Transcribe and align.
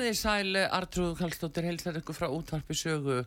Komið 0.00 0.14
í 0.14 0.16
sæl, 0.16 0.56
Artrúð 0.72 1.10
Kallstóttir, 1.18 1.66
heilsar 1.68 1.98
ykkur 1.98 2.16
frá 2.16 2.30
útvarpi 2.32 2.72
sögu. 2.72 3.18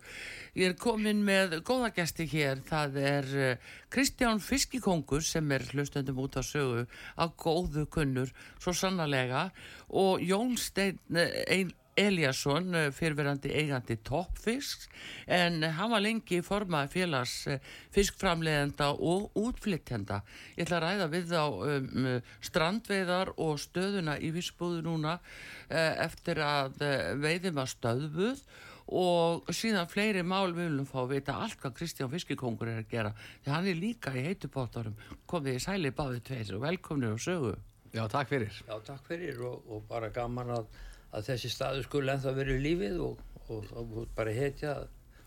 Ég 0.57 0.71
er 0.71 0.73
komin 0.81 1.19
með 1.21 1.59
góða 1.61 1.91
gæsti 1.93 2.25
hér. 2.31 2.63
Það 2.65 2.97
er 2.97 3.27
eh, 3.37 3.67
Kristján 3.93 4.41
Fiskikongur 4.41 5.21
sem 5.21 5.53
er 5.53 5.67
hlustendum 5.69 6.23
út 6.23 6.33
á 6.33 6.41
sögu 6.41 6.87
á 7.13 7.29
góðu 7.29 7.85
kunnur, 7.93 8.33
svo 8.57 8.73
sannarlega. 8.73 9.51
Og 9.93 10.25
Jón 10.25 10.57
Steinn 10.57 10.97
ein, 11.45 11.75
Eliasson, 11.99 12.75
eh, 12.75 12.89
fyrirverandi 12.95 13.51
eigandi 13.53 13.97
toppfisk, 14.05 14.87
en 15.27 15.63
hann 15.63 15.91
var 15.93 16.03
lengi 16.03 16.39
í 16.39 16.45
forma 16.45 16.83
félags 16.91 17.35
eh, 17.47 17.59
fiskframleðenda 17.95 18.91
og 18.97 19.31
útflyttenda. 19.39 20.21
Ég 20.57 20.65
ætla 20.65 20.79
að 20.79 20.85
ræða 20.85 21.07
við 21.13 21.31
þá 21.31 21.41
um, 21.47 22.11
strandveiðar 22.49 23.33
og 23.37 23.57
stöðuna 23.61 24.19
í 24.19 24.29
vissbúðu 24.35 24.83
núna 24.85 25.17
uh, 25.17 25.93
eftir 26.03 26.41
að 26.43 26.79
veiðum 27.21 27.59
að 27.63 27.73
stöðbuð 27.73 28.45
og 28.93 29.51
síðan 29.55 29.89
fleiri 29.89 30.23
mál 30.27 30.51
við 30.51 30.67
viljum 30.67 30.87
fá 30.89 31.03
að 31.03 31.13
vita 31.15 31.37
allt 31.39 31.59
hvað 31.61 31.77
Kristján 31.77 32.11
Fiskikongur 32.11 32.71
er 32.71 32.81
að 32.81 32.89
gera 32.91 33.13
því 33.15 33.53
hann 33.53 33.69
er 33.71 33.79
líka 33.79 34.11
í 34.11 34.25
heitupóttarum 34.25 34.97
komið 35.29 35.59
í 35.59 35.63
sæli 35.63 35.93
báði 35.95 36.19
tveir 36.27 36.57
og 36.57 36.65
velkomnir 36.65 37.15
og 37.15 37.23
sögu 37.23 37.53
Já, 37.93 38.07
takk 38.09 38.31
fyrir. 38.31 38.55
Já, 38.65 38.73
takk 38.81 39.05
fyrir 39.05 39.41
og, 39.45 39.67
og 39.69 39.83
bara 39.85 40.09
gaman 40.13 40.49
að, 40.55 40.79
að 41.13 41.29
þessi 41.29 41.53
staðu 41.53 41.85
skulle 41.85 42.15
ennþá 42.15 42.35
verið 42.35 42.61
lífið 42.65 42.99
og, 43.05 43.23
og, 43.47 43.71
og, 43.71 43.97
og 44.03 44.11
bara 44.17 44.33
hetja 44.35 44.75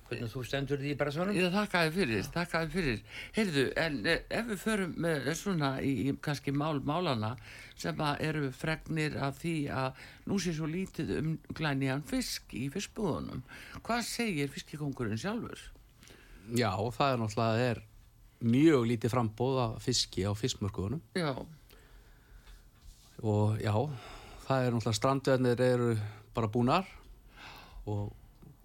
hvernig 0.07 0.31
þú 0.31 0.43
stendur 0.47 0.81
því 0.81 0.93
í 0.93 0.99
brasanum. 0.99 1.37
Ég 1.37 1.55
þakkaði 1.55 1.93
fyrir, 1.97 2.27
þakkaði 2.35 2.69
fyrir 2.75 3.01
Heyrðu, 3.37 3.65
en 3.83 3.97
eh, 4.07 4.21
ef 4.39 4.51
við 4.51 4.61
förum 4.63 4.93
með 5.03 5.31
svona 5.39 5.71
í, 5.83 5.93
í 6.07 6.15
kannski 6.23 6.55
mál 6.55 6.79
málana 6.87 7.33
sem 7.77 8.01
að 8.03 8.23
eru 8.29 8.51
fregnir 8.55 9.19
af 9.23 9.41
því 9.43 9.57
að 9.75 10.05
nú 10.31 10.39
sé 10.43 10.55
svo 10.57 10.69
lítið 10.71 11.13
um 11.19 11.33
glæniðan 11.57 12.07
fisk 12.07 12.55
í 12.57 12.69
fiskbúðunum 12.73 13.43
hvað 13.83 14.07
segir 14.09 14.53
fiskikongurinn 14.53 15.21
sjálfur? 15.21 15.61
Já, 16.55 16.71
það 16.71 17.13
er 17.13 17.23
náttúrulega 17.23 17.71
er 17.73 17.83
mjög 18.47 18.87
lítið 18.93 19.15
frambóð 19.17 19.63
af 19.65 19.79
fiski 19.83 20.27
á 20.29 20.33
fiskmörkuðunum 20.39 21.03
Já, 21.19 21.35
og 23.27 23.59
já, 23.59 23.75
það 24.47 24.63
er 24.63 24.75
náttúrulega 24.75 25.01
strandveðnir 25.01 25.65
eru 25.67 25.91
bara 26.37 26.51
búnar 26.53 26.89
og 27.87 28.11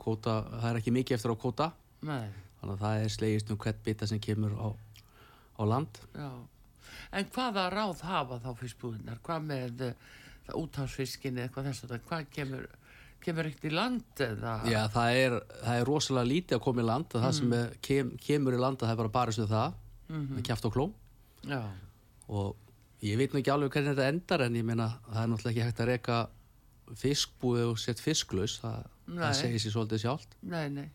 kóta, 0.01 0.41
það 0.61 0.69
er 0.71 0.79
ekki 0.81 0.95
mikið 0.95 1.17
eftir 1.17 1.33
á 1.33 1.37
kóta 1.41 1.69
nei. 2.05 2.31
Þannig 2.61 2.75
að 2.75 2.81
það 2.83 3.03
er 3.03 3.13
slegist 3.15 3.51
um 3.51 3.57
hvert 3.61 3.79
bita 3.85 4.07
sem 4.09 4.19
kemur 4.21 4.51
á, 4.53 4.69
á 5.57 5.63
land. 5.65 5.97
Já, 6.13 6.29
en 7.17 7.31
hvaða 7.33 7.63
ráð 7.73 8.03
hafa 8.05 8.37
þá 8.43 8.51
fiskbúðunar? 8.59 9.17
Hvað 9.25 9.47
með 9.47 9.81
uh, 9.87 10.11
útásfiskinni 10.59 11.41
eitthvað 11.41 11.71
þess 11.71 11.87
að 11.87 12.03
hvað 12.05 12.27
kemur, 12.35 12.67
kemur 13.25 13.49
eitt 13.49 13.65
í 13.65 13.73
land 13.73 14.21
eða? 14.27 14.59
Já, 14.69 14.81
það 14.93 15.21
er, 15.23 15.37
það 15.63 15.79
er 15.79 15.89
rosalega 15.89 16.29
lítið 16.29 16.59
að 16.59 16.63
koma 16.67 16.83
í 16.83 16.87
land 16.91 17.15
það 17.15 17.33
sem 17.39 17.55
er, 17.57 17.73
kem, 17.89 18.11
kemur 18.27 18.57
í 18.57 18.61
land 18.61 18.81
það 18.83 18.93
er 18.93 19.01
bara 19.01 19.15
barist 19.17 19.41
við 19.41 19.55
það 19.55 19.79
með 20.11 20.43
kjáft 20.51 20.69
og 20.69 20.75
klóm. 20.77 20.93
Já, 21.49 21.61
og 22.29 22.70
ég 23.01 23.17
veit 23.19 23.33
nú 23.33 23.41
ekki 23.41 23.53
alveg 23.53 23.75
hvernig 23.75 23.95
þetta 23.95 24.13
endar 24.13 24.45
en 24.45 24.57
ég 24.59 24.65
meina 24.67 24.87
það 25.09 25.21
er 25.23 25.29
náttúrulega 25.31 25.51
ekki 25.51 25.67
hægt 25.67 25.83
að 25.83 25.91
reyka 25.91 26.21
fiskbúið 27.01 27.67
og 27.69 27.77
sett 27.79 28.01
fisklaus 28.03 28.57
það, 28.61 28.89
það 29.11 29.37
segir 29.39 29.63
sér 29.63 29.75
svolítið 29.77 30.03
sjálft 30.05 30.35
nei, 30.41 30.65
nei. 30.73 30.89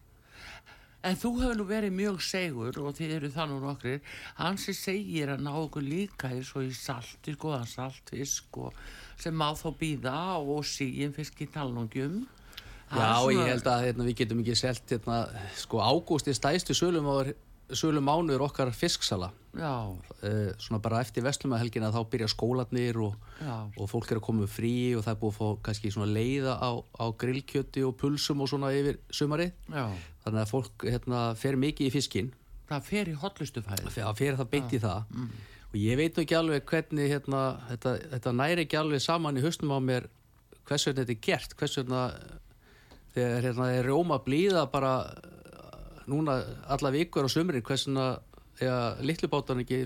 En 1.07 1.15
þú 1.15 1.31
hefur 1.39 1.59
nú 1.59 1.65
verið 1.69 1.93
mjög 1.95 2.23
segur 2.25 2.79
og 2.83 2.95
þið 2.99 3.13
eru 3.21 3.29
það 3.31 3.51
nú 3.53 3.57
nokkrir, 3.63 3.99
hann 4.41 4.57
sem 4.59 4.75
segir 4.75 5.31
að 5.31 5.45
ná 5.47 5.53
okkur 5.55 5.85
líka 5.85 6.33
eins 6.35 6.51
og 6.59 6.67
í 6.67 6.73
salt, 6.75 7.21
í 7.31 7.35
skoðan 7.37 7.69
saltfisk 7.71 8.59
og 8.59 8.81
sem 9.21 9.37
má 9.37 9.53
þó 9.55 9.69
býða 9.79 10.17
og 10.41 10.65
síin 10.67 11.15
fisk 11.15 11.45
í 11.45 11.49
talnungjum. 11.53 12.25
Já, 12.91 13.23
ég 13.31 13.53
held 13.53 13.71
að 13.71 13.85
hérna, 13.85 14.07
við 14.09 14.19
getum 14.23 14.43
ekki 14.43 14.59
selt 14.59 14.97
hérna, 14.97 15.21
sko 15.59 15.83
ágúst 15.83 16.27
er 16.31 16.39
stæstu 16.39 16.75
sölum, 16.75 17.07
sölum 17.75 18.05
mánuður 18.07 18.45
okkar 18.47 18.71
fisksala. 18.75 19.33
Uh, 19.57 20.53
svona 20.61 20.79
bara 20.85 21.01
eftir 21.01 21.25
vestlumæðhelgina 21.25 21.89
þá 21.95 22.03
byrja 22.13 22.29
skólanir 22.29 22.99
og, 23.01 23.15
og 23.81 23.89
fólk 23.89 24.11
er 24.13 24.21
að 24.21 24.27
koma 24.29 24.49
frí 24.51 24.93
og 24.99 25.05
það 25.07 25.15
er 25.15 25.21
búið 25.23 25.33
að 25.33 25.39
fá 25.39 25.63
kannski 25.69 25.93
svona 25.95 26.13
leiða 26.13 26.59
á, 26.61 26.71
á 26.77 27.05
grillkjöti 27.17 27.85
og 27.89 27.97
pulsum 28.01 28.45
og 28.45 28.51
svona 28.53 28.73
yfir 28.77 29.01
sumarið. 29.11 29.55
Já. 29.73 29.87
þannig 30.27 30.43
að 30.43 30.53
fólk 30.53 30.87
hérna, 30.91 31.23
fer 31.39 31.57
mikið 31.57 31.89
í 31.89 31.95
fiskin 31.95 32.33
Það 32.67 32.83
fer 32.89 33.09
í 33.09 33.13
hotlustufæði. 33.15 33.91
það 33.95 34.17
fer 34.19 34.37
það 34.41 34.49
beint 34.51 34.73
í 34.75 34.81
það. 34.83 35.21
Og 35.71 35.77
ég 35.79 35.99
veit 36.01 36.17
ekki 36.19 36.35
alveg 36.35 36.65
hvernig 36.67 37.11
hérna, 37.13 37.43
þetta, 37.71 37.93
þetta 38.17 38.33
næri 38.35 38.65
ekki 38.67 38.79
alveg 38.81 39.03
saman 39.05 39.39
í 39.39 39.45
höstum 39.45 39.71
á 39.71 39.79
mér 39.79 40.09
hversu 40.67 40.93
þetta 40.93 41.15
er 41.15 41.21
gert 41.23 41.55
hversu 41.57 41.85
hérna 41.85 42.03
þegar 43.15 43.47
hérna 43.47 43.69
er 43.77 43.87
rjóma 43.87 44.19
blíða 44.25 44.67
bara 44.73 44.93
núna 46.11 46.37
alla 46.73 46.93
vikur 46.95 47.27
á 47.27 47.31
sumrin 47.31 47.65
hversuna 47.67 48.07
þegar 48.59 49.03
litlubátan 49.05 49.63
ekki 49.65 49.83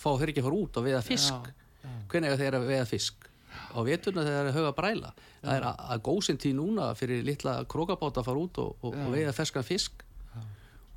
fá 0.00 0.08
þeir 0.18 0.32
ekki 0.32 0.42
að 0.42 0.48
fara 0.48 0.62
út 0.62 0.78
og 0.80 0.86
veiða 0.86 1.02
fisk? 1.06 1.52
Já, 1.82 1.92
hvernig 2.10 2.32
er 2.32 2.40
þeir 2.40 2.58
að 2.58 2.70
veiða 2.70 2.88
fisk? 2.90 3.28
Á 3.72 3.78
veturna 3.84 4.24
þegar 4.24 4.38
þeir 4.38 4.48
eru 4.48 4.56
höga 4.56 4.72
bræla. 4.76 5.12
Það 5.42 5.56
er 5.56 5.66
að, 5.68 5.82
að 5.94 6.02
góðsinn 6.08 6.40
tí 6.40 6.52
núna 6.56 6.88
fyrir 6.98 7.24
litla 7.26 7.58
krókabáta 7.68 8.22
að 8.22 8.28
fara 8.30 8.42
út 8.42 8.60
og, 8.62 8.74
og, 8.80 8.96
og 8.96 9.14
veiða 9.14 9.34
ferskan 9.36 9.66
fisk. 9.66 10.04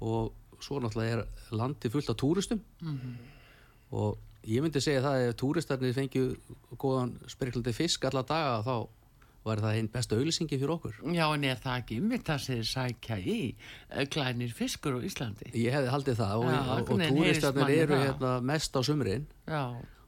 Og 0.05 0.31
svo 0.63 0.79
náttúrulega 0.79 1.19
er 1.19 1.55
landi 1.55 1.91
fullt 1.91 2.11
af 2.11 2.19
túristum. 2.19 2.61
Mhm. 2.81 3.16
og 3.95 4.17
ég 4.45 4.61
myndi 4.61 4.81
segja 4.83 5.01
það 5.01 5.16
að 5.16 5.27
ef 5.29 5.35
túristarnir 5.39 5.93
fengju 5.95 6.23
góðan 6.81 7.13
spriklandi 7.31 7.73
fisk 7.73 8.05
alla 8.05 8.23
daga 8.27 8.61
þá 8.66 8.73
var 9.45 9.61
það 9.61 9.79
einn 9.79 9.89
besta 9.94 10.17
auðlýsingi 10.17 10.57
fyrir 10.57 10.73
okkur 10.75 10.95
Já, 11.13 11.25
en 11.28 11.44
er 11.45 11.59
það 11.61 11.81
ekki 11.81 11.97
ymmið 12.01 12.23
það 12.29 12.39
sem 12.45 12.61
sækja 12.69 13.17
í 13.22 13.39
eh, 13.53 14.06
glænir 14.11 14.53
fiskur 14.57 14.97
á 14.97 15.00
Íslandi? 15.06 15.51
ég 15.53 15.75
hefði 15.75 15.91
haldið 15.94 16.22
það 16.22 16.38
og, 16.39 16.47
og, 16.56 16.94
og 16.95 17.03
túristarnir 17.06 17.75
eru 17.75 17.97
það. 17.97 18.05
hérna 18.07 18.31
mest 18.51 18.79
á 18.79 18.81
sumrin 18.85 19.28
Já, 19.45 19.63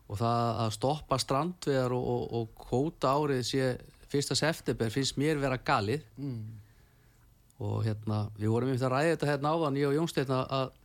og 0.08 0.22
það 0.22 0.62
að 0.64 0.72
stoppa 0.78 1.20
strandveðar 1.22 1.96
og, 1.98 2.10
og, 2.16 2.26
og 2.40 2.68
kóta 2.70 3.14
árið 3.14 3.44
sé 3.48 3.70
fyrsta 4.08 4.38
september 4.40 4.92
finnst 4.94 5.20
mér 5.20 5.40
vera 5.42 5.60
galið 5.60 6.06
mm. 6.16 6.42
og 7.68 7.80
hérna 7.86 8.26
við 8.40 8.54
vorum 8.54 8.72
einmitt 8.72 8.86
að 8.88 8.96
ræða 8.96 9.16
þetta 9.16 9.32
hérna 9.34 9.54
áðan 9.54 9.80
ég 9.82 9.90
og 9.92 9.98
Jónsteinn 10.00 10.34
að 10.34 10.46
að 10.62 10.76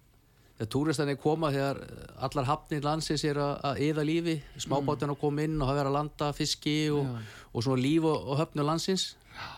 þegar 0.59 0.71
túristanir 0.75 1.19
koma 1.21 1.51
þegar 1.55 1.81
allar 2.29 2.49
hafnir 2.51 2.85
landsins 2.85 3.25
er 3.29 3.41
að, 3.43 3.81
eða 3.89 4.05
lífi. 4.07 4.37
Smábátina 4.63 5.17
koma 5.19 5.47
inn 5.47 5.59
og 5.61 5.71
hafa 5.71 5.81
verið 5.81 5.91
að 5.93 5.99
landa 5.99 6.31
fiski 6.37 6.77
og, 6.95 7.11
og 7.53 7.67
svona 7.67 7.83
líf 7.83 8.07
og, 8.09 8.31
og 8.31 8.41
höfnu 8.43 8.67
landsins. 8.69 9.13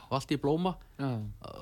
Og 0.06 0.14
allt 0.16 0.30
í 0.30 0.38
blóma. 0.38 0.76
Já, 1.00 1.10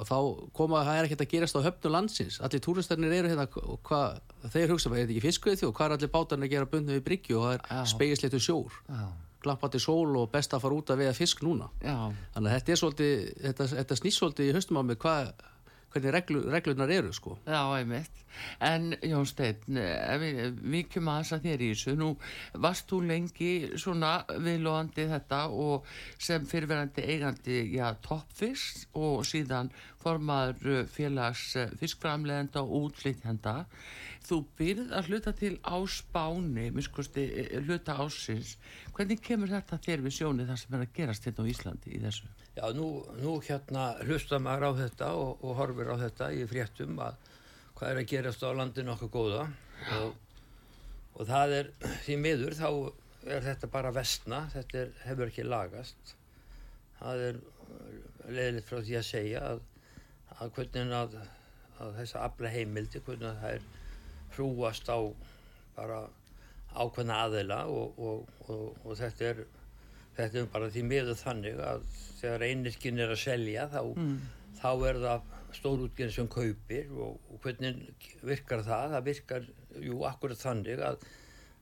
þá 0.04 0.16
koma 0.52 0.82
það 0.84 0.98
er 0.98 1.06
ekkert 1.08 1.24
að 1.24 1.30
gerast 1.32 1.56
á 1.56 1.64
höfnu 1.64 1.92
landsins. 1.94 2.38
Allir 2.44 2.62
túristarnir 2.62 3.14
eru 3.16 3.32
hérna 3.32 3.48
og 3.48 3.80
hvað, 3.88 4.20
þeir 4.52 4.74
hugsa 4.74 4.90
er 4.92 4.98
þetta 5.00 5.14
ekki 5.14 5.26
fiskuðið 5.26 5.62
þjó 5.62 5.70
hvað 5.72 5.86
er 5.86 5.96
allir 5.96 6.12
bátarnir 6.12 6.50
að 6.50 6.52
gera 6.52 6.72
bundið 6.74 6.98
við 6.98 7.04
bryggju? 7.08 7.38
Og 7.40 7.46
það 7.46 7.78
er 7.78 7.88
spegisleitur 7.94 8.44
sjór. 8.44 8.76
Já, 8.92 9.06
glampandi 9.42 9.80
sól 9.82 10.12
og 10.20 10.28
best 10.32 10.52
að 10.54 10.62
fara 10.66 10.76
út 10.76 10.92
að 10.92 11.00
veiða 11.02 11.16
fisk 11.16 11.42
núna. 11.46 11.70
Já, 11.82 11.96
þannig 12.36 12.52
að 12.52 12.58
þetta 12.58 12.74
er 12.74 12.82
svolítið 12.82 13.16
þetta, 13.46 13.68
þetta 13.72 13.98
snýst 14.02 14.20
svolítið 14.20 14.50
í 14.50 14.54
haustum 14.58 14.78
á 14.78 14.82
mig 14.86 15.00
hvað 15.02 15.32
hvernig 15.92 16.12
reglu, 16.16 16.42
reglunar 16.50 16.90
eru 16.90 17.12
sko 17.14 17.38
já, 17.46 17.60
einmitt. 17.76 18.22
En 18.64 18.94
Jón 19.04 19.26
Steinn, 19.28 19.76
ef 19.76 20.22
við 20.22 20.60
vikjum 20.72 21.10
aðeins 21.12 21.32
að 21.36 21.46
þér 21.46 21.64
í 21.66 21.70
þessu, 21.74 21.92
nú 22.00 22.08
varst 22.64 22.88
þú 22.88 23.00
lengi 23.10 23.50
svona 23.76 24.12
viðlóðandi 24.32 25.04
þetta 25.10 25.42
og 25.52 25.90
sem 26.16 26.46
fyrirverandi 26.48 27.04
eigandi, 27.12 27.58
já, 27.76 27.90
toppfisk 28.04 28.96
og 28.96 29.26
síðan 29.28 29.68
formaður 30.02 30.70
uh, 30.72 30.80
félags 30.90 31.44
uh, 31.56 31.68
fiskframleðenda 31.80 32.62
og 32.62 32.88
útlýtjanda. 32.88 33.54
Þú 34.22 34.38
byrð 34.58 34.92
að 34.94 35.10
hluta 35.10 35.32
til 35.34 35.56
á 35.66 35.76
spáni, 35.90 36.68
miskusti 36.74 37.26
hluta 37.64 37.96
ásins. 37.98 38.54
Hvernig 38.94 39.22
kemur 39.24 39.50
þetta 39.50 39.80
þér 39.82 40.04
við 40.04 40.16
sjóni 40.18 40.46
það 40.46 40.60
sem 40.62 40.76
er 40.76 40.84
að 40.84 40.96
gerast 40.98 41.26
hérna 41.26 41.46
á 41.46 41.50
Íslandi 41.52 41.96
í 41.96 42.02
þessu? 42.04 42.30
Já, 42.52 42.66
nú, 42.76 42.88
nú 43.18 43.36
hérna 43.42 43.86
hlusta 44.06 44.38
maður 44.42 44.68
á 44.68 44.72
þetta 44.84 45.12
og, 45.18 45.42
og 45.42 45.56
horfir 45.58 45.90
á 45.90 45.96
þetta 46.04 46.30
í 46.36 46.44
fréttum 46.50 46.98
að 47.02 47.16
hvað 47.78 47.90
er 47.90 48.00
að 48.02 48.10
gerast 48.12 48.44
á 48.46 48.50
landinu 48.54 48.92
okkur 48.92 49.10
góða 49.10 49.46
og, 49.98 50.12
og 51.16 51.26
það 51.26 51.54
er 51.56 51.70
því 52.04 52.18
miður 52.22 52.58
þá 52.60 52.68
er 53.32 53.44
þetta 53.46 53.70
bara 53.72 53.92
vestna, 53.94 54.44
þetta 54.52 54.78
er, 54.82 54.92
hefur 55.06 55.30
ekki 55.30 55.46
lagast. 55.46 56.14
Það 56.98 57.24
er 57.28 57.40
leiðilegt 58.28 58.68
frá 58.68 58.80
því 58.82 58.96
að 58.98 59.08
segja 59.08 59.42
að, 59.50 59.62
að 60.40 60.52
hvernig 60.56 60.96
að, 60.96 61.16
að 61.82 61.96
þessa 62.00 62.26
afla 62.28 62.52
heimildi, 62.52 63.02
hvernig 63.06 63.30
að 63.30 63.40
það 63.42 63.56
er 63.56 63.66
hrúast 64.36 64.88
á 64.88 64.98
bara 65.76 66.04
ákveðna 66.72 67.18
aðeila 67.26 67.64
og, 67.68 67.98
og, 68.00 68.46
og 68.52 68.96
þetta 68.96 69.28
er 69.32 69.42
þetta 70.16 70.42
er 70.42 70.48
bara 70.52 70.70
því 70.72 70.84
miður 70.88 71.18
þannig 71.18 71.60
að 71.64 71.84
þegar 72.20 72.44
einirkinn 72.48 73.00
er 73.02 73.14
að 73.14 73.22
selja 73.22 73.66
þá, 73.72 73.80
mm. 73.96 74.18
þá 74.60 74.70
er 74.88 75.00
það 75.06 75.30
stórútgjörn 75.56 76.14
sem 76.14 76.28
kaupir 76.32 76.92
og, 76.96 77.18
og 77.32 77.42
hvernig 77.44 77.82
virkar 78.24 78.64
það? 78.66 78.96
Það 78.96 79.08
virkar, 79.08 79.48
jú, 79.84 79.98
akkurat 80.08 80.40
þannig 80.40 80.84
að, 80.84 81.08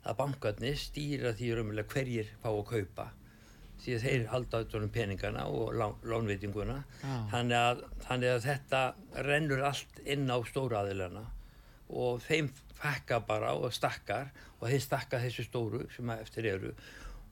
að 0.05 0.19
bankarnir 0.21 0.79
stýra 0.79 1.35
því 1.39 1.55
raunverulega 1.57 1.95
hverjir 1.95 2.31
fá 2.43 2.51
að 2.53 2.67
kaupa 2.75 3.09
því 3.85 3.97
að 3.97 4.07
þeir 4.07 4.25
halda 4.31 4.61
auðvitað 4.61 4.87
um 4.87 4.95
peningana 4.95 5.45
og 5.51 5.75
lán, 5.77 5.99
lánveitinguna 6.07 6.79
ah. 6.81 7.27
þannig, 7.33 7.59
að, 7.59 7.85
þannig 8.07 8.35
að 8.35 8.47
þetta 8.47 8.83
rennur 9.27 9.67
allt 9.71 10.01
inn 10.05 10.27
á 10.31 10.39
stóraðilana 10.49 11.25
og 11.91 12.21
þeim 12.25 12.51
fekka 12.81 13.21
bara 13.29 13.53
og 13.59 13.75
stakkar 13.75 14.31
og 14.61 14.69
þeir 14.69 14.85
stakka 14.85 15.21
þessu 15.23 15.47
stóru 15.47 15.85
sem 15.95 16.13
eftir 16.17 16.49
eru 16.55 16.73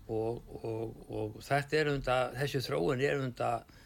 og, 0.09 0.43
og, 0.65 0.99
og 1.13 1.39
þetta 1.45 1.79
er 1.79 1.93
undan, 1.93 2.37
þessi 2.39 2.65
þróun 2.65 3.05
er 3.05 3.23
undan 3.23 3.77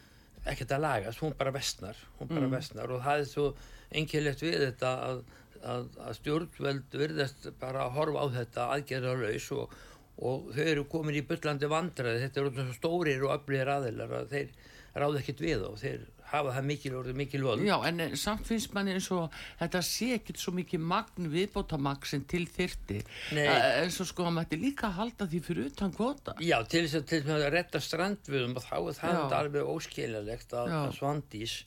ekkert 0.49 0.75
að 0.75 0.83
lagast, 0.83 1.23
hún 1.23 1.35
bara 1.39 1.53
vestnar 1.55 1.99
hún 2.19 2.31
bara 2.31 2.47
mm. 2.47 2.57
vestnar 2.57 2.91
og 2.91 3.03
það 3.03 3.23
er 3.23 3.29
svo 3.29 3.47
enginlegt 3.93 4.43
við 4.43 4.59
þetta 4.65 4.91
að, 5.07 5.23
að, 5.61 5.89
að 6.03 6.19
stjórnveld 6.19 6.97
virðast 6.99 7.49
bara 7.61 7.85
að 7.85 7.97
horfa 7.99 8.23
á 8.23 8.27
þetta 8.39 8.69
aðgerðarlaus 8.77 9.49
og, 9.55 9.75
og 10.21 10.51
þau 10.53 10.65
eru 10.67 10.85
komin 10.89 11.17
í 11.17 11.25
byllandi 11.25 11.69
vandraði 11.71 12.25
þetta 12.27 12.41
eru 12.41 12.53
svona 12.53 12.77
stórir 12.77 13.23
og 13.25 13.33
öflir 13.39 13.71
aðeinar 13.73 14.17
að 14.19 14.35
þeir 14.35 14.51
ráð 14.93 15.23
ekkert 15.23 15.41
við 15.41 15.63
og 15.65 15.79
þeir 15.81 16.03
hafa 16.33 16.53
það 16.55 16.65
mikil 16.69 16.91
orðið 16.97 17.17
mikil 17.17 17.41
völd. 17.45 17.63
Já 17.65 17.75
en 17.87 18.01
eh, 18.01 18.13
samt 18.17 18.47
finnst 18.47 18.73
manni 18.73 18.95
eins 18.95 19.09
og 19.13 19.33
þetta 19.59 19.81
sé 19.85 20.09
ekkert 20.17 20.41
svo 20.41 20.53
mikið 20.57 20.83
magn 20.89 21.29
viðbótamagn 21.33 22.09
sem 22.09 22.23
til 22.29 22.43
þyrti 22.49 22.99
eh, 23.37 23.51
eins 23.83 23.99
og 24.01 24.09
sko 24.09 24.27
að 24.29 24.35
maður 24.39 24.61
líka 24.63 24.89
halda 24.97 25.27
því 25.29 25.41
fyrir 25.45 25.71
utan 25.71 25.93
kvota 25.93 26.35
Já 26.41 26.57
til 26.65 26.85
þess 26.85 26.99
að, 27.01 27.07
til 27.11 27.37
að 27.37 27.47
retta 27.53 27.81
strandviðum 27.83 28.57
og 28.57 28.65
þá 28.65 28.75
er 28.79 28.99
það 29.01 29.37
alveg 29.39 29.73
óskiljalegt 29.75 30.57
að, 30.57 30.73
að 30.79 30.95
Svandís 30.97 31.57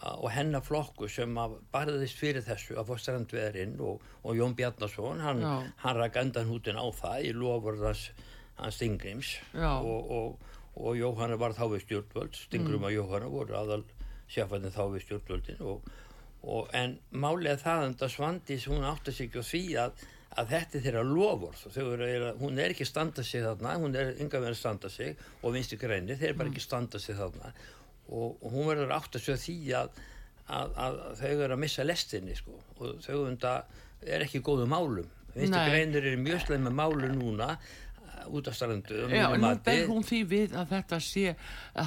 og 0.00 0.30
hennar 0.32 0.64
flokku 0.64 1.08
sem 1.12 1.34
barðist 1.72 2.16
fyrir 2.16 2.44
þessu 2.46 2.78
að 2.80 2.88
fá 2.88 3.02
strandveðarinn 3.04 3.74
og, 3.84 4.04
og 4.24 4.38
Jón 4.38 4.54
Bjarnason 4.56 5.20
hann, 5.20 5.42
hann 5.82 5.98
ræk 5.98 6.16
endan 6.22 6.48
hútin 6.48 6.80
á 6.80 6.86
það 6.96 7.26
í 7.28 7.34
lofurðans 7.36 8.06
hans 8.60 8.78
Stingrims 8.80 9.34
og, 9.54 10.08
og 10.08 10.48
og 10.78 10.96
Jóhanna 10.96 11.38
var 11.40 11.54
þá 11.56 11.64
við 11.74 11.82
stjórnvöld 11.86 12.38
Stingrum 12.38 12.80
mm. 12.80 12.86
að 12.88 12.94
Jóhanna 12.96 13.32
voru 13.32 13.56
aðal 13.58 13.82
sjafarnir 14.30 14.74
þá 14.74 14.84
við 14.94 15.04
stjórnvöldin 15.06 15.64
og, 15.66 15.90
og 16.46 16.70
en 16.76 16.96
málega 17.10 17.58
það 17.60 17.86
en 17.88 17.98
það 18.00 18.14
Svandís 18.14 18.66
hún 18.70 18.86
átti 18.88 19.14
sig 19.14 19.28
ekki 19.28 19.42
á 19.42 19.50
því 19.50 19.62
að, 19.82 20.04
að 20.40 20.54
þetta 20.54 20.78
er 20.78 20.86
þeirra 20.86 21.04
lofur 21.10 22.38
hún 22.40 22.62
er 22.62 22.74
ekki 22.76 22.86
standa 22.88 23.26
sig 23.26 23.44
þarna 23.44 23.76
hún 23.82 23.98
er 23.98 24.14
yngan 24.16 24.46
verið 24.46 24.56
að 24.56 24.62
standa 24.62 24.92
sig 24.94 25.26
og 25.42 25.56
vinstu 25.56 25.80
greinir 25.80 26.20
þeir 26.20 26.32
er 26.32 26.38
bara 26.38 26.48
mm. 26.48 26.54
ekki 26.54 26.66
standa 26.68 27.02
sig 27.02 27.18
þarna 27.18 27.52
og, 28.10 28.40
og 28.42 28.54
hún 28.54 28.70
verður 28.70 28.96
átti 28.98 29.22
sig 29.22 29.38
á 29.38 29.44
því 29.44 29.58
að, 29.80 30.00
að, 30.46 30.74
að 30.86 30.98
þau 31.20 31.30
eru 31.30 31.52
að 31.54 31.62
missa 31.64 31.86
lestinni 31.86 32.36
sko. 32.38 32.58
og 32.78 33.00
þau 33.06 33.20
er 34.00 34.24
ekki 34.24 34.40
góðu 34.40 34.66
málum. 34.70 35.08
Vinstu 35.34 35.62
greinir 35.70 36.06
er 36.10 36.18
mjög 36.18 36.42
sleið 36.46 36.66
með 36.66 36.76
málu 36.78 37.08
núna 37.14 37.54
út 38.28 38.48
af 38.48 38.54
strandu 38.54 39.08
Já, 39.08 39.30
nú 39.38 39.50
ber 39.64 39.86
hún 39.88 40.04
því 40.04 40.20
við 40.28 40.54
að 40.58 40.72
þetta 40.74 40.98
sé 41.04 41.34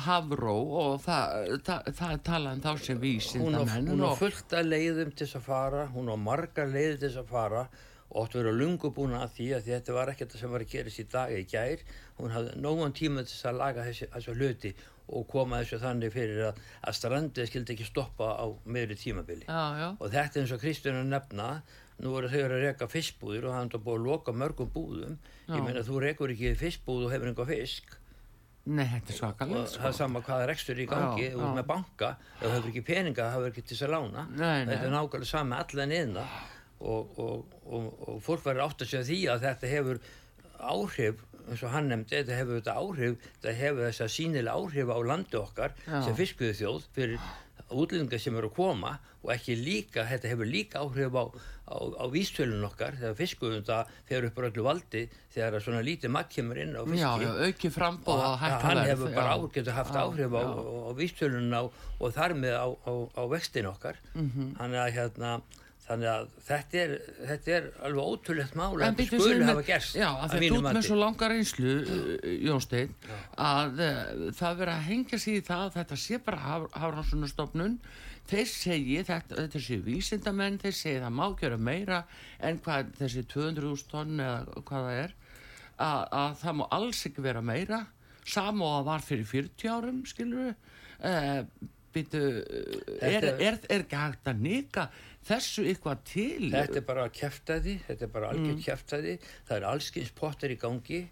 hafró 0.06 0.56
og 0.82 1.02
það, 1.04 1.58
það, 1.68 1.90
það 2.00 2.14
er 2.16 2.22
talað 2.30 2.56
um 2.58 2.64
þá 2.64 2.86
sem 2.88 3.02
vísindamenn 3.02 3.90
Hún 3.92 4.06
á 4.08 4.12
fullt 4.18 4.56
að 4.58 4.70
leiðum 4.72 5.12
til 5.14 5.28
þess 5.28 5.40
að 5.40 5.50
fara 5.50 5.88
hún 5.94 6.10
á 6.10 6.18
margar 6.18 6.72
leiði 6.72 6.96
til 6.96 7.10
þess 7.10 7.22
að 7.24 7.34
fara 7.34 7.66
og 8.14 8.30
verið 8.30 8.52
að 8.52 8.60
lungu 8.62 8.92
búin 8.94 9.16
að 9.18 9.32
því 9.38 9.48
að 9.58 9.70
þetta 9.72 9.94
var 9.96 10.12
ekkert 10.12 10.36
sem 10.38 10.52
var 10.54 10.64
að 10.66 10.74
gerast 10.74 11.02
í 11.02 11.06
dag 11.10 11.32
eða 11.34 11.42
í 11.42 11.48
gær. 11.50 11.80
Hún 12.20 12.34
hafði 12.36 12.60
nógan 12.62 12.94
tíma 12.94 13.24
til 13.26 13.34
þess 13.34 13.48
að 13.50 13.58
laga 13.58 13.86
þessu 13.90 14.36
hluti 14.38 14.74
og 15.08 15.26
koma 15.30 15.62
þessu 15.62 15.80
þannig 15.82 16.14
fyrir 16.14 16.44
að, 16.50 16.60
að 16.88 16.98
strandið 17.00 17.50
skildi 17.50 17.76
ekki 17.76 17.88
stoppa 17.88 18.30
á 18.40 18.46
meðri 18.66 18.98
tímabili. 19.00 19.48
Já, 19.48 19.64
já. 19.80 19.88
og 19.98 20.14
þetta 20.14 20.42
eins 20.42 20.54
og 20.56 20.62
Kristján 20.64 21.10
nefna 21.12 21.50
nú 22.04 22.14
eru 22.18 22.30
þau 22.32 22.40
að 22.46 22.56
reyka 22.64 22.88
fiskbúðir 22.92 23.50
og 23.50 23.58
það 23.58 23.76
er 23.78 23.84
búin 23.84 24.00
að 24.00 24.08
loka 24.08 24.36
mörgum 24.36 24.72
búðum. 24.74 25.20
Já. 25.48 25.58
ég 25.58 25.66
meina 25.66 25.84
þú 25.86 26.00
reykur 26.06 26.34
ekki 26.34 26.56
fiskbúð 26.60 27.08
og 27.08 27.14
hefur 27.14 27.32
einhver 27.32 27.52
fisk. 27.52 28.00
Nei, 28.64 28.86
þetta 28.88 29.12
er 29.12 29.18
svakalega 29.18 29.62
sko. 29.68 29.82
það 29.82 29.90
er 29.90 29.96
sama 29.98 30.20
hvaða 30.24 30.44
rekstur 30.48 30.78
í 30.80 30.86
gangi 30.88 31.26
út 31.36 31.50
með 31.58 31.66
banka, 31.68 32.14
ef 32.38 32.46
þú 32.46 32.52
hefur 32.54 32.70
ekki 32.70 32.84
peninga 32.88 33.26
það 33.26 33.34
hefur 33.36 33.50
ekki 33.50 33.64
til 33.64 33.76
þess 33.76 33.86
að 33.90 33.92
lána. 33.92 34.24
Nei, 34.32 34.60
þetta 34.70 34.86
er 34.88 34.94
nákvæmlega 34.94 35.30
sama 35.34 35.60
allan 35.60 35.96
einna 35.98 36.24
og, 36.80 37.20
og, 37.20 37.58
og, 37.68 37.90
og 38.08 38.22
fólk 38.24 38.46
verður 38.46 38.64
átt 38.70 38.86
að 38.86 38.94
segja 38.94 39.04
því 39.10 39.20
að 39.34 39.44
þetta 39.50 39.72
hefur 39.74 40.00
áhrif 40.64 41.26
eins 41.50 41.64
og 41.64 41.74
hann 41.74 41.90
nefndi, 41.92 42.20
þetta 42.20 42.40
hefur 42.40 42.60
þetta 42.60 42.76
áhrif 42.82 43.30
þetta 43.38 43.56
hefur 43.60 43.88
þess 43.88 44.06
að 44.06 44.14
sínilega 44.18 44.60
áhrif 44.60 44.94
á 44.94 44.98
landi 45.12 45.40
okkar 45.40 45.74
já. 45.86 45.98
sem 46.06 46.20
fiskviðu 46.20 46.60
þjóð 46.60 46.86
fyrir 46.96 47.32
útlendingar 47.74 48.22
sem 48.22 48.38
eru 48.38 48.52
að 48.52 48.56
koma 48.58 48.94
og 49.24 49.32
ekki 49.34 49.56
líka, 49.58 50.04
þetta 50.08 50.32
hefur 50.34 50.50
líka 50.50 50.82
áhrif 50.84 51.16
á, 51.16 51.24
á, 51.72 51.76
á 51.80 52.06
vístöluðun 52.12 52.68
okkar 52.68 52.98
þegar 53.00 53.18
fiskuðum 53.18 53.66
það 53.68 53.94
fer 54.10 54.28
upp 54.28 54.40
á 54.40 54.42
öllu 54.50 54.66
valdi 54.68 55.04
þegar 55.34 55.64
svona 55.64 55.84
lítið 55.88 56.14
makk 56.14 56.32
kemur 56.36 56.60
inn 56.60 56.76
á 56.76 56.84
fiski 56.84 57.02
Já, 57.02 57.12
já, 57.24 57.32
auki 57.48 57.74
frambóð 57.74 58.24
og 58.28 58.38
hann 58.44 58.84
hefur 58.84 59.16
bara 59.16 59.36
áhrif, 59.38 59.52
getur 59.56 59.78
haft 59.80 59.96
já, 59.96 60.04
áhrif 60.04 60.38
á, 60.38 60.44
á 60.44 60.92
vístöluðun 61.00 61.60
og 61.60 62.16
þar 62.18 62.38
með 62.44 62.60
á 62.60 63.24
vextin 63.32 63.72
okkar 63.72 64.00
mm 64.14 64.30
-hmm. 64.30 64.56
hann 64.60 64.76
er 64.76 64.84
að 64.86 64.96
hérna 65.00 65.36
þannig 65.84 66.10
að 66.14 66.30
þetta 66.48 66.80
er, 66.84 66.94
þetta 67.32 67.54
er 67.58 67.68
alveg 67.88 68.12
ótrúlegt 68.14 68.56
mála 68.60 68.88
að 68.88 69.02
þetta 69.02 69.20
skulle 69.20 69.50
hafa 69.50 69.66
gerst 69.68 69.98
Já, 70.00 70.08
að 70.12 70.36
þetta 70.36 70.60
út 70.60 70.68
með 70.70 70.88
svo 70.88 71.00
langar 71.02 71.36
einslu 71.36 71.74
uh, 71.82 72.30
Jónstein, 72.48 72.96
að 73.36 73.84
uh, 73.84 74.24
það 74.40 74.62
verið 74.64 74.74
að 74.74 74.88
hengja 74.88 75.22
sig 75.26 75.40
í 75.42 75.46
það 75.50 75.66
að 75.68 75.76
þetta 75.82 76.00
sé 76.06 76.22
bara 76.24 76.60
hafransunastofnun 76.78 77.76
þeir 78.30 78.48
segi, 78.48 79.02
þetta, 79.04 79.42
þetta 79.42 79.64
sé 79.66 79.82
vísindamenn 79.84 80.62
þeir 80.62 80.78
segi 80.78 81.04
það 81.04 81.18
má 81.20 81.26
gera 81.42 81.60
meira 81.60 82.06
en 82.40 82.62
hvað 82.64 82.96
þessi 83.02 83.26
200.000 83.34 83.92
tonn 83.92 84.24
eða 84.24 84.64
hvað 84.64 84.88
það 84.88 85.02
er 85.02 85.20
að, 85.82 86.02
að 86.12 86.36
það 86.42 86.58
má 86.60 86.66
alls 86.78 87.04
ekki 87.10 87.26
vera 87.26 87.44
meira. 87.46 87.82
Samóða 88.24 88.84
var 88.88 89.04
fyrir 89.04 89.28
40 89.28 89.74
árum 89.74 90.04
skilur 90.08 90.46
við 90.46 90.54
uh, 91.10 91.42
Býtu, 91.94 92.22
er, 93.02 93.28
er, 93.34 93.60
er 93.70 93.84
ekki 93.84 94.00
hægt 94.00 94.30
að 94.30 94.40
nýka 94.42 94.88
þessu 95.28 95.66
eitthvað 95.70 96.02
til? 96.10 96.48
Þetta 96.54 96.80
er 96.80 96.88
bara 96.88 97.10
kæftæði, 97.14 97.76
þetta 97.88 98.08
er 98.08 98.16
bara 98.16 98.32
algjörð 98.34 98.58
mm. 98.58 98.64
kæftæði, 98.66 99.14
það 99.48 99.60
er 99.60 99.68
allskins 99.70 100.12
pottar 100.18 100.54
í 100.54 100.58
gangi, 100.60 101.04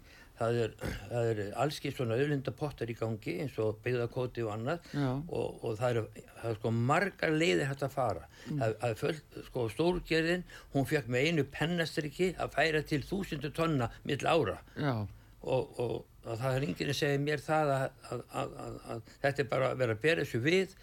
það 0.42 0.58
er, 0.64 0.74
er 1.20 1.40
allskins 1.62 1.96
svona 1.96 2.18
auðlindapottar 2.18 2.90
í 2.90 2.96
gangi 2.98 3.38
eins 3.44 3.56
og 3.62 3.80
byggðarkoti 3.84 4.44
og 4.46 4.52
annað 4.56 4.92
og, 4.98 5.62
og 5.62 5.78
það 5.78 5.88
er, 6.02 6.22
það 6.40 6.50
er 6.50 6.60
sko 6.60 6.74
margar 6.92 7.34
leiðir 7.36 7.68
hægt 7.70 7.86
að 7.86 7.96
fara. 7.96 8.28
Mm. 8.48 8.62
Það, 8.62 8.76
það 8.82 8.94
er 8.94 9.00
full, 9.02 9.42
sko 9.48 9.66
stórgerðin, 9.76 10.46
hún 10.74 10.88
fekk 10.90 11.10
með 11.12 11.28
einu 11.28 11.48
pennastriki 11.58 12.32
að 12.42 12.56
færa 12.56 12.86
til 12.88 13.02
þúsindu 13.06 13.52
tonna 13.54 13.92
mill 14.08 14.22
ára 14.26 14.58
og, 14.82 15.78
og 15.82 16.00
og 16.24 16.38
það 16.38 16.56
er 16.56 16.66
yngir 16.68 16.92
að 16.92 16.98
segja 17.00 17.20
mér 17.22 17.42
það 17.42 17.74
að, 17.76 17.84
að, 18.10 18.24
að, 18.64 18.80
að 18.94 19.04
þetta 19.24 19.44
er 19.44 19.48
bara 19.52 19.70
að 19.72 19.80
vera 19.82 19.96
að 19.96 20.02
bera 20.06 20.24
þessu 20.24 20.42
við 20.44 20.74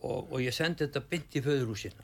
og, 0.00 0.32
og 0.32 0.38
ég 0.40 0.56
sendi 0.56 0.86
þetta 0.86 1.02
bynd 1.10 1.36
í 1.36 1.42
föðurúsin. 1.44 1.94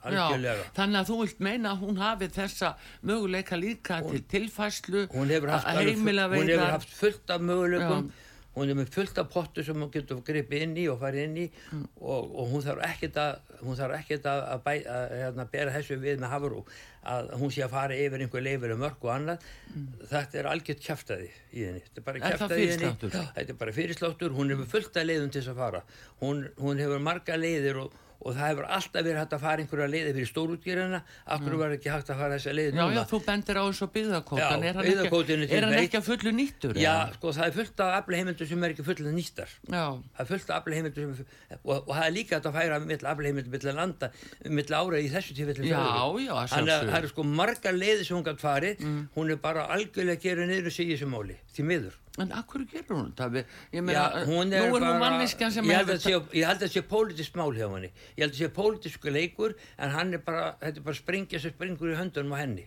Þannig 0.77 0.99
að 1.01 1.09
þú 1.09 1.17
vilt 1.23 1.43
meina 1.47 1.73
að 1.73 1.83
hún 1.87 1.99
hafi 2.01 2.29
þessa 2.37 2.71
möguleika 3.09 3.59
líka 3.59 3.99
hún, 4.05 4.13
til 4.15 4.23
tilfæslu 4.35 5.07
hún 5.15 5.33
hefur 5.33 5.55
haft, 5.55 5.67
full, 5.67 6.15
hún 6.37 6.53
hefur 6.53 6.73
haft 6.77 6.95
fullt 7.01 7.35
af 7.35 7.45
möguleikum 7.51 8.09
Já 8.11 8.23
hún 8.57 8.71
er 8.71 8.77
með 8.79 8.91
fullt 8.95 9.19
af 9.21 9.29
pottu 9.31 9.63
sem 9.65 9.77
hún 9.77 9.91
getur 9.93 10.23
gripið 10.25 10.65
inn 10.65 10.77
í 10.81 10.85
og 10.91 10.99
farið 11.01 11.27
inn 11.27 11.39
í 11.43 11.47
mm. 11.47 11.83
og, 12.01 12.31
og 12.41 12.53
hún 12.53 12.65
þarf 12.65 12.85
ekkert 12.89 13.19
að 13.21 13.57
hún 13.61 13.77
þarf 13.77 13.97
ekkert 13.99 14.29
að, 14.31 14.43
að, 14.53 14.69
að, 14.93 15.15
hérna, 15.21 15.45
bera 15.53 15.75
þessu 15.75 15.99
við 16.01 16.21
með 16.21 16.33
hafru 16.33 16.63
að 17.07 17.29
hún 17.39 17.53
sé 17.53 17.63
að 17.63 17.75
fara 17.75 17.97
yfir 17.97 18.23
einhver 18.25 18.43
leifir 18.43 18.73
og 18.75 18.81
mörg 18.81 19.05
og 19.05 19.13
annað. 19.13 19.45
Mm. 19.71 19.85
þetta 20.11 20.39
er 20.41 20.49
algjört 20.51 20.81
kæftæði 20.83 21.29
í 21.29 21.67
henni. 21.67 21.83
Þetta 21.85 22.01
er 22.01 22.07
bara 22.09 22.23
kæftæði 22.23 22.65
í 22.65 22.71
henni. 22.73 22.89
þetta 23.13 23.45
er 23.45 23.59
bara 23.61 23.75
fyrirsláttur. 23.77 24.35
Hún 24.35 24.51
er 24.51 24.59
með 24.59 24.73
fullt 24.73 24.99
af 24.99 25.07
leiðum 25.07 25.31
til 25.31 25.41
þess 25.41 25.53
að 25.53 25.61
fara. 25.61 25.83
Hún, 26.23 26.43
hún 26.59 26.83
hefur 26.83 27.05
marga 27.07 27.39
leiðir 27.39 27.79
og 27.85 27.95
og 28.17 28.33
það 28.33 28.47
hefur 28.47 28.67
alltaf 28.77 29.05
verið 29.05 29.19
hægt 29.21 29.35
að 29.37 29.43
fara 29.45 29.63
einhverja 29.63 29.87
leiði 29.93 30.13
fyrir 30.17 30.29
stórútgerina 30.31 31.01
akkur 31.35 31.57
var 31.61 31.75
ekki 31.77 31.91
hægt 31.93 32.11
að 32.13 32.21
fara 32.21 32.37
þessa 32.37 32.55
leiði 32.57 32.71
Já, 32.73 32.81
núna? 32.81 32.97
já, 32.97 33.03
þú 33.11 33.19
bendir 33.27 33.59
á 33.59 33.63
byggðakótan, 33.97 34.41
Já, 34.41 34.69
er 34.69 34.79
hann, 34.79 34.87
ekki, 34.87 35.37
er 35.47 35.67
er 35.77 35.83
ekki 35.83 35.99
að 36.01 36.07
fullu 36.07 36.33
nýttur? 36.37 36.77
Já, 36.77 36.93
eða? 36.93 37.17
sko, 37.17 37.33
það 37.37 37.47
er 37.47 37.57
fullt 37.57 37.83
af 37.85 37.97
afleheimildur 38.01 38.49
sem 38.51 38.65
er 38.67 38.75
ekki 38.75 38.87
nýstar 39.17 39.53
Já, 39.69 39.85
það 40.17 40.23
er 40.25 40.31
fullt 40.33 40.49
af 40.57 40.57
er, 40.97 41.61
og, 41.63 41.75
og 41.77 41.93
það 41.93 42.05
er 42.07 42.15
líka 42.17 42.41
að 42.41 42.57
færa 42.57 42.79
mitt 42.83 43.05
afleheimildur 43.07 43.53
mitt 43.53 43.67
landa, 43.77 44.11
mitt 44.49 44.73
ára 44.73 45.01
í 45.01 45.11
þessu 45.13 45.37
tífelli 45.37 45.71
Já, 45.71 45.85
já, 46.23 46.33
að 46.33 46.57
Þannig 46.57 46.73
að 46.73 46.89
það 46.91 46.99
eru 46.99 47.11
sko 47.11 47.25
margar 47.37 47.77
leiði 47.77 48.05
sem 48.07 48.17
hún 48.17 48.25
gætt 48.25 48.41
farið. 48.41 48.83
Hún 49.15 49.31
er 49.33 49.39
bara 49.41 49.67
algjörlega 49.75 50.17
að 50.17 50.25
gera 50.25 50.47
niður 50.49 50.69
og 50.71 50.75
segja 50.75 50.97
þessu 50.97 51.09
máli, 51.11 51.37
því 51.57 51.65
miður 51.71 51.97
en 52.23 52.31
akkur 52.33 52.63
gerur 52.71 52.95
hún? 52.97 53.11
Við- 53.13 53.45
Ég 53.73 53.77
Já, 53.77 53.81
meina, 53.81 54.05
hún 54.25 54.49
nú 54.49 54.55
er 54.57 54.63
er 54.67 54.71
hún 54.71 54.81
bara, 54.81 54.99
manneskjan 55.03 55.51
sem 55.53 55.65
ég 55.69 55.77
held 55.81 55.91
að 55.93 55.99
sé, 56.05 56.13
ég 56.39 56.47
held 56.49 56.63
að 56.65 56.71
sé 56.73 56.81
pólitískt 56.93 57.35
mál 57.37 57.51
hjá 57.53 57.67
henni 57.69 57.91
ég 58.17 58.23
held 58.23 58.33
að 58.33 58.39
sé 58.41 58.49
pólitísku 58.55 59.13
leikur 59.13 59.53
en 59.77 59.93
hann 59.93 60.13
er 60.17 60.23
bara, 60.25 60.47
þetta 60.61 60.81
er 60.81 60.87
bara 60.87 60.95
springja 61.01 61.39
sem 61.43 61.53
springur 61.53 61.93
í 61.93 61.99
höndunum 61.99 62.33
á 62.33 62.41
henni 62.41 62.65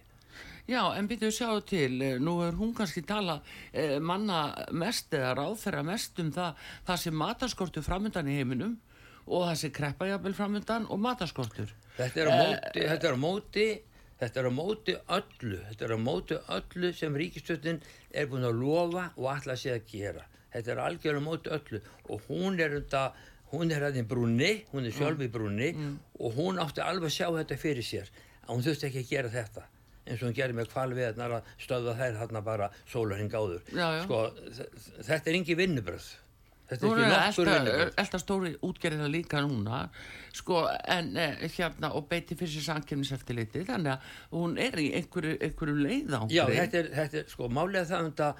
Já, 0.70 0.84
en 0.94 1.08
byrjuðu 1.10 1.34
sjáu 1.34 1.60
til, 1.66 1.96
eh, 2.04 2.18
nú 2.22 2.36
er 2.46 2.52
hún 2.54 2.70
kannski 2.76 3.02
tala 3.02 3.40
eh, 3.72 3.98
manna 3.98 4.54
mest 4.70 5.10
eða 5.10 5.32
ráðferða 5.40 5.82
mest 5.88 6.20
um 6.22 6.30
það, 6.30 6.54
það 6.86 7.00
sem 7.02 7.14
mataskortur 7.18 7.82
framöndan 7.82 8.28
í 8.30 8.36
heiminum 8.38 8.76
og 9.26 9.48
það 9.48 9.56
sem 9.64 9.72
kreppa 9.74 10.06
jafnvel 10.06 10.34
framöndan 10.36 10.86
og 10.90 11.00
mataskortur. 11.02 11.72
þetta 11.98 12.22
er 12.22 12.30
á 12.30 12.34
móti, 12.38 12.84
þetta 12.86 13.08
er 13.10 13.18
á 13.18 13.20
móti 13.24 13.66
þetta 14.20 14.40
er 14.42 14.48
á 14.48 14.52
móti 14.52 14.96
öllu 15.16 15.58
þetta 15.70 15.86
er 15.88 15.96
á 15.96 15.98
móti 16.00 16.38
öllu 16.56 16.92
sem 16.96 17.16
ríkistöldin 17.16 17.80
er 18.12 18.30
búin 18.30 18.46
að 18.46 18.60
lofa 18.60 19.08
og 19.16 19.30
að 19.32 19.56
sé 19.64 19.74
að 19.74 19.90
gera. 19.90 20.24
Þetta 20.50 20.72
er 20.72 20.84
algjörlega 20.84 21.24
móti 21.24 21.52
öllu. 21.54 21.80
Og 22.10 22.24
hún 22.28 22.58
er 22.60 22.74
þetta 22.78 23.04
hún 23.50 23.74
er 23.74 23.98
í 23.98 24.06
brúnni, 24.06 24.50
hún 24.70 24.86
er 24.86 24.94
sjálf 24.94 25.22
í 25.22 25.28
brúnni 25.30 25.72
og 26.20 26.36
hún 26.38 26.60
átti 26.62 26.82
alveg 26.84 27.10
að 27.10 27.16
sjá 27.16 27.26
þetta 27.34 27.58
fyrir 27.58 27.86
sér 27.86 28.10
hún 28.54 28.64
þurfti 28.66 28.88
ekki 28.88 29.02
að 29.04 29.10
gera 29.10 29.32
þetta 29.34 29.66
eins 30.06 30.22
og 30.22 30.28
hún 30.28 30.36
gerði 30.38 30.58
með 30.58 30.70
kvalviðarnar 30.72 31.36
að 31.36 31.50
stöða 31.60 31.94
þær 31.98 32.18
þarna 32.18 32.42
bara 32.46 32.70
sólarhing 32.90 33.34
áður. 33.34 33.60
Já, 33.70 33.86
já. 33.98 34.02
sko, 34.06 34.20
þetta 35.06 35.30
er 35.30 35.38
engi 35.38 35.56
vinnubröð 35.58 36.08
þetta 36.70 36.86
er 36.86 37.02
ekki 37.02 37.44
nokkur 37.44 37.50
elda, 38.04 38.20
stóri 38.22 38.52
útgerðina 38.66 39.08
líka 39.10 39.42
núna, 39.44 39.82
sko, 40.36 40.62
en 40.96 41.10
eh, 41.18 41.42
hérna, 41.56 41.92
og 41.98 42.06
beiti 42.10 42.38
fyrir 42.38 42.54
sér 42.54 42.66
samkjöfniseftiliti, 42.68 43.64
þannig 43.68 43.96
að 43.96 44.38
hún 44.38 44.56
er 44.62 44.78
í 44.80 44.88
einhverju, 45.00 45.36
einhverju 45.48 45.76
leiðangri. 45.80 46.38
Já, 46.38 46.44
þetta 46.48 46.82
er, 46.82 46.90
þetta 46.96 47.22
er, 47.22 47.28
sko, 47.34 47.50
málega 47.52 47.88
það 47.90 48.06
um 48.06 48.10
þetta, 48.12 48.30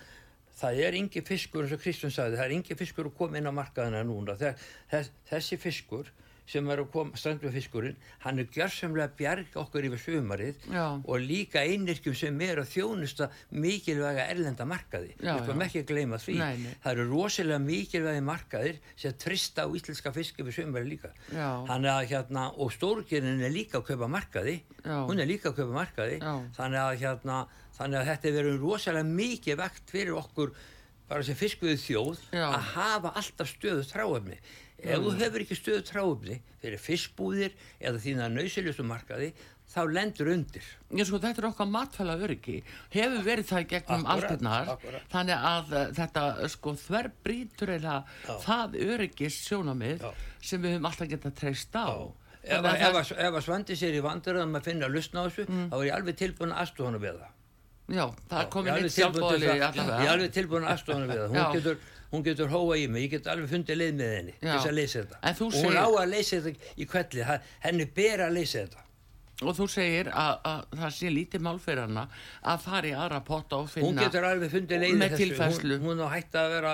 það 0.61 0.83
er 0.87 0.99
yngi 1.01 1.25
fiskur, 1.27 1.67
eins 1.67 1.77
og 1.77 1.85
Kristján 1.85 2.15
sagði, 2.15 2.41
það 2.41 2.47
er 2.47 2.57
yngi 2.59 2.79
fiskur 2.79 3.11
að 3.11 3.17
koma 3.19 3.41
inn 3.41 3.51
á 3.51 3.55
markaðina 3.57 4.03
núna. 4.07 4.39
Þess, 4.41 5.15
þessi 5.31 5.61
fiskur 5.61 6.11
sem 6.51 6.71
er 6.73 6.83
að 6.83 6.89
koma, 6.95 7.19
strandfiskurinn, 7.19 7.99
hann 8.25 8.43
er 8.43 8.49
gjörsamlega 8.51 9.07
að 9.07 9.17
bjarga 9.21 9.61
okkur 9.63 9.87
yfir 9.87 10.03
sumarið 10.03 10.65
Já. 10.73 10.85
og 10.99 11.23
líka 11.23 11.63
einirkjum 11.63 12.17
sem 12.19 12.41
er 12.47 12.63
að 12.63 12.73
þjónusta 12.73 13.29
mikilvæga 13.55 14.27
erlenda 14.33 14.67
markaði. 14.69 15.13
Við 15.21 15.31
já. 15.31 15.55
ekki 15.67 15.83
að 15.85 15.93
gleyma 15.93 16.19
því. 16.23 16.37
Nei, 16.41 16.65
nei. 16.65 16.73
Það 16.83 16.93
eru 16.97 17.07
rosalega 17.13 17.61
mikilvægi 17.67 18.25
markaðir 18.27 18.81
sem 19.05 19.15
trista 19.25 19.67
á 19.67 19.69
íslenska 19.71 20.15
fiski 20.17 20.45
yfir 20.45 20.59
sumarið 20.59 20.91
líka. 20.97 21.13
Að 21.31 21.89
hérna, 22.11 22.49
og 22.59 22.75
stórgerinn 22.75 23.45
er 23.45 23.55
líka 23.55 23.79
að 23.79 23.93
kaupa 23.93 24.11
markaði, 24.11 24.59
Já. 24.83 24.99
hún 25.07 25.23
er 25.23 25.31
líka 25.31 25.53
að 25.53 25.63
kaupa 25.63 25.79
markaði, 25.79 26.19
þannig 26.57 26.83
að, 26.83 26.99
hérna, 27.05 27.39
þannig 27.79 28.01
að 28.01 28.11
þetta 28.11 28.31
er 28.31 28.37
verið 28.41 28.61
rosalega 28.65 29.15
mikið 29.21 29.61
vekt 29.61 29.95
fyrir 29.95 30.19
okkur 30.19 30.55
bara 31.11 31.27
sem 31.27 31.35
fiskvið 31.35 31.81
þjóð 31.83 32.21
Já. 32.31 32.45
að 32.47 32.67
hafa 32.77 33.15
alltaf 33.19 33.49
stöðu 33.51 33.87
tráefni 33.91 34.37
ef 34.83 34.99
þú 35.05 35.15
hefur 35.21 35.45
ekki 35.45 35.57
stöðu 35.59 35.83
tráefni 35.91 36.37
fyrir 36.61 36.79
fiskbúðir 36.83 37.57
eða 37.81 38.03
þína 38.05 38.29
nöysiljustu 38.35 38.85
markaði 38.87 39.33
þá 39.71 39.81
lendur 39.87 40.27
undir. 40.33 40.65
Já, 40.91 41.05
sko, 41.07 41.19
þetta 41.23 41.39
er 41.45 41.47
okkar 41.47 41.69
matfæla 41.71 42.17
öryggi 42.19 42.57
hefur 42.91 43.21
verið 43.23 43.47
það 43.53 43.67
gegnum 43.71 44.07
aldirnar. 44.11 44.73
þannig 45.13 45.45
að 45.51 45.75
uh, 45.77 45.85
þetta 45.95 46.25
sko 46.51 46.73
þverbrýtur 46.81 47.71
eða 47.77 47.99
það 48.43 48.75
öryggis 48.89 49.37
sjónamið 49.47 50.03
Já. 50.03 50.11
sem 50.43 50.63
við 50.65 50.75
höfum 50.75 50.89
alltaf 50.91 51.09
getað 51.13 51.37
treyst 51.39 51.77
á. 51.79 51.87
Ef, 52.43 52.57
að 52.57 52.67
ef, 52.73 52.81
það- 52.81 52.99
ef, 53.01 53.13
ef 53.21 53.35
að 53.39 53.45
svandi 53.47 53.77
sér 53.77 53.95
í 53.95 54.03
vandurðum 54.03 54.57
að 54.59 54.67
finna 54.71 54.87
að 54.89 54.95
lustna 54.97 55.23
á 55.23 55.25
þessu 55.29 55.47
þá 55.47 55.77
er 55.79 55.87
ég 55.87 55.95
alveg 56.01 56.17
tilbúin 56.25 56.55
að 56.57 56.61
aðstofa 56.65 56.89
hana 56.91 57.03
við 57.05 57.21
það. 57.21 57.31
Já, 57.91 58.05
það 58.31 58.41
er 58.41 58.51
komin 58.55 58.75
eitt 58.81 58.95
sjálfbóðli 58.97 59.47
það- 59.47 59.55
ég 59.55 59.63
er 59.63 59.67
allavega 59.71 60.13
alveg 60.17 60.35
tilbúin 60.35 60.65
að 60.67 60.73
aðstofa 60.75 60.99
hana 60.99 61.11
við 61.13 61.21
það. 61.21 61.35
Já. 61.37 61.45
hún 61.45 61.57
getur, 61.61 61.79
hún 62.13 62.25
getur 62.27 62.49
hóa 62.51 62.77
í 62.81 62.87
mig, 62.91 63.05
ég 63.07 63.11
get 63.17 63.27
alveg 63.31 63.51
fundið 63.53 63.77
leið 63.81 63.95
með 64.01 64.15
henni 64.19 64.35
til 64.41 64.49
þess 64.53 64.71
að 64.71 64.79
leysa 64.79 65.03
þetta. 65.03 65.19
Og 65.31 65.43
hún 65.45 65.53
segir- 65.57 65.81
á 65.81 65.87
að 65.91 66.09
leysa 66.15 66.41
þetta 66.45 66.71
í 66.77 66.87
kvelli 66.91 67.27
henni 67.67 67.87
ber 68.01 68.25
að 68.27 68.33
leysa 68.39 68.65
þetta. 68.65 68.87
Og 69.41 69.55
þú 69.57 69.67
segir 69.73 70.09
að, 70.13 70.33
að 70.45 70.65
það 70.83 70.91
sé 70.99 71.11
lítið 71.15 71.41
mál 71.47 71.59
fyrir 71.65 71.87
hana 71.87 72.03
að 72.45 72.59
fara 72.67 72.89
í 72.91 72.93
aðra 72.93 73.21
potta 73.25 73.57
og 73.57 73.69
hún 73.71 73.73
finna 73.73 74.03
getur 74.05 74.27
alveg 74.29 74.51
fundið 74.53 74.83
leið 74.83 74.91
í 74.93 74.99
með 75.01 75.15
þessu. 75.15 75.23
tilfærslu. 75.31 75.79
hún, 75.81 75.87
hún 75.95 76.03
á 76.05 76.09
hægt 76.13 76.35
að 76.37 76.51
vera 76.57 76.73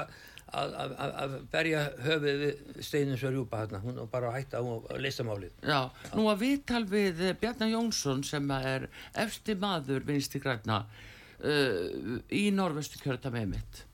að, 0.56 0.74
að, 0.82 0.94
að, 1.04 1.12
að 1.22 1.36
berja 1.52 1.82
höfuð 2.06 2.40
við 2.42 2.82
steinum 2.88 3.20
svo 3.20 3.30
rjúpa 3.34 3.60
hérna 3.62 3.80
hún 3.84 4.00
á 4.02 4.04
bara 4.10 4.32
að 4.32 4.38
hætta 4.40 4.62
að 4.64 5.00
leysa 5.04 5.26
málið. 5.28 5.52
Já, 5.62 5.78
nú 6.18 6.26
að 6.32 6.42
viðtal 6.42 6.82
við 6.90 7.22
Bjarnar 7.44 7.70
Jónsson 7.76 8.24
sem 8.26 8.50
er 8.56 8.88
efsti 9.14 9.54
maður 9.62 10.02
vinsti 10.08 10.40
græna 10.42 10.80
uh, 10.86 12.18
í 12.34 12.48
norvestu 12.50 12.98
kjörta 13.02 13.30
með 13.34 13.52
mitt 13.54 13.84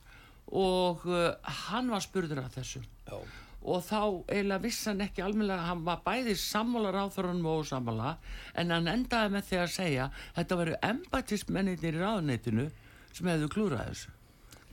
og 0.51 1.05
uh, 1.07 1.31
hann 1.67 1.91
var 1.93 2.03
spurður 2.03 2.43
af 2.43 2.57
þessu 2.57 2.81
Já. 3.07 3.19
og 3.63 3.85
þá 3.87 3.99
eiginlega 4.27 4.63
vissi 4.65 4.89
hann 4.89 5.05
ekki 5.05 5.23
almennilega 5.25 5.69
hann 5.69 5.85
var 5.87 6.01
bæði 6.05 6.35
sammála 6.39 6.91
ráþurunum 6.95 7.51
og 7.53 7.67
sammála 7.69 8.17
en 8.59 8.73
hann 8.75 8.91
endaði 8.91 9.35
með 9.35 9.47
því 9.49 9.61
að 9.61 9.71
segja 9.77 10.09
þetta 10.35 10.59
veru 10.63 10.81
embætismennir 10.89 11.87
í 11.87 11.95
ráðuneytinu 11.95 12.67
sem 13.13 13.31
hefðu 13.31 13.49
klúrað 13.55 13.87
þessu 13.91 14.19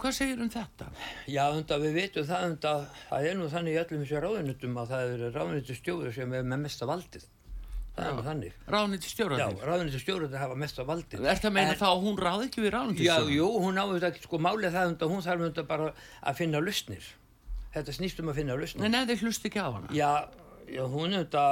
hvað 0.01 0.17
segir 0.17 0.41
um 0.41 0.49
þetta? 0.49 0.87
Já, 1.29 1.43
unda, 1.53 1.77
við 1.83 1.99
veitum 1.99 2.25
það 2.29 2.47
unda, 2.49 2.71
það 3.11 3.27
er 3.29 3.37
nú 3.37 3.49
þannig 3.53 3.75
í 3.75 3.81
öllum 3.83 4.05
þessu 4.05 4.23
ráðunutum 4.25 4.79
að 4.81 4.95
það 4.95 5.13
eru 5.15 5.31
ráðunutu 5.35 5.77
stjóður 5.77 6.15
sem 6.17 6.35
er 6.39 6.47
með 6.49 6.63
mesta 6.65 6.89
valdið 6.89 7.27
það 8.01 8.11
er 8.11 8.17
nú 8.19 8.25
þannig 8.27 8.53
Ráðuneyti 8.75 9.07
Já, 9.07 9.13
stjóraðir? 9.15 9.63
ráðunutu 9.71 10.01
stjóður 10.03 10.37
hafa 10.41 10.57
mesta 10.65 10.85
valdið 10.89 11.25
Er 11.27 11.41
það 11.41 11.49
að 11.51 11.57
meina 11.59 11.75
En- 11.75 11.81
þá 11.81 11.87
að 11.91 12.03
hún 12.07 12.19
ráði 12.27 12.49
ekki 12.51 12.65
við 12.67 12.75
ráðuneyti 12.75 13.07
Já, 13.07 13.17
jú, 13.37 13.49
hún 13.61 13.79
á 13.81 13.85
þetta 13.93 14.11
ekki, 14.13 14.23
sko, 14.27 14.39
málið 14.49 14.77
það 14.77 14.93
unda, 14.95 15.11
hún 15.15 15.25
þarf 15.29 15.47
unda 15.51 15.63
bara 15.71 15.93
að 16.25 16.39
finna 16.41 16.61
lausnir 16.65 17.09
þetta 17.75 17.93
snýst 17.95 18.21
um 18.25 18.33
að 18.33 18.41
finna 18.43 18.57
lausnir 18.59 18.85
En 18.91 18.95
ef 18.99 19.09
þið 19.13 19.25
hlust 19.27 19.45
ekki 19.51 19.61
á 19.63 19.69
hana? 19.71 19.89
Já, 19.95 20.11
já 20.71 20.83
hún 20.91 21.15
unda, 21.21 21.45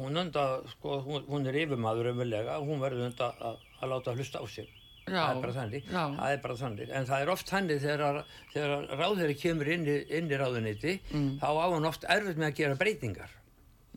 hún 0.00 0.16
unda, 0.24 0.44
sko, 0.74 1.00
hún, 1.06 1.24
hún 1.30 1.46
er 1.46 1.58
yfirmaður 1.64 2.10
umverulega, 2.14 2.58
hún 2.64 2.80
verður 2.82 3.06
unda 3.10 3.30
að, 3.38 3.56
að 3.82 3.90
láta 3.94 4.14
hlusta 4.14 4.38
á 4.42 4.46
sig. 4.50 4.68
Já, 5.10 5.14
það 5.26 5.30
er 5.30 5.54
það 5.90 6.30
er 6.30 6.40
bara 6.44 6.54
þannig. 6.60 6.90
En 6.94 7.06
það 7.08 7.22
er 7.24 7.30
oft 7.32 7.48
þannig 7.50 7.80
þegar, 7.82 8.18
þegar 8.52 8.84
ráðherri 9.00 9.34
kemur 9.40 9.70
inn 9.74 9.86
í, 9.88 9.96
inn 10.18 10.28
í 10.30 10.36
ráðuneyti, 10.38 10.92
Mm. 11.10 11.30
þá 11.40 11.48
á 11.50 11.66
hann 11.72 11.88
oft 11.88 12.04
erfitt 12.06 12.38
með 12.38 12.46
að 12.50 12.58
gera 12.60 12.76
breytingar. 12.78 13.30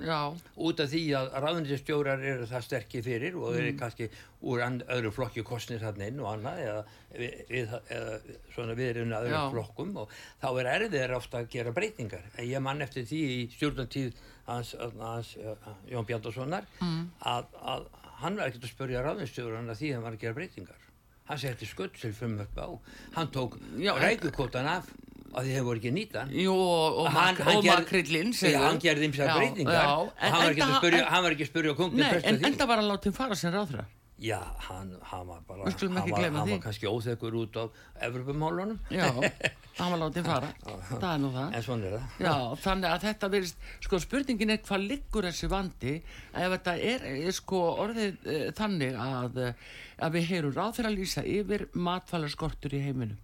Já, 0.02 0.34
Út 0.58 0.80
af 0.82 0.90
því 0.90 1.02
að 1.14 1.28
ráðuneytistjórar 1.44 2.22
eru 2.26 2.46
það 2.50 2.64
sterkir 2.66 3.04
fyrir 3.06 3.36
og 3.38 3.52
Mm. 3.54 3.58
eru 3.60 3.74
kannski 3.78 4.08
úr 4.42 4.64
and, 4.66 4.82
öðru 4.90 5.12
flokki 5.14 5.44
kostnir 5.46 5.80
þarna 5.80 6.08
inn 6.08 6.20
og 6.20 6.32
annað 6.34 6.58
eða, 6.64 6.86
við, 7.14 7.76
eða 7.94 8.20
svona 8.56 8.74
við 8.74 8.90
erum 8.96 9.14
öðru 9.14 9.30
Já. 9.36 9.52
flokkum 9.52 9.92
og 9.98 10.10
þá 10.42 10.48
er 10.60 10.70
erfiðir 10.74 11.14
ofta 11.16 11.38
að 11.44 11.50
gera 11.50 11.72
breytingar. 11.72 12.24
En 12.38 12.46
ég 12.50 12.60
mann 12.62 12.82
eftir 12.82 13.06
því 13.06 13.22
í 13.36 13.50
stjórnantíð 13.54 14.14
hans, 14.48 14.76
hans 15.00 15.38
Jón 15.92 16.06
Bjarnasonar 16.10 16.66
Mm. 16.82 17.12
að, 17.22 17.46
að 17.62 17.86
hann 18.24 18.36
var 18.36 18.48
ekkert 18.50 18.64
að 18.66 18.74
spörja 18.74 19.04
ráðuneytistjóran 19.06 19.70
að 19.70 19.78
því 19.78 19.90
að 19.90 19.94
hann 19.94 20.04
var 20.04 20.12
að 20.18 20.20
gera 20.26 20.34
breytingar. 20.34 20.82
Hann 21.30 21.38
setti 21.38 21.66
skutt 21.70 21.94
sér 22.02 22.14
frum 22.18 22.40
upp 22.42 22.58
á. 22.58 22.68
Hann 23.14 23.28
tók 23.32 23.60
rækukvotan 23.78 24.66
af 24.68 24.90
að 25.34 25.48
því 25.48 25.56
þeir 25.58 25.66
voru 25.68 25.80
ekki 25.82 25.92
að 25.92 25.98
nýta 25.98 26.20
hann. 26.24 26.32
jú, 26.44 26.54
og, 26.54 27.08
Hann- 27.13 27.36
hann 27.42 27.56
og 27.58 27.63
gerði- 27.63 27.74
makrillin 27.74 28.32
Já, 28.38 28.60
hann 28.68 28.80
gerði 28.80 29.10
ymsar 29.10 29.28
Já, 29.28 29.36
breytingar. 29.40 29.74
já, 29.74 30.12
en- 30.22 30.32
hann 30.34 30.44
var 30.44 30.54
að 30.54 30.78
spyrja, 30.80 31.04
hann 31.10 31.24
var 31.24 31.32
ekki 31.38 31.44
að 31.48 31.52
spyrja 31.54 31.75
kongin 31.75 32.04
en 32.24 32.46
enda 32.52 32.66
var 32.68 32.78
að 32.84 32.90
láta 32.94 33.04
hinn 33.10 33.13
fara 33.20 33.36
sem 33.36 33.54
ráðra 33.54 33.86
Já, 34.24 34.38
hann, 34.70 34.92
hann 35.04 35.28
var 35.28 35.40
bara, 35.48 35.66
hann 35.66 35.92
var, 35.92 36.22
hann 36.22 36.50
var 36.50 36.60
kannski 36.63 36.88
óþekkur 36.88 37.34
út 37.34 37.58
á 37.60 37.63
Evropamálunum, 38.08 38.78
Já, 38.94 39.10
hann 39.80 39.92
var 39.92 40.00
látið 40.00 40.24
fara. 40.30 40.52
Það 40.63 41.08
er 41.10 41.18
nú 41.20 41.32
það. 41.34 41.56
Er 41.58 41.66
það. 41.66 42.06
Já, 42.24 42.34
þannig 42.63 42.88
að 42.94 43.04
þetta 43.08 43.30
verðist, 43.34 43.58
sko 43.84 44.00
spurningin 44.00 44.54
er 44.54 44.62
hvað 44.63 44.86
liggur 44.88 45.28
þessi 45.28 45.50
vandi? 45.52 45.96
Ef 46.32 46.56
þetta 46.56 46.75
er, 46.94 47.04
er 47.25 47.36
sko 47.36 47.60
orðið 47.84 48.30
e, 48.30 48.38
þannig 48.56 48.96
að, 48.96 49.42
eh, 49.50 49.54
að 50.08 50.16
við 50.16 50.30
heyrum 50.32 50.56
ráð 50.56 50.75
fyrir 50.78 50.92
að 50.94 50.98
lýsa 51.02 51.25
yfir 51.28 51.66
matfælarskortur 51.75 52.78
í 52.80 52.84
heiminum 52.86 53.18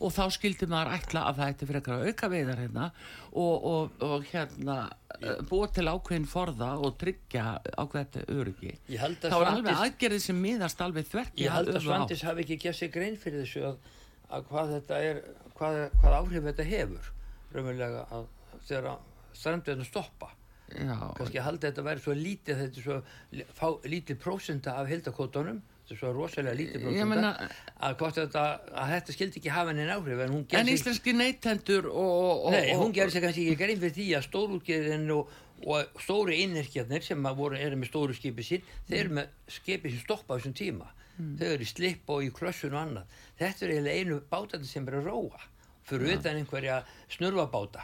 og 0.00 0.12
þá 0.14 0.22
skildi 0.34 0.68
maður 0.70 0.92
ætla 0.96 1.24
að 1.28 1.40
það 1.40 1.52
ætti 1.52 1.68
frekar 1.70 1.94
að 1.96 2.10
auka 2.10 2.30
veiðar 2.32 2.62
hérna 2.62 2.86
og, 3.30 3.66
og, 3.70 3.96
og 4.04 4.26
hérna 4.30 4.76
eh, 5.20 5.40
búa 5.50 5.70
til 5.74 5.86
ákveðin 5.90 6.28
forða 6.30 6.70
og 6.78 6.96
tryggja 7.00 7.46
ákveðin 7.78 8.30
öryggi 8.34 8.74
held 9.02 9.18
að 9.24 9.34
þá 9.34 9.38
er 9.38 9.50
alveg 9.52 9.82
aðgerðið 9.86 10.24
sem 10.26 10.40
miðast 10.44 10.84
alveg 10.84 11.10
þvert 11.10 11.34
í 11.38 11.46
Ég 11.46 11.56
held 11.56 11.72
að. 11.74 11.82
Svandis 11.86 12.24
hafi 12.26 12.46
ekki 12.46 12.60
gert 12.66 12.80
sér 12.80 12.94
grein 12.94 13.18
fyrir 13.20 13.44
þessu 13.44 13.66
að, 13.70 13.90
að 14.30 14.48
hvað 14.52 14.72
þetta 14.78 15.02
er, 15.10 15.20
hvað, 15.58 15.82
hvað 16.00 16.16
áhrif 16.20 16.48
þetta 16.50 16.70
hefur, 16.70 17.12
raunverulega 17.54 18.06
að 18.14 18.32
þegar 18.64 18.90
strandveðinu 19.34 19.86
stoppa. 19.88 20.32
Kannski 20.74 21.38
að 21.38 21.44
halda 21.44 21.68
þetta 21.68 21.82
að 21.82 21.88
vera 21.90 22.02
svo 22.02 22.14
lítið 22.16 22.60
þetta 22.62 22.80
er 22.80 22.84
svo 22.86 23.44
fá, 23.54 23.66
lítið 23.86 24.18
prósenta 24.22 24.78
af 24.80 24.88
hildakótonum 24.90 25.60
þetta 25.84 25.94
er 25.94 26.00
svo 26.00 26.10
rosalega 26.16 26.56
lítið 26.56 26.84
meina- 27.04 27.30
að, 27.76 28.04
þetta, 28.16 28.44
að 28.72 28.92
þetta 28.94 29.16
skildi 29.16 29.40
ekki 29.40 29.52
hafa 29.52 29.74
henni 29.74 29.84
áhrif 29.92 30.22
en 30.24 30.36
en 30.56 30.72
íslenski 30.72 31.12
neytendur 31.12 31.88
og, 31.90 32.46
og, 32.46 32.52
nei, 32.56 32.72
og, 32.72 32.80
hún 32.80 32.94
gerði 32.96 33.12
sig 33.12 33.24
kannski 33.26 33.46
ekki 33.50 33.60
grein 33.60 33.80
fyrir 33.82 33.96
því 33.98 34.06
að 34.16 34.26
stórútgerðin 34.30 35.12
og, 35.12 35.32
og 35.68 36.00
stóru 36.00 36.32
innirkjarnir 36.32 37.04
sem 37.04 37.28
voru, 37.36 37.60
eru 37.60 37.76
með 37.76 37.92
stóru 37.92 38.16
skipi 38.16 38.46
sín 38.46 38.64
þeir 38.88 39.00
eru 39.02 39.16
með 39.20 39.34
skipi 39.58 39.92
sem 39.92 40.00
stoppa 40.00 40.34
á 40.34 40.36
þessum 40.40 40.56
tíma. 40.56 40.88
Þau 41.14 41.50
eru 41.52 41.62
í 41.62 41.68
slipp 41.70 42.08
og 42.10 42.24
í 42.26 42.30
klössun 42.34 42.72
og 42.74 42.80
annað. 42.80 43.18
Þetta 43.38 43.64
er 43.66 43.74
eiginlega 43.74 44.00
einu 44.00 44.16
bátandi 44.32 44.66
sem 44.66 44.88
er 44.88 44.96
að 44.98 45.12
róa 45.12 45.44
fyrir 45.88 46.18
utan 46.18 46.36
einhverja 46.40 46.82
snurfabáta 47.12 47.82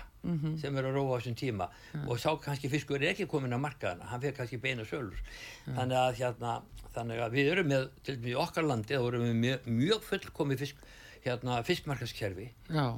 sem 0.61 0.77
er 0.77 0.85
að 0.85 0.95
róa 0.99 1.17
á 1.17 1.19
þessum 1.21 1.37
tíma. 1.41 1.67
Og 2.07 2.19
sá 2.21 2.29
kannski 2.45 2.69
fiskur 2.69 3.01
er 3.01 3.15
ekki 3.15 3.27
komin 3.27 3.53
að 3.57 3.63
markaðana 3.65 4.09
hann 4.11 4.21
fyrir 4.21 4.35
kannski 4.37 4.59
beina 4.61 4.85
sölur. 4.85 5.17
Þannig 5.65 5.97
að 5.97 6.19
hérna 6.21 6.55
þannig 6.95 7.21
að 7.25 7.37
við 7.39 7.51
erum 7.55 7.69
með 7.71 7.87
til 8.05 8.17
dæmis 8.19 8.33
í 8.35 8.41
okkar 8.43 8.67
landi 8.67 8.97
þá 8.99 9.07
erum 9.09 9.23
við 9.29 9.37
mjög, 9.45 9.69
mjög 9.81 10.03
fullkomi 10.11 10.57
fisk 10.61 10.77
hérna 11.25 11.59
fiskmarkaskerfi 11.63 12.47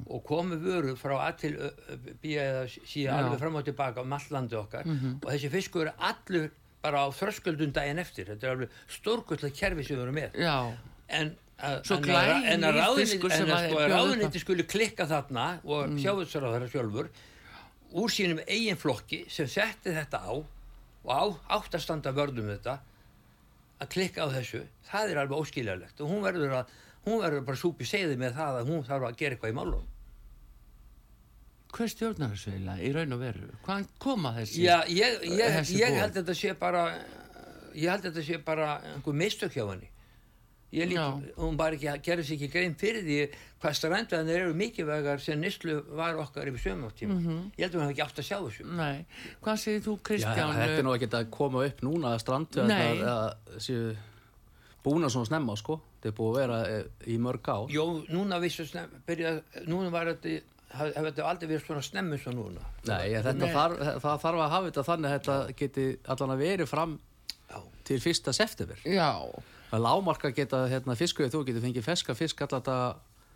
og 0.07 0.21
komu 0.25 0.57
vörur 0.63 0.95
frá 0.99 1.17
að 1.29 1.37
til 1.43 1.53
ö, 1.59 1.71
ö, 1.91 1.97
B 2.23 2.35
eða 2.39 2.65
síðan 2.71 3.19
alveg 3.19 3.41
fram 3.43 3.57
og 3.59 3.65
tilbaka 3.67 4.03
um 4.07 4.13
allt 4.15 4.31
landi 4.31 4.57
okkar. 4.59 4.87
Og 5.23 5.27
þessi 5.31 5.51
fiskur 5.51 5.91
er 5.91 5.95
allur 6.11 6.51
bara 6.83 7.03
á 7.03 7.09
þröskuldun 7.15 7.73
daginn 7.75 7.99
eftir. 8.03 8.27
Þetta 8.31 8.47
er 8.47 8.55
alveg 8.57 8.77
stórgullega 8.91 9.55
kerfi 9.59 9.85
sem 9.87 9.97
við 9.99 10.03
erum 10.07 10.19
með. 10.19 10.39
Já, 10.39 10.57
en 11.19 11.35
Svo 11.87 11.99
glænýr 12.03 12.49
en 12.57 12.67
að 12.67 12.79
ráðuneyti 13.93 14.41
skuli 14.43 14.65
klikka 14.67 15.07
þarna 15.11 15.47
og 15.63 15.93
mm. 15.93 16.01
þeirra 16.03 16.71
sjálfur 16.73 17.13
úr 17.93 18.11
sínum 18.11 18.41
eigin 18.47 18.81
flokki 18.81 19.25
sem 19.31 19.47
setti 19.51 19.93
þetta 19.95 20.23
á 20.27 20.33
og 20.33 21.13
á, 21.13 21.23
átt 21.59 21.77
að 21.77 21.85
standa 21.85 22.13
vörðum 22.17 22.51
þetta 22.55 22.79
að 23.83 23.91
klikka 23.95 24.27
á 24.27 24.35
þessu 24.35 24.65
það 24.89 25.13
er 25.13 25.23
alveg 25.23 25.45
óskiljarlegt 25.45 26.03
og 26.03 26.13
hún 26.13 26.25
verður 26.25 26.59
að 26.61 26.75
hún 27.07 27.23
verður 27.23 27.47
bara 27.47 27.63
súpi 27.63 27.87
segði 27.89 28.19
með 28.19 28.37
það 28.39 28.61
að 28.61 28.71
hún 28.73 28.85
þarf 28.87 29.09
að 29.09 29.19
gera 29.23 29.37
eitthvað 29.37 29.55
í 29.55 29.59
málum 29.59 29.89
hver 31.73 31.89
stjórnar 31.89 32.35
þessu 32.35 32.53
eiginlega 32.53 32.85
í 32.85 32.93
raun 32.93 33.17
og 33.17 33.23
veru? 33.23 33.49
Hvaðan 33.65 33.87
koma 34.03 34.35
þessi? 34.37 34.61
Já, 34.67 34.77
ég, 34.93 35.23
ég, 35.25 35.55
Þessi 35.57 35.79
ég 35.81 35.95
held 35.97 36.11
að 36.11 36.19
þetta 36.19 36.37
sé 36.37 36.55
bara 36.61 36.83
ég 37.73 37.89
held 37.89 38.03
að 38.03 38.09
þetta 38.11 38.25
sé 38.27 38.41
bara 38.45 38.69
einhver 38.93 39.17
mistök 39.17 39.57
hjá 39.57 39.65
henni 39.65 39.89
lít, 40.73 41.33
hún 41.37 41.57
bara 41.61 41.77
ekki, 41.77 41.91
gerði 42.07 42.25
sér 42.25 42.37
ekki 42.39 42.49
grein 42.53 42.75
fyrir 42.81 43.03
því 43.05 43.17
hvað 43.63 43.75
strandveðanir 43.79 44.39
eru 44.41 44.55
mikilvægar 44.57 45.21
sem 45.21 45.41
nýslu 45.41 45.75
var 45.99 46.17
okkar 46.23 46.49
yfir 46.49 46.63
sömáttíma 46.65 47.19
Mhm. 47.19 47.53
ég 47.59 47.67
held 47.67 47.75
að 47.75 47.81
hún 47.81 47.89
hef 47.89 47.93
ekki 47.93 48.05
átt 48.07 48.19
að 48.23 48.29
sjá 48.31 48.39
þessu. 48.41 48.65
Nei, 48.77 49.05
hvað 49.43 49.57
segir 49.65 49.83
þú 49.85 49.97
Já, 49.99 50.03
Kristján? 50.09 50.55
þetta 50.57 50.79
er 50.79 50.83
nú 50.89 50.95
ekki 50.97 51.09
að 51.13 51.31
koma 51.31 51.65
upp 51.67 51.81
núna 51.83 52.15
að 52.15 52.23
að 53.07 53.61
séu 53.61 53.97
búna 54.85 55.09
svona 55.13 55.27
snemma 55.29 55.57
sko. 55.57 55.81
Þetta 56.03 56.09
er 56.11 56.17
búið 56.19 56.33
að 56.33 56.41
vera 56.41 56.57
eh, 56.67 56.85
í 57.07 57.19
mörg 57.23 57.47
ár. 57.49 57.69
Jó, 57.71 57.85
núna 58.11 58.41
vissu 58.43 58.65
snem, 58.67 58.89
byrja, 59.07 59.37
núna 59.69 59.91
var 59.95 60.07
þetta 60.07 60.41
hef 60.73 60.95
hef 60.97 61.05
þetta 61.05 61.29
aldrei 61.29 61.49
verið 61.53 61.67
svona 61.67 61.83
snemmi 61.85 62.19
svo 62.19 62.33
núna. 62.33 62.65
Nei, 62.89 63.13
þetta 63.13 63.35
Nei. 63.39 63.53
Þarf, 63.53 63.79
það 64.03 64.21
þarf 64.25 64.41
að 64.43 64.51
hafa 64.57 64.71
þetta 64.71 64.85
þannig 64.89 65.11
að 65.13 65.19
þetta 65.21 65.57
geti 65.61 65.87
allan 66.09 66.31
að 66.35 66.43
verið 66.43 66.67
fram 66.73 66.99
Já. 67.53 67.61
til 67.85 67.99
fyrsta 68.01 68.33
september. 68.35 68.77
Já, 68.89 69.13
að 69.13 69.43
lámarka 69.81 70.33
geta 70.37 70.67
hérna, 70.69 70.97
fiskuðið 70.99 71.33
þú 71.33 71.43
getur 71.49 71.65
fengið 71.65 71.87
feska 71.87 72.17
fisk 72.19 72.45
allan 72.45 72.61
þetta 72.61 72.77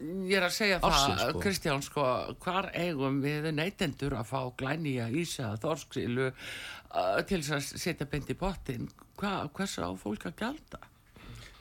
ég 0.00 0.37
er 0.37 0.45
að 0.45 0.52
segja 0.52 0.81
Ársins, 0.85 1.21
það, 1.21 1.31
sko. 1.31 1.43
Kristján, 1.45 1.85
sko, 1.85 2.07
hvar 2.45 2.69
eigum 2.76 3.23
við 3.25 3.49
neytendur 3.57 4.16
að 4.19 4.28
fá 4.28 4.40
glænýja 4.61 5.07
ísa, 5.09 5.55
þorsksilu 5.62 6.28
uh, 6.28 7.21
til 7.28 7.40
þess 7.40 7.55
að 7.57 7.85
setja 7.87 8.09
beint 8.11 8.28
í 8.33 8.37
pottin? 8.37 8.90
Hva, 9.16 9.47
hversu 9.57 9.87
á 9.87 9.90
fólk 9.97 10.28
að 10.28 10.37
gjalda? 10.43 10.83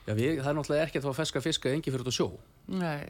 Já, 0.05 0.13
við, 0.13 0.41
það 0.41 0.49
er 0.51 0.57
náttúrulega 0.59 0.87
ekkert 0.89 1.05
að 1.05 1.07
fá 1.07 1.21
feska 1.21 1.43
fiska 1.45 1.71
engi 1.71 1.93
fyrir 1.93 2.11
á 2.11 2.13
sjó 2.13 2.27
Nei, 2.75 3.07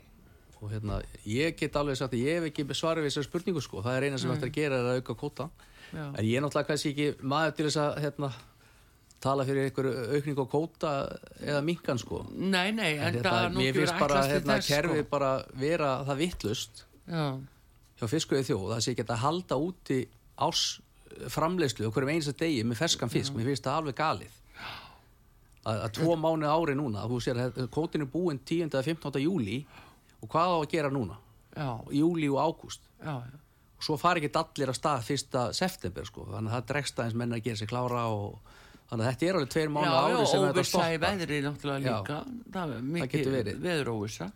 og 0.61 0.69
hérna, 0.71 0.99
ég 1.27 1.57
get 1.59 1.75
alveg 1.79 1.97
sagt 1.99 2.13
að 2.15 2.23
ég 2.23 2.39
hef 2.39 2.49
ekki 2.51 2.67
svarið 2.77 3.05
við 3.07 3.11
þessar 3.11 3.27
spurningu 3.27 3.63
sko, 3.63 3.81
það 3.85 3.97
er 3.97 4.07
eina 4.07 4.19
sem 4.21 4.33
eftir 4.33 4.51
að 4.51 4.59
gera 4.59 4.77
er 4.79 4.89
að 4.91 4.99
auka 5.01 5.17
kvóta 5.19 5.49
já, 5.89 6.05
en 6.05 6.21
ég 6.23 6.37
er 6.37 6.45
náttúrulega 6.45 6.69
kannski 6.69 6.93
ekki 6.93 7.27
maður 7.33 7.57
til 7.57 7.67
þess 7.67 7.81
að 7.81 7.99
hérna, 8.05 8.31
tala 9.25 9.45
fyrir 9.47 9.67
einhverju 9.67 10.05
aukning 10.15 10.39
á 10.39 10.45
kvóta 10.53 10.93
eða 11.41 11.63
minkan 11.65 11.99
sko 12.01 12.23
nei, 12.31 12.71
nei, 12.75 12.95
en 12.95 13.09
En 13.09 13.19
það 13.19 13.39
hérna, 13.41 13.51
nú 13.51 13.63
mér 13.63 13.77
finnst 13.79 13.99
bara 13.99 14.23
hérna, 14.29 14.57
þess, 14.59 14.71
kerfið 14.71 15.03
sko. 15.03 15.11
bara 15.11 15.33
vera 15.65 15.91
það 16.07 16.23
vittlust 16.23 16.85
Já, 17.05 17.25
hjá 17.99 18.07
fiskuðið 18.15 18.49
þjóð 18.49 18.65
það 18.73 18.81
sé 18.85 18.95
ekki 18.95 19.07
að 19.09 19.23
halda 19.25 19.59
úti 19.61 19.99
árs 20.45 20.65
framleiðslu 21.31 21.87
og 21.87 21.93
hverjum 21.95 22.11
einasta 22.15 22.33
degi 22.39 22.63
með 22.67 22.81
ferskan 22.81 23.11
fisk, 23.11 23.35
mér 23.37 23.51
finnst 23.51 23.67
það 23.67 23.81
alveg 23.81 23.99
galið 23.99 24.41
að, 25.65 25.79
að 25.79 25.87
tvo 25.99 26.17
mánu 26.19 26.49
ári 26.49 26.75
núna 26.77 27.05
þú 27.09 27.21
sér 27.23 27.41
að 27.45 27.61
kótin 27.73 28.05
er 28.05 28.11
búinn 28.11 28.41
10. 28.41 28.69
eða 28.69 28.83
15. 28.85 29.21
júli 29.23 29.61
og 30.21 30.29
hvað 30.31 30.53
á 30.53 30.57
að 30.59 30.69
gera 30.73 30.91
núna 30.93 31.17
já, 31.55 31.69
júli 31.95 32.29
og 32.33 32.41
ágúst 32.41 32.83
já, 32.99 33.15
já. 33.23 33.39
og 33.77 33.87
svo 33.87 33.97
fari 34.01 34.23
ekki 34.23 34.41
allir 34.41 34.73
að 34.73 34.79
stað 34.79 35.07
fyrsta 35.09 35.45
september 35.55 36.09
sko, 36.09 36.27
þannig 36.33 36.51
að 36.51 36.57
það 36.57 36.69
dregst 36.73 36.99
aðeins 36.99 37.19
menn 37.21 37.37
að 37.37 37.45
gera 37.47 37.61
sig 37.61 37.71
klára 37.71 38.05
og 38.11 38.53
þannig 38.89 39.05
að 39.05 39.09
þetta 39.11 39.27
er 39.27 39.39
alveg 39.39 39.51
tveir 39.55 39.73
mánu 39.75 39.89
Já, 39.89 39.95
ári 39.97 40.15
já, 40.15 40.25
sem 40.31 40.45
þetta 40.45 40.59
óvissa 40.59 40.65
í 40.65 40.71
stoppa 40.71 41.03
veðri 41.05 41.41
náttúrulega 41.45 41.85
Já. 41.85 41.97
líka. 41.97 42.19
Það 42.55 42.73
er 42.75 42.87
mikið 42.95 43.29
verið. 43.33 43.59
veðuróvissa. 43.65 44.29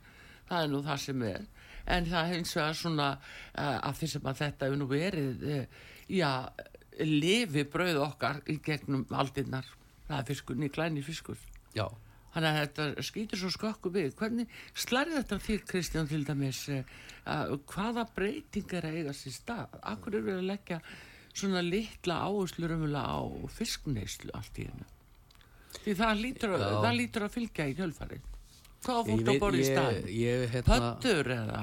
Það 0.50 0.64
er 0.64 0.72
nú 0.74 0.84
það 0.88 1.02
sem 1.06 1.26
er. 1.30 1.48
En 1.90 2.10
það 2.10 2.20
er 2.22 2.36
hins 2.36 2.56
vegar 2.58 2.78
svona 2.78 3.10
uh, 3.18 3.78
að 3.90 4.00
því 4.00 4.12
sem 4.14 4.30
að 4.30 4.42
þetta 4.44 4.70
hefur 4.70 4.82
nú 4.82 4.90
verið 4.90 5.46
uh, 5.50 5.88
já, 6.10 6.32
lifi 7.06 7.66
brauð 7.70 8.02
okkar 8.06 8.42
í 8.50 8.58
gegnum 8.66 9.06
aldinnar 9.10 9.70
það 10.10 10.20
er 10.20 10.30
fiskur, 10.30 10.58
nýklæni 10.60 11.04
fiskur. 11.06 11.42
Já, 11.76 11.86
þannig 12.34 12.50
að 12.50 12.60
þetta 12.60 13.06
skýtur 13.06 13.42
svo 13.42 13.52
skokku 13.54 13.92
við. 13.94 14.12
Hvernig 14.18 14.58
slærið 14.78 15.20
þetta 15.20 15.40
þér 15.46 15.64
Kristján 15.70 16.10
til 16.10 16.24
dæmis 16.28 16.64
uh, 16.74 16.82
hvaða 17.70 18.08
breytingar 18.16 18.90
að 18.90 19.00
eiga 19.02 19.16
sér 19.18 19.36
stað? 19.38 19.78
Akkur 19.94 20.18
er 20.18 20.26
verið 20.26 20.44
að 20.44 20.52
leggja 20.54 20.82
svona 21.34 21.62
litla 21.66 22.22
áherslu 22.28 22.70
raunverulega 22.70 23.04
á 23.06 23.22
fiskneyslu 23.56 24.34
allt 24.34 24.60
í 24.60 24.66
hennu 24.70 24.88
því 25.84 25.96
það 26.00 26.24
lítur, 26.24 26.56
að, 26.58 26.80
það 26.84 26.98
lítur 26.98 27.28
að 27.28 27.36
fylgja 27.36 27.68
í 27.70 27.76
kjölfarið 27.78 28.26
hvað 28.86 29.00
ég 29.00 29.12
fólk 29.12 29.30
að 29.34 29.40
borða 29.44 29.60
í 29.60 29.68
stað 29.68 29.94
ég, 29.94 30.10
ég, 30.24 30.50
hérna, 30.56 30.74
pöttur 30.74 31.32
eða 31.36 31.62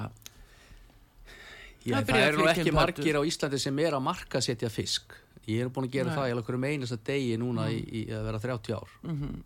Já, 1.86 2.00
Það 2.00 2.08
það, 2.08 2.16
að 2.16 2.24
eru 2.26 2.38
nú 2.40 2.46
ekki 2.50 2.66
inn 2.66 2.74
margir 2.74 3.16
á 3.18 3.22
Íslandi 3.30 3.58
sem 3.62 3.76
er 3.78 3.94
að 3.94 4.02
marka 4.02 4.40
setja 4.42 4.66
fisk. 4.74 5.14
Ég 5.46 5.60
er 5.62 5.68
búin 5.70 5.86
að 5.86 5.92
gera 5.94 6.10
Nei. 6.10 6.16
það 6.16 6.26
í 6.26 6.32
alveg 6.34 6.48
hverjum 6.48 6.64
einasta 6.66 6.96
degi 7.06 7.36
núna 7.38 7.66
í, 7.70 7.76
í 7.78 8.00
að 8.10 8.24
vera 8.26 8.40
30 8.42 8.74
ár. 8.74 8.94
Mhm. 9.06 9.36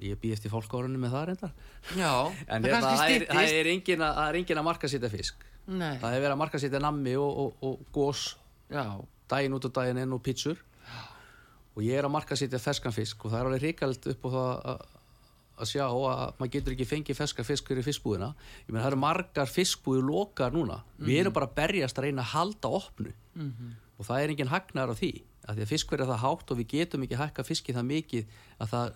Ég 0.00 0.20
býð 0.22 0.36
eftir 0.36 0.52
fólkárunni 0.52 0.96
með 0.96 1.16
það 1.16 1.24
reyndar. 1.28 1.50
já, 1.98 2.12
En 2.54 2.62
það 2.62 2.70
hérna, 2.70 2.92
það, 2.94 3.14
er, 3.16 3.24
það, 3.28 3.54
er 3.58 3.70
engin 3.74 4.04
að, 4.06 4.20
er 4.28 4.38
engin 4.38 4.60
að 4.62 4.68
marka 4.70 4.88
setja 4.88 5.10
fisk. 5.12 5.42
Nei, 5.66 5.98
Það 5.98 6.14
er 6.14 6.22
verið 6.22 6.36
að 6.36 6.40
marka 6.44 6.60
setja 6.62 6.82
nammi 6.86 7.16
og, 7.18 7.42
og, 7.42 7.66
og 7.66 7.82
gós 7.98 8.22
já, 8.70 8.84
daginn 9.30 9.56
út 9.56 9.68
og 9.68 9.74
daginn 9.76 10.02
inn 10.02 10.16
og 10.16 10.22
pítsur. 10.26 10.60
Og 11.76 11.84
ég 11.86 11.98
er 11.98 12.06
að 12.06 12.14
marka 12.16 12.36
setja 12.38 12.58
ferskan 12.60 12.94
fisk 12.94 13.24
og 13.24 13.32
það 13.32 13.40
er 13.40 13.50
alveg 13.50 13.66
ríkald 13.68 14.10
upp 14.10 14.26
á 14.26 14.28
það 14.30 14.50
að 14.72 14.88
að 15.60 15.68
sjá 15.68 15.84
að 15.86 16.36
maður 16.38 16.52
getur 16.54 16.74
ekki 16.74 16.88
fengið 16.88 17.18
ferska 17.18 17.44
fisk 17.46 17.70
fyrir 17.70 17.86
fiskbúðina. 17.86 18.30
Ég 18.64 18.70
meina 18.72 18.84
það 18.84 18.92
eru 18.92 19.00
margar 19.02 19.50
fiskbúði 19.50 20.04
lokar 20.06 20.54
núna. 20.54 20.80
Við 21.00 21.24
erum 21.24 21.36
bara 21.36 21.50
að 21.50 21.58
berjast 21.58 21.98
að 21.98 22.08
reyna 22.08 22.24
að 22.24 22.32
halda 22.34 22.72
opnu. 22.80 23.12
Og 24.00 24.08
það 24.08 24.22
er 24.22 24.32
engin 24.34 24.52
hagnar 24.52 24.92
á 24.92 24.94
því 24.96 25.12
að 25.50 25.56
því 25.56 25.64
að 25.64 25.70
fiskverð 25.72 26.04
er 26.04 26.10
það 26.10 26.22
hátt 26.22 26.50
og 26.52 26.58
við 26.60 26.66
getum 26.70 27.04
ekki 27.04 27.18
hækka 27.18 27.44
fiski 27.48 27.74
það 27.74 27.86
mikið 27.88 28.34
að 28.60 28.72
það, 28.72 28.90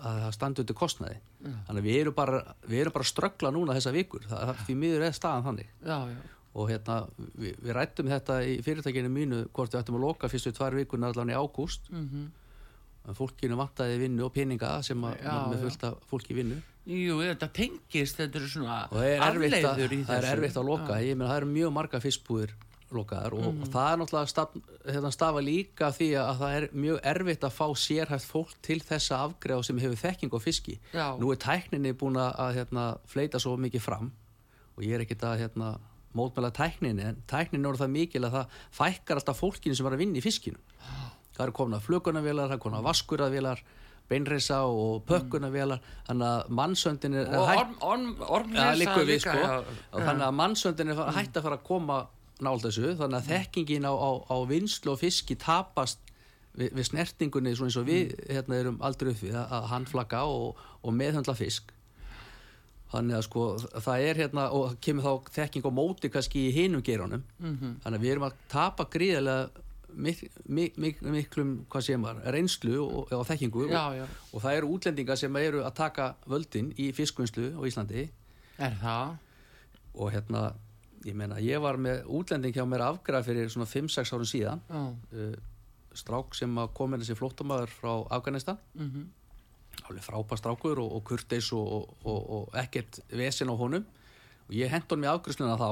að 0.00 0.20
það 0.24 0.34
standi 0.36 0.62
undir 0.62 0.78
kostnaði. 0.78 1.16
Þannig 1.66 1.82
að 1.82 1.88
við 1.88 2.00
erum 2.00 2.16
bara, 2.16 2.42
bara 2.66 3.08
ströggla 3.10 3.50
núna 3.54 3.76
þessa 3.76 3.94
vikur, 3.94 4.24
það, 4.30 4.52
því 4.66 4.76
miður 4.80 5.06
er 5.08 5.16
staðan 5.18 5.48
þannig. 5.48 5.72
Já, 5.84 5.98
já 6.14 6.39
og 6.54 6.68
hérna 6.70 6.96
við, 7.38 7.54
við 7.62 7.72
rættum 7.76 8.08
þetta 8.10 8.40
í 8.42 8.56
fyrirtækinu 8.66 9.08
mínu 9.12 9.40
hvort 9.54 9.70
við 9.74 9.80
ættum 9.84 9.98
að 10.00 10.06
loka 10.08 10.28
fyrstu 10.32 10.52
tvær 10.56 10.74
vikurnar 10.80 11.12
allan 11.14 11.30
í 11.30 11.38
ágúst 11.38 11.90
mm 11.90 12.28
en 13.08 13.16
fólkinu 13.16 13.56
vantaði 13.56 13.94
vinnu 13.96 14.26
og 14.26 14.32
peninga 14.34 14.82
sem 14.84 15.00
að 15.08 15.22
Já, 15.24 15.36
með 15.48 15.54
já. 15.56 15.60
fullt 15.62 15.84
af 15.88 15.94
fólki 16.10 16.34
vinnu 16.36 16.58
Jú, 16.84 17.14
þetta 17.24 17.46
tengist, 17.56 18.18
þetta 18.18 18.36
eru 18.38 18.48
svona 18.52 18.74
og 18.92 18.98
að, 19.00 19.22
afleiður 19.24 19.94
í 19.96 20.00
það 20.04 20.18
er 20.18 20.26
þessu. 20.26 20.32
erfitt 20.36 20.58
að 20.60 20.66
loka 20.68 20.98
ég 21.00 21.16
meina 21.16 21.30
það 21.30 21.38
eru 21.40 21.48
mjög 21.54 21.72
marga 21.78 22.00
fiskbúðir 22.04 22.52
lokaðar 22.92 23.32
og 23.38 23.46
Mhm. 23.54 23.70
það 23.72 23.88
er 23.92 23.96
náttúrulega 24.02 24.28
staf, 24.34 24.54
hérna, 24.84 25.10
stafa 25.16 25.40
líka 25.40 25.88
því 25.96 26.08
að 26.20 26.38
það 26.42 26.54
er 26.60 26.68
mjög 26.84 27.00
erfitt 27.14 27.44
að 27.48 27.56
fá 27.56 27.66
sérhæft 27.86 28.26
fólk 28.34 28.54
til 28.62 28.80
þessa 28.80 29.18
afgreða 29.24 29.64
sem 29.64 29.78
hefur 29.78 29.96
þekking 30.04 30.30
á 30.36 30.38
fiski 30.44 30.78
Já. 30.92 31.16
nú 31.18 31.32
er 31.32 31.36
tækninni 31.40 31.92
búin 31.96 32.20
að 32.20 32.54
hérna, 32.60 32.98
fleita 33.06 33.40
svo 33.40 33.56
mikið 33.56 33.80
fram 33.80 34.12
og 34.76 34.84
ég 34.84 34.92
er 34.92 35.00
ekkit 35.06 35.24
að 35.24 35.38
hérna, 35.46 35.78
mótmæla 36.16 36.50
tækninni 36.56 37.04
en 37.06 37.20
tækninni 37.30 37.68
er 37.70 37.78
það 37.80 37.92
mikil 37.94 38.24
að 38.26 38.38
það 38.38 38.56
fækkar 38.78 39.20
alltaf 39.20 39.42
fólkinu 39.42 39.78
sem 39.78 39.86
er 39.86 39.96
að 39.96 40.02
vinna 40.04 40.18
í 40.20 40.24
fiskinu. 40.24 40.58
Það 41.36 41.44
eru 41.46 41.56
komna 41.56 41.80
flugunavélar, 41.82 42.50
það 42.50 42.56
eru 42.58 42.64
komna 42.66 42.82
vaskuravélar 42.84 43.62
beinreisa 44.10 44.62
og 44.66 45.04
pökkunavélar 45.08 45.82
þannig 46.08 46.26
að 46.26 46.54
mannsöndin 46.58 47.16
er 47.20 47.28
Og 47.38 47.50
orm, 47.54 48.14
orm, 48.26 48.54
Ja, 48.56 48.72
liggur 48.74 49.06
við 49.06 49.20
líka, 49.20 49.34
sko. 49.36 49.76
og 49.92 50.06
þannig 50.06 50.26
að 50.26 50.38
mannsöndin 50.40 50.90
er 50.90 51.02
hætt 51.14 51.36
að 51.38 51.46
fara 51.46 51.58
að 51.60 51.66
koma 51.68 51.98
nált 52.40 52.64
þessu 52.66 52.94
þannig 52.98 53.18
að 53.20 53.28
þekkingin 53.30 53.86
á, 53.86 53.92
á, 53.94 54.10
á 54.26 54.36
vinslu 54.50 54.94
og 54.94 55.02
fiski 55.02 55.36
tapast 55.38 56.00
við, 56.56 56.72
við 56.74 56.88
snertingunni 56.90 57.54
eins 57.54 57.76
og 57.78 57.86
við 57.86 58.14
hérna, 58.26 58.58
erum 58.58 58.80
aldrei 58.82 59.12
upp 59.12 59.22
við 59.22 59.36
að, 59.38 59.68
handflagga 59.70 60.24
og, 60.26 60.58
og 60.82 60.96
meðhöndla 60.96 61.36
fisk 61.38 61.70
þannig 62.90 63.16
að 63.16 63.24
sko 63.28 63.46
það 63.86 64.04
er 64.10 64.20
hérna 64.24 64.50
og 64.56 64.76
kemur 64.82 65.06
þá 65.06 65.32
þekking 65.38 65.66
á 65.66 65.70
móti 65.72 66.10
kannski 66.10 66.46
í 66.48 66.52
hinum 66.54 66.82
geirunum 66.82 67.24
þannig 67.38 67.98
að 67.98 68.04
við 68.04 68.14
erum 68.14 68.28
að 68.28 68.38
tapa 68.50 68.86
gríðarlega 68.90 69.66
mik, 69.94 70.20
mik, 70.46 70.76
mik, 70.78 71.00
miklum 71.02 71.56
hvað 71.70 71.86
sem 71.86 72.02
var, 72.02 72.20
reynslu 72.30 72.76
og, 72.84 73.12
og 73.12 73.24
þekkingu. 73.26 73.64
Já, 73.70 73.96
já. 73.98 74.04
Og, 74.04 74.34
og 74.34 74.44
það 74.44 74.56
eru 74.58 74.68
útlendingar 74.76 75.18
sem 75.18 75.36
eru 75.36 75.64
að 75.66 75.74
taka 75.80 76.14
völdin 76.30 76.70
í 76.78 76.92
fiskvinnslu 76.94 77.48
á 77.58 77.60
Íslandi. 77.66 78.06
Er 78.60 78.76
það? 78.78 79.18
og 79.94 80.12
hérna 80.14 80.50
ég 81.06 81.16
meina 81.16 81.40
ég 81.42 81.60
var 81.62 81.78
með 81.80 82.04
útlending 82.12 82.54
hjá 82.54 82.66
mér 82.68 82.84
afgræð 82.90 83.30
fyrir 83.30 83.48
svona 83.52 83.68
5-6 83.68 84.12
árum 84.14 84.28
síðan. 84.28 84.60
Já. 84.68 84.82
uh, 85.16 85.38
strák 85.96 86.36
sem 86.38 86.60
kom 86.76 86.94
inn 86.94 87.02
þessi 87.02 87.18
flóttamæður 87.18 87.72
frá 87.74 87.92
Afganistan. 88.14 88.60
Mm 88.74 89.08
alveg 89.90 90.06
frábær 90.06 90.40
strákur 90.40 90.80
og, 90.82 90.92
og 90.96 91.04
kurteis 91.06 91.50
og, 91.56 91.94
og, 92.04 92.20
og 92.36 92.60
ekkert 92.62 93.02
vesen 93.12 93.52
á 93.52 93.54
honum. 93.58 93.86
Og 94.48 94.56
ég 94.58 94.72
hent 94.72 94.90
honum 94.90 95.08
í 95.08 95.12
afgrýsluna 95.12 95.58
þá 95.60 95.70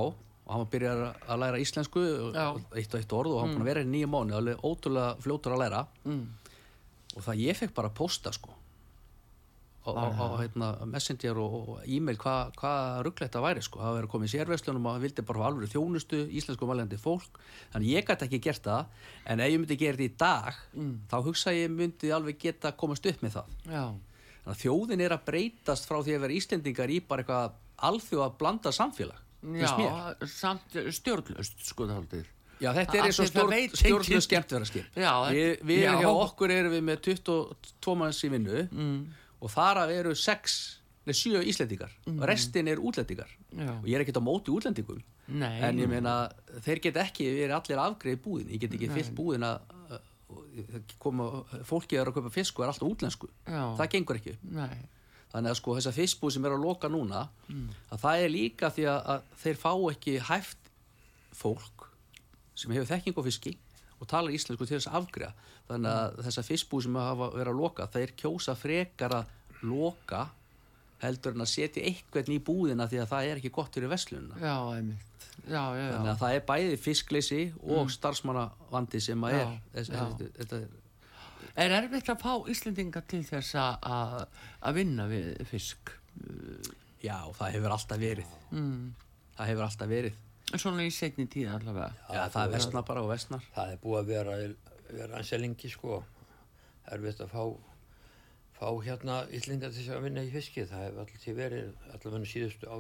og 0.49 0.53
hann 0.55 0.63
var 0.65 0.71
byrjað 0.73 1.03
að 1.29 1.41
læra 1.43 1.61
íslensku 1.61 2.05
eitt 2.33 2.95
og 2.95 3.01
eitt 3.01 3.17
orð 3.17 3.35
og 3.35 3.43
hann 3.43 3.57
búin 3.57 3.65
að 3.67 3.73
vera 3.73 3.85
í 3.85 3.91
nýja 3.91 4.09
mánu 4.09 4.37
alveg 4.39 4.63
ótrúlega 4.65 5.19
fljótur 5.25 5.57
að 5.57 5.65
læra. 5.65 5.83
Mm. 6.09 6.25
og 7.17 7.25
það 7.25 7.43
ég 7.43 7.59
fekk 7.59 7.75
bara 7.77 7.93
posta 7.93 8.33
sko 8.33 8.55
á, 9.89 9.91
á, 9.93 10.07
á 10.13 10.27
hérna, 10.41 10.69
messenger 10.89 11.39
og, 11.41 11.79
e-mail 11.87 12.19
hvað 12.21 12.53
hva 12.61 12.73
rugglegt 13.05 13.35
það 13.35 13.47
væri 13.47 13.65
sko. 13.65 13.81
Það 13.83 13.97
var 13.97 14.07
að 14.07 14.13
koma 14.13 14.29
í 14.29 14.33
sérverslunum 14.33 14.89
og 14.89 14.97
hann 14.97 15.05
vildi 15.05 15.25
bara 15.29 15.47
alveg 15.49 15.73
þjónustu 15.73 16.21
íslensku 16.41 16.69
mælandi 16.69 16.99
fólk. 17.01 17.41
Þannig 17.73 17.95
ég 17.95 18.09
gæti 18.09 18.29
ekki 18.29 18.43
gert 18.49 18.67
það 18.67 19.07
en 19.25 19.45
ef 19.45 19.53
ég 19.53 19.63
myndi 19.63 19.79
gera 19.81 20.01
þetta 20.01 20.09
í 20.09 20.19
dag 20.25 20.61
þá 21.13 21.17
hugsa 21.29 21.55
ég 21.57 21.73
myndi 21.73 22.13
alveg 22.15 22.41
geta 22.43 22.75
komast 22.77 23.07
upp 23.09 23.25
með 23.25 23.39
það. 23.39 23.57
Já. 23.69 23.85
Að 24.49 24.61
þjóðin 24.65 25.03
er 25.05 25.15
að 25.17 25.25
breytast 25.29 25.87
frá 25.89 25.99
því 26.03 26.17
að 26.17 26.23
vera 26.27 26.37
Íslendingar 26.39 26.91
í 26.95 26.99
bara 27.05 27.23
eitthvað 27.25 27.53
alþjóð 27.89 28.25
að 28.27 28.37
blanda 28.41 28.73
samfélag. 28.75 29.21
Já, 29.55 29.69
samt 30.27 30.75
stjórnlöst 30.99 31.61
sko 31.69 31.87
þáldið. 31.87 32.25
Já, 32.59 32.73
þetta 32.75 32.97
er 32.99 33.05
eins 33.07 33.19
og 33.21 33.23
því 33.23 33.29
það 33.29 33.35
stjórn, 33.37 33.53
veit 33.55 33.77
stjórnlu 33.79 34.09
enginn- 34.09 34.25
skemmtverðarskip. 34.27 34.87
Við, 34.99 35.53
við 35.69 35.83
já. 35.85 35.93
hjá 36.01 36.09
okkur 36.11 36.51
erum 36.57 36.73
við 36.75 36.83
með 36.89 36.99
22 37.07 37.95
manns 38.01 38.25
í 38.27 38.31
vinnu 38.33 38.65
Mm. 38.73 39.07
og 39.41 39.51
þar 39.55 39.77
af 39.85 39.91
eru 39.95 40.15
6, 40.19 40.57
nei 41.07 41.15
7 41.15 41.45
Íslendingar 41.47 41.93
og 42.09 42.25
restin 42.27 42.67
er 42.69 42.77
útlendingar. 42.83 43.31
Mm. 43.55 43.63
Já. 43.63 43.71
Og 43.79 43.87
ég 43.87 43.95
er 43.95 44.03
ekkert 44.05 44.19
á 44.19 44.27
móti 44.27 44.51
útlendingum. 44.51 45.03
Nei. 45.29 45.61
En 45.63 45.79
ég 45.79 45.87
meina, 45.89 46.29
þeir 46.65 46.81
get 46.83 46.97
ekki 46.97 47.29
verið 47.31 47.55
allir 47.61 47.79
afgreið 47.85 48.19
búðin. 48.25 48.51
Ég 48.51 48.59
get 48.61 48.73
ekki 48.75 48.89
fyllt 48.91 49.15
búðin 49.15 49.45
að 49.47 49.61
að- 49.61 49.78
koma, 51.03 51.27
fólki 51.69 51.99
er 51.99 52.09
að 52.11 52.19
kaupa 52.19 52.33
fisk 52.35 52.59
og 52.59 52.67
er 52.67 52.73
alltaf 52.73 52.89
útlensku. 52.89 53.29
Já. 53.47 53.63
Það 53.79 53.91
gengur 53.95 54.21
ekki. 54.21 54.37
Nei. 54.55 54.79
Þannig 55.29 55.53
að 55.53 55.59
sko 55.61 55.75
þessar 55.77 55.97
fiskbúð 55.97 56.33
sem 56.35 56.47
er 56.49 56.55
að 56.57 56.63
loka 56.65 56.89
núna 56.89 57.27
að 57.93 57.99
það 58.01 58.23
er 58.25 58.31
líka 58.33 58.71
því 58.73 58.87
að, 58.89 59.01
að 59.13 59.27
þeir 59.43 59.59
fá 59.61 59.73
ekki 59.93 60.15
hæft 60.25 60.71
fólk 61.37 61.89
sem 62.59 62.73
hefur 62.73 62.89
þekking 62.89 63.19
á 63.21 63.23
fiski 63.29 63.53
og 63.99 64.09
talar 64.09 64.33
íslensku 64.35 64.65
til 64.67 64.79
þess 64.79 64.89
að 64.89 64.97
afgriða 65.03 65.33
þannig 65.69 65.91
að 65.93 66.23
þessar 66.29 66.47
fiskbúð 66.49 66.87
sem 66.87 66.97
hafa 66.97 67.29
verið 67.35 67.53
að 67.53 67.61
loka 67.61 67.87
þeir 67.93 68.15
kjósa 68.23 68.55
frekar 68.57 69.15
að 69.19 69.37
loka 69.69 70.23
heldur 71.03 71.37
en 71.37 71.45
að 71.45 71.53
setja 71.53 71.85
eitthvað 71.87 72.33
í 72.35 72.39
búðina 72.49 72.89
því 72.91 73.03
að 73.05 73.11
það 73.13 73.29
er 73.29 73.43
ekki 73.43 73.53
gott 73.59 73.77
fyrir 73.77 73.93
veslununa 73.93 74.41
Já, 74.41 74.55
einmitt. 74.79 75.08
Já, 75.49 75.63
já, 75.77 75.85
já. 75.85 75.93
þannig 75.97 76.13
að 76.13 76.19
það 76.23 76.35
er 76.39 76.45
bæði 76.51 76.77
fiskleysi 76.79 77.41
og 77.63 77.91
starfsmannavandi 77.91 79.01
sem 79.01 79.25
að 79.25 79.39
er 79.39 79.57
þetta, 79.75 80.29
þetta 80.39 80.57
er 80.63 80.69
Er 81.59 81.73
erfitt 81.75 82.07
að 82.13 82.21
fá 82.23 82.33
Íslendinga 82.53 83.01
til 83.11 83.25
þess 83.27 83.55
að- 83.59 84.75
vinna 84.75 85.09
við 85.11 85.45
fisk? 85.51 85.91
já, 87.03 87.17
það 87.39 87.53
hefur 87.55 87.71
alltaf 87.75 87.99
verið 87.99 88.27
Mm. 88.53 88.95
það 89.39 89.47
hefur 89.47 89.63
alltaf 89.67 89.89
verið 89.89 90.13
Svona 90.57 90.83
í 90.87 90.91
setni 90.91 91.27
tíð 91.27 91.51
allavega. 91.55 91.93
já, 92.11 92.29
það 92.33 92.51
vestnar 92.53 92.83
bara 92.87 93.03
og 93.03 93.09
vestnar 93.11 93.43
Það 93.55 93.73
er 93.73 93.77
búið 93.83 93.99
að 94.01 94.07
vera, 94.07 94.37
vera 94.91 95.17
anselingi 95.19 95.69
sko. 95.71 96.05
Erfitt 96.91 97.21
að 97.21 97.29
fá, 97.29 97.57
fá 98.59 98.69
hérna 98.87 99.27
Íslinga 99.31 99.69
til 99.71 99.83
þess 99.83 99.91
að 99.97 100.03
vinna 100.03 100.21
í 100.25 100.31
fiski. 100.33 100.65
Það 100.65 100.85
hefur 100.87 101.01
alltaf 101.05 101.37
verið, 101.37 101.73
allavega 101.93 102.31
síðustu 102.33 102.65
á, 102.71 102.77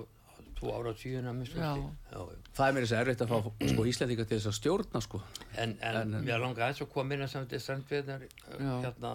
tvo 0.59 0.73
ára 0.75 0.92
tíuna 0.99 1.33
Það 1.38 2.64
er 2.68 2.73
mér 2.75 2.85
þess 2.85 2.94
að 2.97 3.03
erfitt 3.05 3.23
að 3.25 3.33
fá 3.33 3.38
sko, 3.73 3.85
Íslandingar 3.92 4.27
til 4.29 4.38
þess 4.38 4.49
að 4.51 4.57
stjórna 4.59 5.03
sko. 5.05 5.21
En, 5.57 5.77
en, 5.81 5.99
En- 6.01 6.25
mér 6.27 6.40
langar 6.42 6.66
aðeins 6.68 6.83
að 6.85 6.90
koma 6.94 7.14
inn 7.14 7.23
að 7.27 7.31
samt 7.35 7.53
í 7.55 7.61
strandveðnar 7.62 8.25
Já. 8.27 8.73
hérna, 8.87 9.12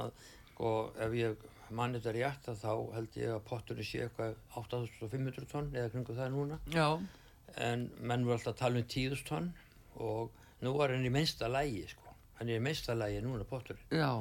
sko, 0.53 0.71
ef 1.03 1.17
ég 1.19 1.43
manni 1.73 1.99
þetta 1.99 2.13
rétt 2.15 2.47
að 2.53 2.61
þá 2.63 2.71
held 2.95 3.17
ég 3.17 3.33
að 3.33 3.43
potturinn 3.49 3.87
sé 3.89 4.03
eitthvað 4.05 4.35
8500 4.61 5.47
tonn 5.51 5.71
eða 5.73 5.91
kringu 5.93 6.15
það 6.17 6.33
núna. 6.35 6.59
Já, 6.73 6.87
en 7.67 7.87
menn 8.01 8.25
voru 8.27 8.37
alltaf 8.37 8.53
að 8.53 8.59
tala 8.63 8.81
um 8.81 8.87
10.000 8.95 9.25
tonn 9.29 9.49
og 10.01 10.31
nú 10.63 10.73
var 10.77 10.93
hann 10.93 11.05
í 11.05 11.11
minnsta 11.13 11.49
lægi 11.51 11.87
sko, 11.91 12.13
hann 12.39 12.49
er 12.49 12.59
í 12.61 12.63
minnsta 12.63 12.95
lægi 12.97 13.23
núna 13.25 13.45
potturinn. 13.49 13.83
Já, 13.91 14.11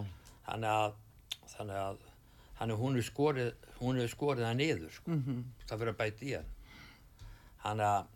þannig 0.49 0.73
að 0.73 0.97
þannig 1.53 1.79
að 1.83 2.01
þannig 2.59 2.75
að 2.77 2.83
hún 2.83 2.97
er 3.01 3.07
skorið 3.07 3.53
hún 3.83 4.01
er 4.01 4.11
skorið 4.13 4.45
það 4.47 4.59
niður 4.63 4.91
sko. 4.97 5.11
mhm, 5.13 5.39
það 5.69 5.79
fyrir 5.83 5.93
að 5.93 6.01
bæta 6.03 6.25
í 6.29 6.33
hann 6.39 6.51
þannig 7.63 7.89
að 7.89 8.11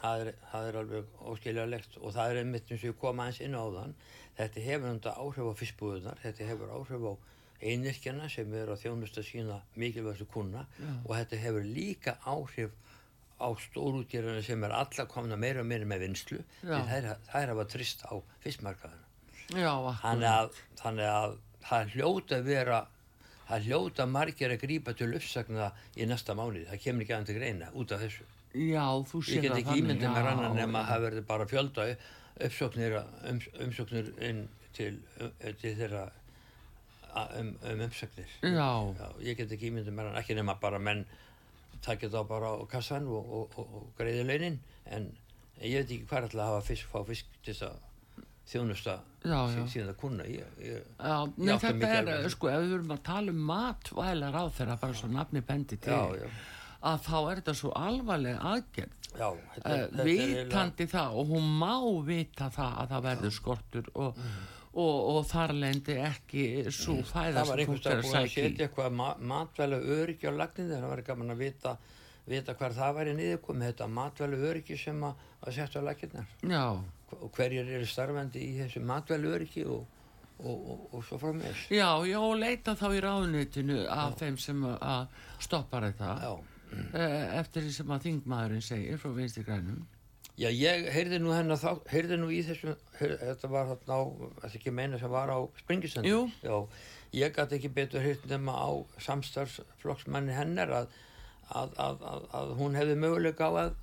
það 0.00 0.22
er, 0.24 0.30
það 0.50 0.68
er 0.68 0.78
alveg 0.80 1.24
óskiljarlegt 1.32 1.98
og 2.00 2.14
það 2.16 2.30
er 2.30 2.40
einmitt 2.42 2.70
eins 2.70 2.84
og 2.84 2.90
ég 2.90 3.00
kom 3.00 3.20
aðeins 3.20 3.40
inn 3.44 3.56
á 3.58 3.64
þann 3.76 3.96
þetta 4.38 4.64
hefur 4.66 4.94
náttúrulega 4.94 5.24
áhrif 5.24 5.50
á 5.50 5.60
fiskbúðunar 5.60 6.22
þetta 6.22 6.48
hefur 6.50 6.72
áhrif 6.76 7.04
á 7.04 7.12
einirkjana 7.60 8.28
sem 8.32 8.54
eru 8.56 8.72
að 8.72 8.84
þjónusta 8.86 9.24
sína 9.26 9.58
mikilvægstu 9.76 10.26
kuna 10.32 10.64
og 11.04 11.12
þetta 11.12 11.40
hefur 11.42 11.66
líka 11.66 12.16
áhrif 12.24 12.72
á 13.40 13.48
stórútgerðina 13.56 14.44
sem 14.44 14.64
er 14.64 14.72
alla 14.76 15.06
komna 15.08 15.36
meira 15.36 15.60
og 15.60 15.68
meira 15.68 15.88
með 15.88 16.06
vinslu 16.06 16.40
Já. 16.62 16.74
því 16.76 16.80
þær, 16.88 17.10
þær 17.28 17.52
hafa 17.54 17.66
trist 17.72 18.04
á 18.04 18.14
já, 19.56 19.70
akkurat. 19.72 20.00
þannig 20.00 20.30
að, 20.32 20.58
þannig 20.80 21.08
að 21.12 21.36
það 21.68 21.94
hljóta 21.94 22.36
að 22.40 22.48
vera 22.48 22.80
það 23.50 23.64
hljóta 23.66 24.06
margir 24.06 24.52
að 24.54 24.60
grípa 24.64 24.94
til 24.94 25.10
uppsagna 25.16 25.70
í 25.96 26.06
næsta 26.06 26.36
mánuði, 26.38 26.68
það 26.70 26.82
kemur 26.84 27.04
ekki 27.04 27.16
aðeins 27.16 27.30
til 27.32 27.38
greina 27.40 27.70
út 27.74 27.92
af 27.96 28.04
þessu. 28.04 28.26
Já, 28.50 28.86
þú 29.06 29.20
sér 29.22 29.36
Ég 29.36 29.44
get 29.44 29.52
það 29.52 29.60
ekki 29.60 29.82
ímyndið 29.82 30.14
mér 30.14 30.24
já, 30.26 30.30
annan 30.32 30.56
nema 30.58 30.80
að 30.82 30.88
það 30.90 31.04
verði 31.06 31.26
bara 31.28 31.46
fjölda 31.50 31.84
uppsóknir, 32.40 32.96
um, 33.30 33.42
umsóknir 33.66 34.10
inn 34.26 34.40
til, 34.74 34.94
um, 35.20 35.34
til 35.60 35.74
þeirra 35.78 36.04
um, 37.38 37.52
um 37.70 37.84
umsóknir. 37.86 38.32
Já, 38.42 38.70
Já, 38.98 39.06
ég 39.28 39.38
get 39.38 39.54
ekki 39.54 39.70
ímyndið 39.70 39.94
mér 39.94 40.08
annan, 40.10 40.22
ekki 40.22 40.38
nema 40.38 40.56
bara 40.62 40.82
menn 40.82 41.04
takja 41.84 42.10
þá 42.12 42.20
bara 42.28 42.54
á 42.58 42.64
kassan 42.70 43.06
og, 43.08 43.30
og, 43.38 43.54
og, 43.60 43.76
og 43.78 43.86
greiði 43.98 44.26
launin, 44.26 44.58
en 44.90 45.06
ég 45.62 45.80
veit 45.80 45.94
ekki 45.94 46.08
hvað 46.10 46.26
alltaf 46.26 46.42
að 46.42 46.50
hafa 46.50 46.66
fisk, 46.66 46.90
fá 46.90 47.06
fisk 47.08 47.38
til 47.44 47.54
þess 47.54 47.68
að 47.70 47.78
þjónusta 48.50 48.96
síðan 49.22 49.92
að 49.92 49.98
kunna. 50.00 50.26
Ég, 50.26 50.54
ég, 50.64 50.86
já, 50.98 51.18
nei, 51.36 51.52
þetta 51.62 51.90
er, 52.00 52.30
sko, 52.32 52.50
ef 52.50 52.64
við 52.64 52.78
erum 52.78 52.94
að 52.96 53.02
tala 53.06 53.34
um 53.34 53.44
matvælar 53.50 54.38
á 54.40 54.44
þeirra, 54.56 54.80
bara 54.80 54.98
svo 54.98 55.10
nafni 55.12 55.44
bendi 55.46 55.78
til, 55.78 55.94
já, 55.94 56.24
já. 56.24 56.58
Að 56.82 57.02
þá 57.06 57.16
er 57.30 57.40
þetta 57.40 57.54
svo 57.60 57.70
alvarleg 57.76 58.38
aðgerð. 58.52 58.96
Já, 59.10 59.26
þetta, 59.54 59.70
Uh, 59.70 59.76
þetta 59.90 60.00
er 60.00 60.06
vitandi 60.06 60.86
það 60.86 61.16
og 61.20 61.30
hún 61.34 61.46
má 61.58 61.74
vita 62.06 62.46
það 62.54 62.76
að 62.82 62.90
það 62.92 63.02
verður 63.08 63.32
skortur 63.34 63.88
og, 63.94 64.20
og, 64.70 64.98
og 65.16 65.24
þar 65.26 65.52
lendi 65.58 65.96
ekki 65.98 66.44
svo 66.70 66.94
Mm. 67.00 67.08
það 67.10 67.34
var 67.34 67.44
sem 67.46 67.58
einhvers 67.58 67.66
fólk 67.66 67.86
er 67.90 67.90
dag 67.90 68.04
að 68.04 68.20
að 68.20 68.28
setja 68.30 68.66
eitthvað 68.68 68.92
ma 69.00 69.08
matvælu 69.32 69.80
öryggi 69.96 70.30
á 70.30 70.32
lagninu 70.38 70.76
það 70.78 70.88
var 70.92 71.02
gaman 71.10 71.30
að 71.34 71.42
vita, 71.42 71.72
vita 72.30 72.54
hvar 72.54 72.76
það 72.78 72.94
væri 73.00 73.14
niðurkomið. 73.18 73.66
Þetta 73.72 73.88
matvælu 73.98 74.38
öryggi 74.52 74.78
sem 74.78 75.02
að, 75.10 75.24
að 75.42 75.54
setja 75.58 75.82
á 75.82 75.88
laginnar 75.90 76.26
Já, 76.46 76.64
og 77.18 77.32
hverjir 77.34 77.66
eru 77.76 77.86
starfandi 77.90 78.44
í 78.46 78.52
þessu 78.62 78.84
matvælu 78.86 79.34
öryggi 79.34 79.64
og, 79.66 79.82
og, 80.38 80.54
og, 80.70 80.86
og 80.94 81.02
svo 81.04 81.18
frá 81.18 81.34
mér 81.34 81.58
já, 81.68 81.90
já, 82.06 82.18
og 82.22 82.38
leita 82.38 82.76
þá 82.78 82.86
í 82.94 83.02
ráðunitinu 83.02 83.82
af 83.90 84.14
þeim 84.22 84.38
sem 84.38 84.62
að 84.70 85.08
stoppa 85.42 85.82
þetta. 85.88 86.14
Já. 86.22 86.32
Eh, 86.72 87.38
eftir 87.40 87.64
því 87.66 87.72
sem 87.76 87.94
að 87.94 88.04
þingmaðurinn 88.06 88.64
segir 88.64 89.00
frá 89.02 89.10
vinstri 89.16 89.44
grænum. 89.46 89.82
Já, 90.40 90.48
ég 90.48 90.86
heyrði 90.94 91.18
nú 91.20 91.34
hennar 91.34 91.58
þá, 91.60 91.82
heyrði 91.90 92.16
nú 92.16 92.30
í 92.32 92.38
þessu, 92.46 92.72
heyrði, 92.96 93.18
þetta 93.28 93.50
var 93.52 93.66
þarna 93.74 93.98
á, 93.98 94.02
þetta 94.40 94.58
ekki 94.60 94.72
meina 94.72 95.00
sem 95.00 95.12
var 95.12 95.32
á 95.32 95.38
springisendi. 95.60 96.08
Jú. 96.08 96.22
Já, 96.40 96.54
ég 97.18 97.34
gæti 97.36 97.58
ekki 97.58 97.72
betur 97.76 98.04
heyrt 98.04 98.24
nema 98.30 98.54
á 98.56 98.70
samstarfsflokksmanni 99.04 100.32
hennar 100.32 100.72
að, 100.78 100.96
að, 101.52 101.76
að, 101.84 102.24
að 102.38 102.54
hún 102.60 102.78
hefði 102.78 102.96
möguleika 103.02 103.50
á 103.50 103.52
að, 103.66 103.74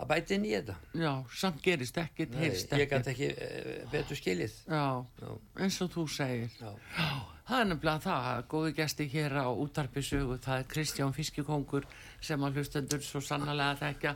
að 0.00 0.08
bæta 0.10 0.34
inn 0.36 0.46
í 0.48 0.52
þetta. 0.54 0.74
Já, 0.96 1.12
samt 1.42 1.60
gerist 1.64 1.98
ekkit, 2.00 2.34
heyrst 2.40 2.72
ég 2.72 2.86
ekkit. 2.86 2.94
gæti 2.94 3.12
ekki 3.14 3.28
eh, 3.36 3.82
betur 3.92 4.16
skilið. 4.20 4.54
Já, 4.70 4.84
Já, 5.20 5.30
eins 5.60 5.80
og 5.84 5.90
þú 5.94 6.06
segir. 6.14 6.50
já. 6.60 6.70
Já, 6.96 7.08
það 7.50 7.60
er 7.64 7.70
nefnilega 7.74 8.04
það, 8.06 8.42
góði 8.54 8.74
gesti 8.80 9.08
hér 9.12 9.36
á 9.42 9.46
útarpisögu, 9.50 10.38
það 10.44 10.62
er 10.62 10.68
Kristján 10.74 11.12
Fiskikongur 11.16 11.88
sem 12.20 12.46
að 12.46 12.60
hlustendur 12.60 13.02
svo 13.04 13.20
sannlega 13.24 13.74
þekka 13.82 14.14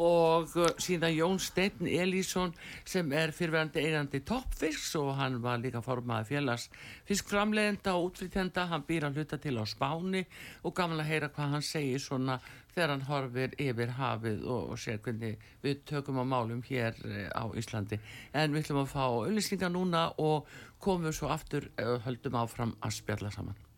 og 0.00 0.56
uh, 0.58 0.70
síðan 0.82 1.14
Jón 1.14 1.40
Steinn 1.42 1.86
Elísson 1.86 2.54
sem 2.84 3.12
er 3.14 3.34
fyrirverandi 3.34 3.84
eigandi 3.84 4.20
toppfisks 4.26 4.94
og 5.00 5.14
hann 5.18 5.40
var 5.44 5.62
líka 5.62 5.82
formaði 5.84 6.34
félags 6.34 6.68
fiskframlegenda 7.08 7.94
og 7.94 8.10
útflýtjenda, 8.10 8.66
hann 8.70 8.86
býr 8.88 9.08
að 9.08 9.20
hluta 9.20 9.38
til 9.38 9.56
á 9.60 9.64
Spáni 9.68 10.24
og 10.62 10.74
gaman 10.74 11.02
að 11.02 11.10
heyra 11.12 11.30
hvað 11.34 11.56
hann 11.56 11.66
segir 11.66 12.02
svona 12.02 12.40
þegar 12.74 12.94
hann 12.94 13.06
horfir 13.08 13.54
yfir 13.62 13.94
hafið 13.98 14.42
og, 14.44 14.72
og 14.74 14.80
sér 14.82 14.98
hvernig 15.04 15.38
við 15.62 15.84
tökum 15.90 16.18
á 16.18 16.24
málum 16.26 16.64
hér 16.66 16.98
uh, 17.04 17.28
á 17.30 17.44
Íslandi. 17.54 18.00
En 18.34 18.54
við 18.54 18.64
ætlum 18.64 18.82
að 18.82 18.90
fá 18.96 19.04
auðlýsingar 19.06 19.72
núna 19.74 20.08
og 20.18 20.50
komum 20.82 21.14
svo 21.14 21.30
aftur 21.34 21.70
uh, 21.78 22.00
höldum 22.06 22.40
áfram 22.42 22.74
að 22.82 22.98
spjalla 22.98 23.30
saman. 23.34 23.73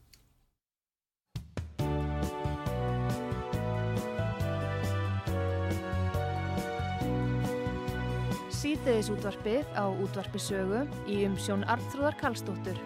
Síðdeðis 8.67 9.09
útvarpið 9.15 9.69
á 9.79 9.87
útvarpisögu 9.87 10.79
í 11.07 11.21
umsjón 11.23 11.61
Arnþróðar 11.71 12.17
Karlsdóttur. 12.19 12.81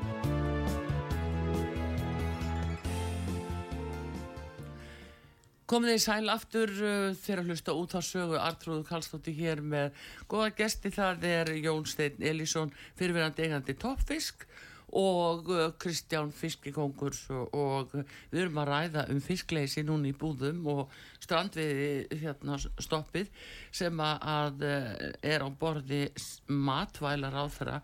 Komið 5.65 5.95
þið 5.95 6.03
sæl 6.05 6.35
aftur 6.35 6.75
uh, 6.85 7.17
þegar 7.23 7.47
hlusta 7.47 7.79
út 7.81 7.97
á 7.97 8.01
sögu 8.05 8.37
Artrúðu 8.37 8.85
Karlsdóttir 8.91 9.39
hér 9.41 9.65
með 9.65 9.97
góða 10.29 10.51
gesti 10.59 10.93
það 10.93 11.25
er 11.31 11.55
Jón 11.65 11.89
Steinn 11.89 12.29
Elísson 12.29 12.75
fyrirverandi 13.01 13.49
eigandi 13.49 13.79
toppfisk 13.81 14.45
og 15.01 15.49
uh, 15.49 15.71
Kristján 15.81 16.29
Fiskikongur 16.35 17.17
og, 17.33 17.57
og 17.57 17.97
við 18.35 18.45
erum 18.45 18.61
að 18.61 18.75
ræða 18.75 19.09
um 19.15 19.25
fiskleysi 19.25 19.89
núna 19.89 20.11
í 20.11 20.17
búðum 20.19 20.61
og 20.75 21.01
strandviði 21.31 22.21
hérna 22.25 22.59
stoppið 22.83 23.29
sem 23.75 24.01
að, 24.03 24.65
uh, 24.67 25.11
er 25.23 25.45
á 25.47 25.49
borði 25.61 26.09
matvælar 26.51 27.37
á 27.39 27.45
þeirra 27.55 27.77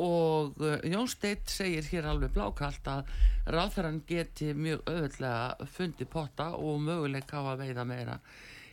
og 0.00 0.58
uh, 0.62 0.76
Jón 0.86 1.08
Steit 1.10 1.50
segir 1.50 1.86
hér 1.90 2.06
alveg 2.10 2.34
blákalt 2.34 2.86
að 2.90 3.08
ráðferðan 3.50 4.02
geti 4.06 4.52
mjög 4.54 4.84
öðvöldlega 4.90 5.68
fundi 5.70 6.06
potta 6.10 6.50
og 6.58 6.78
möguleika 6.84 7.42
á 7.42 7.54
að 7.54 7.64
veiða 7.64 7.86
meira 7.90 8.18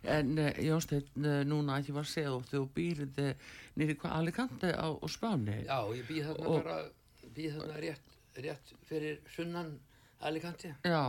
en 0.07 0.33
uh, 0.37 0.51
Jón 0.61 0.81
Steit 0.85 1.09
uh, 1.21 1.41
núna 1.49 1.79
ekki 1.81 1.95
var 1.97 2.09
segð 2.09 2.35
og 2.39 2.45
þú 2.51 2.63
býrið 2.77 3.21
nýri 3.77 3.97
hvað 3.97 4.17
Alicante 4.19 4.73
á, 4.73 4.87
á 4.93 5.05
Spáni 5.09 5.59
Já, 5.65 5.79
ég 5.93 6.05
býð 6.09 6.31
þarna 6.31 6.53
Og- 6.53 6.63
bara, 6.65 6.79
býð 7.37 7.59
þarna 7.59 7.81
rétt, 7.85 8.17
rétt 8.41 8.73
fyrir 8.89 9.21
sunnan 9.33 9.75
Alicante. 10.25 10.71
Já, 10.81 11.01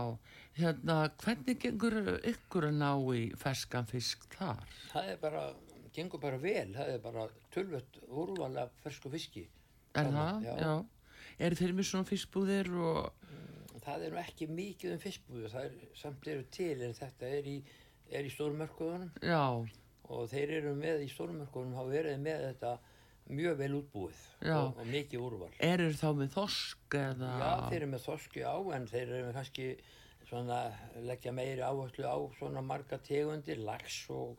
hérna 0.61 0.97
hvernig 1.23 1.59
gengur 1.63 1.97
ykkur 2.27 2.69
að 2.69 2.77
ná 2.79 2.91
í 3.15 3.23
ferskan 3.39 3.87
fisk 3.89 4.25
þar? 4.35 4.63
Það 4.91 5.11
er 5.13 5.19
bara, 5.21 5.43
gengur 5.95 6.21
bara 6.23 6.39
vel, 6.41 6.67
það 6.75 6.93
er 6.93 7.01
bara 7.03 7.25
tölvött 7.53 7.99
úrval 8.09 8.51
af 8.65 8.73
fersku 8.83 9.11
fiski. 9.13 9.47
Er 9.97 10.11
það? 10.13 10.45
já. 10.45 10.55
Já. 10.63 10.73
Er 11.39 11.55
þeir 11.55 11.73
með 11.75 11.87
svona 11.87 12.07
fiskbúðir 12.07 12.69
og 12.75 13.29
Það 13.79 14.05
er 14.05 14.13
nú 14.13 14.19
ekki 14.19 14.45
mikið 14.51 14.93
um 14.93 14.99
fiskbúðu, 15.01 15.49
það 15.49 15.67
er 15.69 15.91
samt 15.97 16.27
eru 16.27 16.43
til 16.53 16.81
en 16.85 16.95
þetta 16.97 17.29
er 17.37 17.45
í, 17.47 17.55
er 18.11 18.27
í 18.27 18.31
stórmörkuðunum 18.33 19.11
já, 19.23 19.43
og 20.09 20.25
þeir 20.29 20.51
eru 20.59 20.73
með 20.77 21.05
í 21.05 21.09
stórmörkuðunum 21.13 21.77
hafa 21.79 21.93
verið 21.93 22.19
með 22.25 22.43
þetta 22.49 22.73
mjög 23.29 23.57
vel 23.61 23.71
útbúið 23.79 24.19
og, 24.51 24.79
og 24.81 24.89
mikið 24.89 25.23
úrval. 25.25 25.49
eru 25.63 25.89
þá 25.95 26.07
með 26.17 26.35
þorsk 26.35 26.99
eða? 26.99 27.31
Já, 27.39 27.49
þeir 27.69 27.77
eru 27.79 27.89
með 27.93 28.05
þorski 28.07 28.45
á 28.45 28.55
en 28.75 28.87
þeir 28.89 29.05
eru 29.07 29.23
með 29.27 29.35
kannski 29.39 29.67
svona 30.29 30.61
leggja 31.03 31.31
meiri 31.35 31.61
áherslu 31.65 32.05
á 32.05 32.17
svona 32.37 32.61
marga 32.61 32.97
tegundir, 33.01 33.57
lax 33.65 34.05
og 34.13 34.37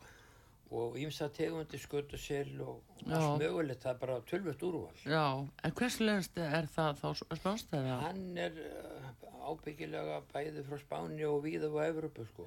og 0.71 0.95
ímsa 1.03 1.27
tegundir 1.35 1.81
skötu 1.83 2.15
sel 2.19 2.61
og 2.63 2.77
Já. 3.03 3.17
allt 3.19 3.41
mögulegt, 3.43 3.83
það 3.83 3.91
er 3.91 3.99
bara 3.99 4.19
tölvöld 4.23 4.61
úrval. 4.63 5.01
Já, 5.03 5.49
en 5.67 5.73
hverslegast 5.75 6.39
er 6.39 6.69
það 6.71 7.01
þá 7.01 7.09
spánst 7.41 7.73
eða? 7.75 7.97
Hann 8.05 8.39
er 8.39 8.55
uh, 8.55 9.51
ábyggilega 9.51 10.21
bæði 10.31 10.63
frá 10.69 10.79
Spáni 10.79 11.27
og 11.27 11.43
víða 11.43 11.73
á 11.75 11.83
Evropu 11.91 12.23
sko. 12.29 12.47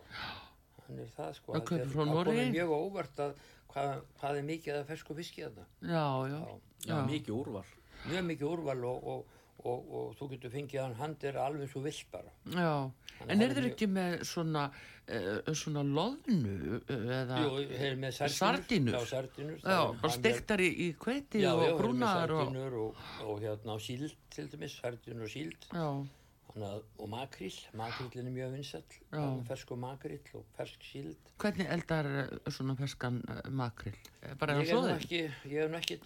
Hann 0.88 1.00
er 1.04 1.12
það 1.18 1.36
sko. 1.42 1.52
Og 1.60 1.72
er- 1.76 1.84
það 1.92 2.12
Noregi? 2.14 2.38
komið 2.40 2.56
mjög 2.56 2.72
óvart 2.80 3.20
að 3.26 3.36
hvað, 3.74 3.92
hvað 4.22 4.40
er 4.40 4.48
mikið 4.54 4.80
að 4.80 4.88
fersku 4.94 5.16
fiski 5.20 5.44
þetta. 5.44 5.68
Já, 5.82 6.08
já, 6.32 6.40
Já. 6.40 6.94
Já, 6.94 7.06
mikið 7.12 7.36
úrval. 7.42 7.66
Mjög 8.08 8.26
mikið 8.32 8.48
úrval 8.54 8.86
og, 8.94 9.04
og, 9.04 9.26
og, 9.70 9.94
og 10.00 10.16
þú 10.20 10.30
getur 10.34 10.54
fengið 10.54 10.96
hann, 11.00 11.16
er 11.24 11.38
alveg 11.44 11.70
svo 11.72 11.84
vilt 11.86 12.06
bara. 12.12 12.32
já. 12.50 12.74
Þannig 13.14 13.32
En 13.34 13.42
er 13.46 13.54
þeir 13.56 13.68
ekki 13.70 13.88
með 13.88 14.16
svona, 14.28 14.64
uh, 15.08 15.52
svona 15.56 15.84
loðnu 15.86 16.56
uh, 16.82 16.96
eða 17.20 17.38
Jú, 17.44 17.52
þeir 17.70 18.00
með. 18.02 18.18
Sardínur? 18.34 18.98
Já, 18.98 19.06
sardínur. 19.14 19.62
Já, 19.62 19.78
bara 20.02 20.16
stektar 20.18 20.64
í, 20.66 20.72
kveiti 21.00 21.44
Já, 21.44 21.48
já, 21.48 21.54
og 21.54 21.62
þeir 21.62 21.72
með 21.72 21.80
brúnaðar 21.84 22.34
og... 22.40 22.58
og, 22.82 23.06
og 23.30 23.40
hérna 23.46 23.78
á 23.78 23.80
síld 23.86 24.18
til 24.34 24.50
dæmis, 24.52 24.76
sardínur 24.82 25.30
og 25.30 25.32
síld. 25.32 25.70
Já, 25.72 25.88
að, 26.54 26.84
og 27.02 27.10
makrill, 27.10 27.56
makrillin 27.80 28.28
er 28.30 28.36
mjög 28.36 28.52
vinsall, 28.58 28.98
Já. 29.14 29.24
fersku 29.48 29.78
makrill 29.80 30.36
og 30.38 30.44
fersk 30.58 30.84
síld. 30.86 31.32
hvernig 31.42 31.70
eldar 31.78 32.10
uh, 32.12 32.52
svona 32.54 32.76
ferskan 32.78 33.22
makrill? 33.50 33.98
Eh, 34.22 34.36
Bara 34.42 34.58
nú 34.60 34.68
svoðið? 34.68 34.98
ekki, 35.00 35.24
ég 35.54 35.64
er 35.64 35.72
nú 35.72 35.80
ekki 35.80 36.02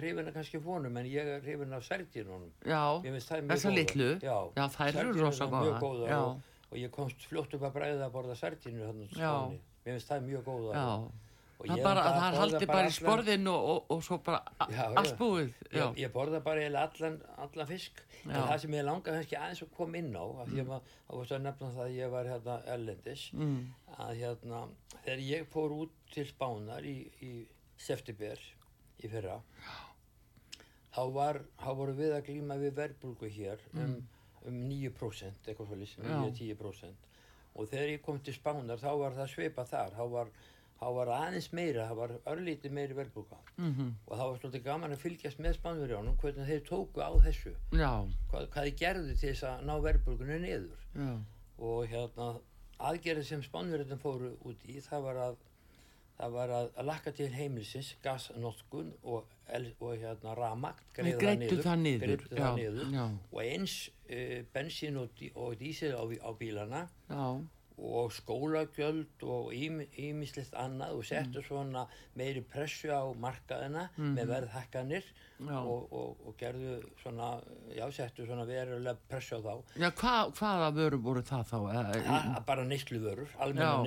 hrifin 0.00 0.30
að 0.30 0.38
kannski 0.38 0.60
vonum, 0.62 0.96
en 1.00 1.10
ég 1.10 1.30
er 1.34 1.44
hrifin 1.44 1.76
af 1.76 1.84
sardínunum. 1.86 2.50
Já, 2.64 2.82
þessar 3.04 3.76
litlu? 3.76 4.10
Já, 4.22 4.38
Já, 4.56 4.64
þær 4.76 5.00
eru 5.04 5.18
rosa 5.20 5.50
góðar 5.50 6.08
Já. 6.10 6.20
og, 6.22 6.56
og 6.70 6.80
ég 6.80 6.94
komst 6.94 7.28
fljótt 7.30 7.54
upp 7.58 7.68
að 7.70 7.76
bræða 7.78 8.08
að 8.08 8.16
borða 8.16 8.38
sardínur 8.38 8.90
hann 8.90 9.04
Já. 9.10 9.28
Spáni. 9.28 9.60
Mér 9.84 9.98
finnst 9.98 10.10
það 10.10 10.26
mjög 10.30 10.48
góða. 10.48 10.72
Já, 10.80 11.20
Og 11.54 11.68
það 11.70 11.84
bara 11.84 12.00
að 12.04 12.16
það 12.18 12.36
haldi 12.40 12.66
bara 12.68 12.88
í 12.88 12.94
sporðin 12.94 13.46
og, 13.48 13.66
og, 13.70 13.84
og 13.94 14.00
svo 14.04 14.16
bara 14.26 14.40
Já, 14.58 14.74
já. 14.74 14.96
allt 15.00 15.14
búið. 15.20 15.52
Já, 15.70 15.78
Ég, 15.78 16.00
ég 16.02 16.12
borða 16.12 16.40
bara 16.44 16.64
allan, 16.66 17.20
allan 17.40 17.68
fisk. 17.70 18.02
En 18.24 18.32
Já. 18.32 18.40
það 18.48 18.58
sem 18.62 18.74
ég 18.74 18.84
langar 18.86 19.16
kannski 19.18 19.36
aðeins 19.38 19.62
að 19.64 19.72
koma 19.76 20.00
inn 20.00 20.10
á, 20.16 20.24
af 20.24 20.48
því 20.48 20.60
að 20.62 20.68
maður, 20.70 20.92
varst 21.12 21.34
að 21.36 21.42
nefna 21.44 21.70
það 21.74 21.84
að 21.84 21.96
ég 21.98 22.12
var 22.14 22.28
hérna 22.32 22.54
erlendis, 22.74 23.24
mm. 23.36 23.58
að 24.00 24.12
hérna, 24.22 24.60
þegar 24.94 25.24
ég 25.28 25.48
fór 25.52 25.74
út 25.76 25.98
til 26.14 26.24
Spánar 26.30 26.88
í, 26.88 26.94
í 27.20 27.32
september 27.84 28.40
í 29.04 29.10
fyrra, 29.12 29.36
þá, 30.94 31.02
var, 31.14 31.40
þá 31.60 31.70
voru 31.80 31.94
við 31.98 32.14
að 32.16 32.26
glíma 32.28 32.58
við 32.60 32.74
verbulgu 32.78 33.30
hér 33.34 33.62
um, 33.74 33.96
um 34.46 34.58
9%, 34.70 35.48
eitthvað 35.48 35.70
svolítið, 35.70 36.08
Já. 36.08 36.18
9-10%. 36.22 37.10
Og 37.54 37.70
þegar 37.70 37.92
ég 37.92 38.02
kom 38.02 38.18
til 38.22 38.34
Spánar, 38.34 38.80
þá 38.82 38.90
var 38.98 39.16
það 39.18 39.30
svipað 39.34 39.70
þar, 39.70 39.92
þá 39.98 40.04
var, 40.14 40.32
þá 40.80 40.86
var 40.98 41.12
aðeins 41.16 41.50
meira, 41.54 41.84
það 41.90 42.00
var 42.02 42.16
örlítið 42.32 42.74
meiri 42.78 42.96
verbulga. 42.98 43.38
Mm 43.56 43.92
Og 44.06 44.16
það 44.16 44.24
var 44.30 44.40
svolítið 44.40 44.64
gaman 44.64 44.96
að 44.96 45.04
fylgjast 45.04 45.38
með 45.38 45.58
Spánverjónum, 45.60 46.16
hvernig 46.22 46.50
þeir 46.50 46.64
tóku 46.68 47.00
á 47.00 47.10
þessu, 47.26 47.54
hvað, 47.70 48.48
hvað 48.50 48.64
þeir 48.64 48.76
gerðu 48.82 49.14
til 49.14 49.28
þess 49.28 49.46
að 49.50 49.62
ná 49.68 49.74
verbulgunni 49.80 50.38
niður. 50.42 50.82
Já, 50.94 51.14
og 51.58 51.86
hérna 51.86 52.34
aðgerðið 52.82 53.26
sem 53.28 53.42
spánverðin 53.42 54.00
fóru 54.02 54.32
út 54.44 54.64
í 54.66 54.80
það 54.82 55.04
var 55.08 55.20
að 55.28 55.36
það 56.18 56.30
var 56.36 56.52
að, 56.58 56.68
að 56.78 56.86
lakka 56.90 57.12
til 57.16 57.28
heimilisins 57.34 57.88
gasnotkun 58.04 58.92
og, 59.02 59.26
og 59.80 59.96
hérna 59.98 60.34
ramagt 60.38 60.84
Þeir 60.96 61.18
greiddu 61.20 61.58
það 61.62 61.82
niður. 61.82 62.24
það 62.30 62.38
Já, 62.38 62.52
niður 62.60 62.94
já. 62.94 63.04
og 63.32 63.40
eins 63.44 63.74
uh, 63.88 64.38
bensín 64.54 65.00
og, 65.02 65.24
og 65.34 65.56
dísil 65.60 65.92
á, 65.98 66.02
á 66.06 66.30
bílana 66.38 66.84
já, 67.10 67.24
og 67.78 68.12
skólagjöld 68.14 69.22
og 69.26 69.50
ímislegt 69.52 70.54
annað 70.54 70.92
og 70.98 71.04
settu 71.04 71.40
Mm. 71.42 71.46
svona 71.48 71.86
meiri 72.16 72.40
pressu 72.42 72.88
á 72.94 73.02
markaðina 73.18 73.88
með 73.98 74.26
verðhækkanir 74.30 75.02
Mhm. 75.40 75.48
Já. 75.50 75.58
og, 75.66 75.92
og, 75.92 76.16
og 76.28 76.36
gerðu 76.38 76.84
svona, 77.02 77.40
já, 77.74 77.84
settu 77.90 78.24
svona 78.26 78.46
verulega 78.46 78.96
pressu 79.10 79.34
á 79.34 79.42
þá 79.42 79.62
já 79.76 79.90
hva, 79.90 80.30
hvaða 80.30 80.68
vörum 80.76 81.02
voru 81.02 81.22
það 81.22 81.44
þá? 81.50 81.58
Eh, 81.96 82.36
A, 82.36 82.40
bara 82.46 82.64
neysluvörur, 82.64 83.26
almenna 83.40 83.82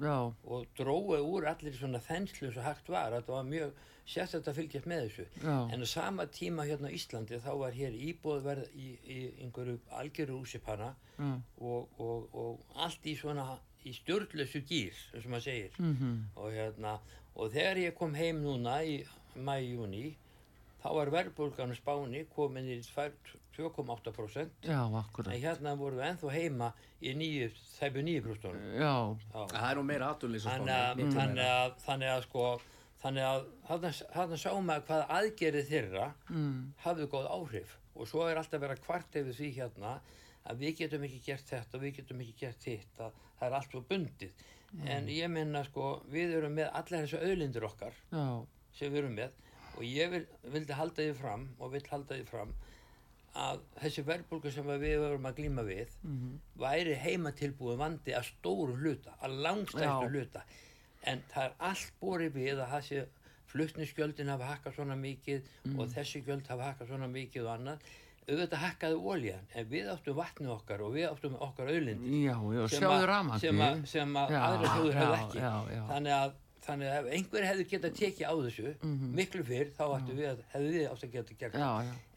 Já, 0.00 0.32
og 0.48 0.66
drói 0.78 1.20
úr 1.20 1.46
allir 1.52 1.76
svona 1.76 2.00
þenslu 2.00 2.50
svo 2.54 2.62
hægt 2.64 2.88
var, 2.88 3.12
þetta 3.12 3.28
var 3.28 3.44
mjög 3.44 3.72
sérstætt 4.10 4.48
að 4.50 4.58
fylgjast 4.60 4.88
með 4.90 5.02
þessu. 5.06 5.26
Já. 5.44 5.56
en 5.74 5.84
á 5.84 5.86
sama 5.86 6.26
tíma 6.26 6.66
hérna 6.68 6.90
á 6.90 6.96
Íslandi 6.96 7.38
þá 7.40 7.50
var 7.62 7.76
hér 7.76 7.96
íbúðverð 8.10 8.72
í, 8.74 8.88
í 9.06 9.18
einhverju 9.44 9.78
algjöru 10.00 10.40
úsipanna 10.42 10.92
já, 11.18 11.30
og, 11.60 11.88
og, 11.98 12.28
og 12.34 12.80
allt 12.86 13.06
í 13.06 13.16
svona 13.18 13.46
í 13.86 13.94
stjórnlösu 13.96 14.60
gýr, 14.68 14.96
eins 15.14 15.24
og 15.24 15.30
maður 15.32 15.46
segir. 15.46 15.78
Mhm, 15.80 16.16
og 16.36 16.50
hérna 16.52 16.98
og 17.36 17.52
þegar 17.54 17.78
ég 17.86 17.94
kom 17.96 18.14
heim 18.18 18.42
núna 18.44 18.80
í 18.84 18.98
mæjúni 19.38 20.10
þá 20.80 20.88
var 20.96 21.10
verðbólgan 21.12 21.74
Spáni 21.76 22.24
komin 22.34 22.68
í 22.72 22.80
2,8% 23.56 24.64
já, 24.64 24.80
en 25.26 25.42
hérna 25.42 25.74
vorum 25.76 26.00
við 26.00 26.06
ennþá 26.08 26.32
heima 26.32 26.70
í 27.04 27.12
nýju, 27.18 27.50
þæpu 27.76 28.04
nýju 28.06 28.22
brústunum 28.24 28.68
Já, 28.80 28.94
Það 29.52 29.66
er 29.70 29.80
nú 29.80 29.84
meira 29.88 30.12
aðtunlýs 30.14 30.46
þannig 30.46 30.76
að, 30.76 31.02
þannig 31.16 31.50
að, 31.50 31.74
þannig 31.84 32.12
að 32.14 32.22
sko 32.28 32.46
þannig 33.02 33.26
að 33.26 33.44
þarna, 33.68 33.90
þarna 34.14 34.38
sá 34.42 34.50
maður 34.60 34.86
hvað 34.88 35.04
aðgerið 35.16 35.68
þeirra 35.70 36.06
mm, 36.28 36.56
hafði 36.84 37.10
góð 37.14 37.28
áhrif. 37.34 37.76
Og 37.96 38.08
svo 38.08 38.24
er 38.28 38.40
alltaf 38.40 38.62
verið 38.62 38.78
að 38.78 38.84
kvart 38.86 39.20
yfir 39.20 39.36
því 39.36 39.50
hérna 39.56 39.98
að 40.50 40.64
við 40.64 40.78
getum 40.80 41.04
ekki 41.08 41.20
gert 41.26 41.50
þetta 41.50 41.76
og 41.76 41.84
við 41.84 41.94
getum 42.00 42.24
ekki 42.24 42.38
gert 42.44 42.66
hitt 42.70 43.04
að 43.04 43.20
það 43.38 43.46
er 43.48 43.58
allt 43.58 43.74
svo 43.74 43.84
bundið. 43.90 44.46
En 44.86 45.08
ég 45.10 45.30
minna 45.32 45.64
sko 45.66 45.92
við 46.12 46.36
erum 46.38 46.54
með 46.54 46.68
allar 46.78 47.06
þessu 47.06 47.18
auðlindir 47.24 47.66
okkar 47.66 47.96
já, 48.12 48.26
sem 48.78 48.92
við 48.92 49.00
erum 49.02 49.16
með 49.18 49.38
og 49.76 49.86
ég 49.86 50.12
vil, 50.12 50.20
vildi 50.52 50.76
halda 50.76 51.02
því 51.02 51.16
fram 51.18 51.48
og 51.58 51.72
vil 51.74 51.82
halda 51.90 52.18
því 52.18 52.26
fram 52.28 52.52
að 53.40 53.60
þessi 53.80 54.04
verðbólgu 54.06 54.50
sem 54.54 54.70
við 54.70 54.96
verum 55.02 55.26
að 55.26 55.36
glíma 55.38 55.64
við 55.66 55.92
væri 56.58 56.94
heimatilbúin 56.98 57.78
vandi 57.78 58.14
að 58.14 58.26
stóru 58.30 58.74
hluta, 58.78 59.14
að 59.22 59.36
langstæstu 59.46 60.08
hluta 60.10 60.42
en 61.10 61.22
það 61.32 61.44
er 61.48 61.56
allt 61.70 61.92
borið 62.02 62.36
við 62.38 62.60
að 62.64 62.70
það 62.74 62.84
sé 62.90 63.02
flutningsgjöldin 63.50 64.28
hafa 64.30 64.48
hakkað 64.52 64.76
svona 64.78 64.96
mikið 65.00 65.48
og 65.76 65.88
þessi 65.94 66.20
gjöld 66.26 66.46
hafa 66.52 66.68
hakkað 66.70 66.92
svona 66.92 67.08
mikið 67.10 67.46
og 67.48 67.52
annað. 67.56 67.88
Auðvitað 68.30 68.60
hakkaði 68.62 68.98
ólíðan 69.10 69.46
en 69.58 69.64
við 69.72 69.88
áttum 69.90 70.14
vatnið 70.20 70.50
okkar 70.54 70.82
og 70.86 70.92
við 70.94 71.06
áttum 71.08 71.32
okkar 71.42 71.70
auðlindi 71.72 72.20
sem 72.70 72.84
að- 72.86 73.40
sem 73.40 73.58
að, 73.64 73.80
sem 73.90 74.12
að 74.20 74.30
Já, 74.30 74.40
aðra 74.44 74.68
þjóður 74.76 74.98
hefði 75.00 75.16
ekki. 75.24 75.38
já, 75.40 75.54
já. 75.74 75.82
þannig 75.88 76.14
að 76.20 76.36
þannig 76.60 76.90
að 76.92 76.98
ef 77.00 77.06
einhver 77.16 77.46
hefði 77.48 77.64
getað 77.72 77.94
tekið 77.96 78.26
á 78.30 78.34
þessu 78.44 78.74
miklu 79.16 79.42
fyrr 79.48 79.70
þá 79.74 79.84
við 80.12 80.26
að, 80.30 80.42
hefði 80.52 80.70
við 80.76 80.86
átt 80.92 81.04
að 81.08 81.12
geta 81.16 81.34
gert 81.40 81.54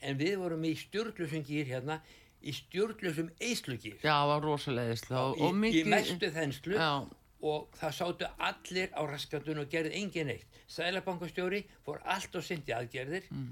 en 0.03 0.17
við 0.19 0.36
vorum 0.43 0.63
í 0.67 0.73
stjórnlusum 0.84 1.45
gýr 1.47 1.65
hérna 1.71 1.97
í 2.43 2.51
stjórnlusum 2.53 3.29
eislugýr 3.39 3.97
já, 4.03 4.17
var 4.27 4.41
rosalegist 4.43 5.10
og, 5.15 5.38
í, 5.39 5.41
og 5.47 5.56
í 5.56 5.60
mikið 5.63 5.88
mestu 5.95 6.29
þenslu. 6.36 6.75
Já, 6.75 7.08
og 7.43 7.75
það 7.79 7.97
sátu 7.99 8.29
allir 8.49 8.93
á 8.95 9.01
raskatun 9.10 9.62
og 9.63 9.69
gerði 9.71 9.99
engin 9.99 10.32
eitt 10.34 10.62
Sælabankastjóri 10.73 11.63
fór 11.86 11.99
allt 12.10 12.36
og 12.39 12.45
syndi 12.45 12.73
aðgerðir. 12.73 13.27
Mm. 13.29 13.51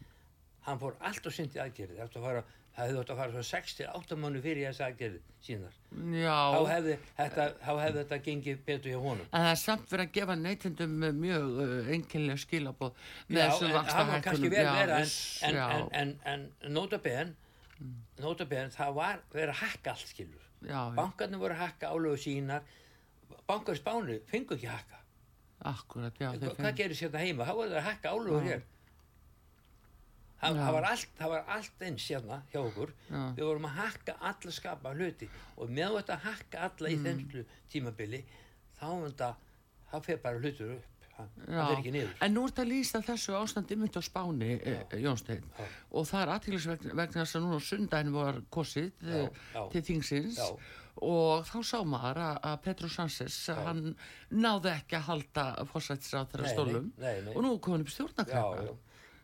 hann 0.66 0.80
fór 0.80 0.96
allt 1.02 1.26
og 1.26 1.34
syndi 1.34 1.60
aðgerðir. 1.60 2.08
Það, 2.14 2.42
að 2.42 2.50
hefði 2.78 3.02
átt 3.02 3.12
að 3.12 3.20
fara 3.20 3.34
svo 3.34 3.44
6-8 3.50 4.18
mánu 4.22 4.42
fyrir 4.44 4.68
þessi 4.70 4.84
aðgerðir 4.86 5.24
sínar 5.44 5.74
já. 6.16 6.36
Þá 6.56 6.60
hefði, 6.70 6.96
þetta, 7.18 7.48
þá 7.60 7.72
hefði 7.82 7.98
þetta 7.98 8.20
gengið 8.28 8.62
betur 8.68 8.94
hjá 8.94 9.00
honum. 9.04 9.28
En 9.28 9.46
það 9.46 9.52
er 9.52 9.62
samt 9.62 9.92
verið 9.92 10.06
að 10.06 10.14
gefa 10.18 10.38
neytendum 10.40 10.94
mjög 11.20 11.60
uh, 11.66 11.92
enginlega 11.98 12.44
skilabóð 12.46 13.02
með 13.28 13.42
Já, 13.42 13.46
þessum 13.50 13.76
en 13.76 13.90
það 13.92 14.12
var 14.12 14.24
kannski 14.28 14.52
vel 14.54 14.64
Já, 14.64 14.72
vera 14.78 15.00
en, 15.02 15.12
en, 15.50 15.60
já, 15.60 15.68
en, 16.02 16.14
en 16.34 16.76
notaben 16.78 17.36
notaben 18.22 18.72
það 18.76 18.96
var 19.02 19.26
verið 19.34 19.54
að 19.56 19.62
hakka 19.66 19.96
allt 19.96 20.14
skilur. 20.14 20.48
Já, 20.62 20.72
já, 20.78 20.82
bankarnir 20.96 21.42
voru 21.42 21.58
að 21.58 21.64
hakka 21.66 21.92
álögu 21.92 22.22
sínar 22.22 22.64
bankar 23.52 23.78
í 23.78 23.82
spánu 23.84 24.18
fengu 24.32 24.58
ekki 24.58 24.70
að 24.72 24.78
hakka 24.80 25.00
akkurat, 25.72 26.16
já, 26.18 26.32
hvað 26.58 26.78
gerir 26.80 26.98
sér 26.98 27.12
þetta 27.12 27.26
heima? 27.26 27.46
þá 27.46 27.54
voru 27.60 27.70
það 27.76 27.82
að 27.82 27.90
hakka 27.92 28.14
álögur 28.16 28.48
hér 28.50 28.64
það, 30.42 30.56
það, 30.58 30.72
var 30.76 30.88
allt, 30.90 31.12
það 31.20 31.34
var 31.34 31.50
allt 31.56 31.84
eins 31.88 32.06
hérna 32.10 32.38
hjá 32.52 32.60
okkur 32.62 32.94
Já. 33.10 33.20
við 33.38 33.44
vorum 33.46 33.68
að 33.70 33.76
hakka 33.82 34.16
alla 34.32 34.54
skapa 34.56 34.94
hluti 34.98 35.28
og 35.58 35.74
með 35.74 35.98
þetta 36.00 36.16
að 36.18 36.24
hakka 36.30 36.64
alla 36.68 36.90
í 36.94 36.96
Mm. 36.98 37.04
þenslu 37.08 37.44
tímabili 37.72 38.24
þá, 38.80 38.88
þetta, 39.06 39.30
þá 39.92 39.96
fer 40.08 40.24
bara 40.24 40.42
hlutur 40.42 40.74
upp 40.78 41.06
það 41.12 41.30
það 41.46 41.54
Já, 41.54 41.62
fer 41.68 41.78
ekki 41.78 41.94
niður 41.94 42.14
en 42.26 42.34
nú 42.34 42.46
ert 42.48 42.62
að 42.64 43.08
þessu 43.12 43.38
ástandi 43.38 43.78
mynd 43.78 43.98
á 43.98 44.02
Spáni, 44.02 44.52
eh, 44.66 44.98
Jónstein 45.04 45.44
Já. 45.46 45.66
og 45.92 46.08
það 46.10 46.22
er 46.26 46.34
aðtýrlis 46.36 46.68
vegna, 46.72 46.94
vegna 47.04 47.22
þess 47.26 47.36
að 47.38 47.46
núna 47.46 47.60
á 47.62 47.68
sundaginn 47.70 48.14
var 48.16 48.42
kosið 48.50 48.92
eh, 49.06 49.30
já. 49.54 49.62
til 49.72 49.82
þingsins 49.92 50.40
Já. 50.42 50.50
Og 51.02 51.46
þá 51.50 51.58
sá 51.66 51.80
maður 51.88 52.20
að, 52.22 52.40
að 52.46 52.56
Petro 52.66 52.90
Sánchez, 52.92 53.36
hann 53.58 53.82
náði 54.30 54.72
ekki 54.76 54.98
að 55.00 55.06
halda 55.10 55.46
fórsættisráð 55.72 56.36
Nei, 56.44 56.50
stólum 56.54 56.90
nei, 57.02 57.14
nei, 57.26 57.34
og 57.34 57.46
nú 57.46 57.54
er 57.56 57.62
komin 57.66 57.86
upp 57.86 57.94
já. 58.30 58.74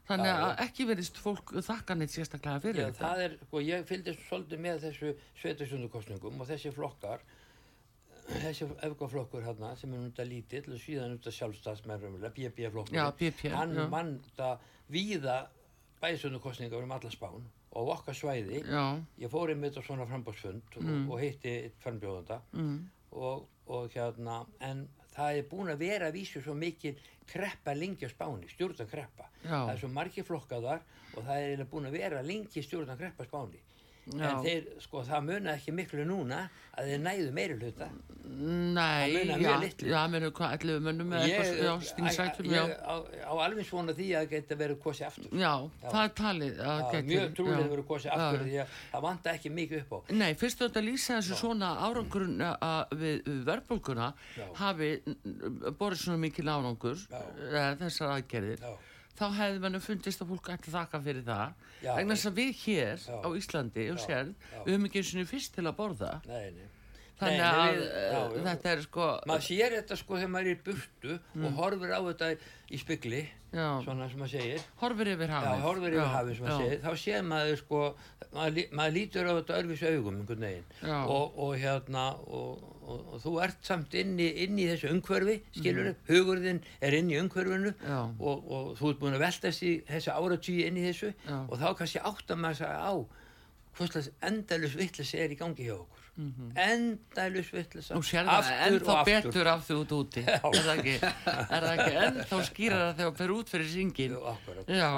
þannig 0.08 0.30
Já, 0.32 0.38
að 0.48 0.62
ekki 0.66 0.88
verðist 0.90 1.20
fólk 1.22 1.54
þakka 1.68 1.98
neitt 2.00 2.14
sérstaklega 2.16 2.64
fyrir 2.64 2.82
Já, 2.82 2.88
þetta. 2.92 3.12
er, 3.28 3.36
sko, 3.46 3.62
ég 3.62 3.86
fylgdist 3.90 4.24
svolítið 4.26 4.64
með 4.66 4.80
þessu 4.88 5.12
sveitarstundukostningum 5.42 6.42
og 6.42 6.50
þessi 6.50 6.72
flokkar, 6.74 7.26
þessi 8.32 8.70
öfgaflokkur 8.88 9.46
hérna 9.46 9.76
sem 9.78 9.94
er 9.94 10.02
núnda 10.02 10.26
lítill 10.28 10.66
og 10.72 10.82
síðan 10.82 11.14
núnda 11.14 11.36
sjálfstafsmerðum, 11.36 12.18
BB-flokkur, 12.26 12.98
Já, 12.98 13.06
BP, 13.20 13.52
hann 13.54 14.18
það 14.40 14.66
víða 14.90 15.38
bæðstundukostningar 16.02 16.84
um 16.84 16.98
alla 16.98 17.14
spán 17.14 17.46
og 17.72 17.92
okkar 17.98 18.16
svæði, 18.16 18.62
Já, 18.64 18.84
ég 19.20 19.32
fór 19.32 19.52
einmitt 19.52 19.78
á 19.78 19.82
svona 19.84 20.08
frambóðsfund 20.08 20.78
og, 20.80 20.94
og 21.12 21.20
hitti 21.22 21.52
eitt 21.52 21.82
frambjóðanda 21.84 22.40
mm, 22.54 22.78
og, 23.12 23.48
og 23.68 23.92
hérna, 23.94 24.40
en 24.64 24.88
það 25.14 25.40
er 25.40 25.48
búin 25.52 25.74
að 25.74 25.84
vera 25.84 26.10
að 26.10 26.20
vísu 26.20 26.42
svo 26.44 26.56
mikil 26.58 26.96
kreppa 27.28 27.74
lengi 27.76 28.08
á 28.08 28.12
spáni, 28.12 28.48
stjórnan 28.52 28.90
kreppa. 28.90 29.28
Já. 29.44 29.58
Það 29.66 29.72
er 29.74 29.82
svo 29.82 29.90
margir 29.92 30.28
flokkaðar 30.28 30.84
og 31.16 31.26
það 31.26 31.48
er 31.48 31.64
búin 31.72 31.90
að 31.90 31.98
vera 32.00 32.22
lengi 32.24 32.64
stjórnan 32.64 33.00
kreppa 33.00 33.26
á 33.26 33.30
spáni. 33.30 33.60
Já. 34.08 34.28
En 34.30 34.38
þeir, 34.46 34.68
sko, 34.80 35.02
það 35.04 35.24
munaði 35.28 35.58
ekki 35.58 35.72
miklu 35.76 36.04
núna 36.08 36.38
að 36.80 36.86
þeir 36.88 37.02
næðu 37.04 37.32
meiri 37.36 37.56
hluta. 37.60 37.88
nei, 38.28 38.78
Það 38.78 39.14
munar 39.18 39.28
já, 39.28 39.48
mjög 39.48 39.62
litlu. 39.64 39.88
já, 39.92 40.00
mennum 40.14 40.32
hvað, 40.38 40.54
11 40.58 40.80
mönnum 40.86 41.12
eða 41.18 41.28
eitthvað, 41.28 41.58
já, 41.58 41.74
ég, 42.48 42.54
já. 42.54 42.64
á, 42.88 42.96
á 43.28 43.34
alveg 43.44 43.68
svona 43.68 43.96
því 43.98 44.08
að 44.16 44.24
það 44.24 44.32
geta 44.34 44.58
verið 44.62 44.80
kosið 44.84 45.08
aftur. 45.08 45.30
Já, 45.42 45.52
það 45.84 46.00
er 46.04 46.14
talið 46.22 46.58
Já, 46.58 46.74
mjög 47.12 47.36
trúlega 47.38 47.60
já. 47.62 47.70
verið 47.74 47.88
kosið 47.92 48.10
Já. 48.10 48.16
aftur 48.18 48.44
því 48.48 48.58
að 48.64 48.76
það 48.94 49.06
vanta 49.08 49.34
ekki 49.38 49.54
mikið 49.60 49.80
upp 49.84 49.92
á. 49.92 50.00
Nei, 50.24 50.34
fyrst 50.40 50.62
ert 50.68 50.80
að 50.82 50.88
lýsa 50.88 51.20
þessu 51.20 51.40
svona 51.44 51.72
árangurinn 51.88 52.44
að 52.48 52.96
við, 53.04 53.32
verðbólguna 53.48 54.10
Já. 54.38 54.46
hafi 54.64 54.92
borðið 55.80 56.04
svona 56.04 56.22
mikil 56.24 56.48
árangur 56.52 57.00
Já. 57.12 57.20
eða 57.52 57.76
þessar 57.84 58.16
aðgerðir 58.18 58.64
Já. 58.64 58.76
Þá 59.18 59.26
hefði 59.40 59.62
mann 59.64 59.80
fundist 59.82 60.22
að 60.24 60.32
fólk 60.34 60.50
ætti 60.54 60.74
þakka 60.74 61.02
fyrir 61.06 61.24
það 61.28 61.54
vegna 61.84 62.16
þess 62.18 62.30
að 62.32 62.36
við 62.42 62.52
hér 62.64 63.06
Já. 63.08 63.16
á 63.24 63.30
Íslandi 63.42 63.86
og 63.94 63.98
Já. 64.02 64.06
sérð, 64.08 64.34
Já. 64.54 64.60
við 64.66 64.74
höfum 64.76 64.90
ekki 64.90 65.02
eins 65.04 65.14
og 65.24 65.32
fyrst 65.32 65.56
til 65.58 65.66
að 65.66 65.78
borða 65.80 66.12
Nei, 66.28 66.52
nei. 66.58 66.68
þannig 67.18 67.42
Nei, 67.42 67.48
að 67.50 67.82
eh, 67.82 68.12
já, 68.14 68.22
þetta 68.48 68.70
er 68.76 68.82
sko 68.86 69.08
maður 69.32 69.46
sér 69.48 69.76
þetta 69.80 69.98
sko 69.98 70.20
þegar 70.22 70.32
maður 70.36 70.52
er 70.52 70.54
í 70.54 70.62
burtu 70.68 71.18
og 71.48 71.58
horfir 71.58 71.96
á 71.98 72.00
þetta 72.12 72.32
í 72.70 72.82
spegli 72.84 73.26
Mm. 73.48 73.62
já, 73.64 73.68
svona 73.86 74.10
sem 74.12 74.20
maður 74.20 74.32
segir 74.42 74.64
horfir 74.82 75.08
yfir 75.14 75.30
já, 75.32 75.36
hafið 75.40 75.62
horfir 75.64 75.94
yfir 75.96 76.10
hafið 76.12 76.40
segir 76.60 76.82
þá 76.84 76.90
sér 77.00 77.22
maður 77.24 77.54
sko 77.62 77.78
maður, 78.36 78.66
maður 78.76 78.96
lítur 78.98 79.30
á 79.32 79.34
þetta 79.38 79.60
örfis 79.62 79.84
augum 79.88 80.18
og, 81.08 81.38
og 81.46 81.54
hérna 81.62 82.04
og, 82.28 82.66
og, 82.88 83.02
og 83.14 83.22
þú 83.24 83.34
ert 83.44 83.58
samt 83.68 83.94
inni, 84.00 84.30
inni 84.46 84.64
í 84.66 84.70
þessu 84.72 84.90
umhverfi 84.96 85.38
skilur 85.60 85.92
hugurðin 86.08 86.62
er 86.82 86.98
inni 87.02 87.18
í 87.18 87.22
umhverfinu 87.22 87.74
Mhm. 87.84 88.16
Og, 88.20 88.48
og 88.52 88.74
þú 88.80 88.90
ert 88.94 89.00
búin 89.04 89.18
að 89.20 89.26
veltast 89.28 89.64
í 89.68 89.76
þessu 89.88 90.16
áratvíi 90.16 90.66
inni 90.72 90.86
í 90.86 90.90
þessu 90.92 91.14
Já. 91.28 91.38
og 91.50 91.56
þá 91.60 91.68
kannski 91.78 92.02
sig 92.56 92.68
á 92.72 92.94
hvers 93.78 94.10
endalus 94.26 94.74
vittlis 94.80 95.14
er 95.14 95.30
í 95.30 95.38
gangi 95.38 95.68
hjá 95.68 95.76
okkur. 95.78 96.04
Endalus 96.58 97.52
vittlis 97.54 97.92
Nú 97.94 98.00
sér 98.02 98.26
það 98.26 98.48
ennþá 98.66 98.96
betur 99.06 99.50
af 99.52 99.62
því 99.68 99.76
út 99.84 99.92
úti. 100.00 100.24
Er 100.26 100.42
það 100.42 100.72
ekki, 100.74 100.96
ekki? 101.76 101.92
Ennþá 102.08 102.40
skýrar 102.48 102.82
það 102.82 102.96
þegar 102.98 103.12
það 103.12 103.20
fer 103.22 103.34
út 103.36 103.52
fyrir 103.54 103.70
syngin 103.70 104.16
Já, 104.80 104.90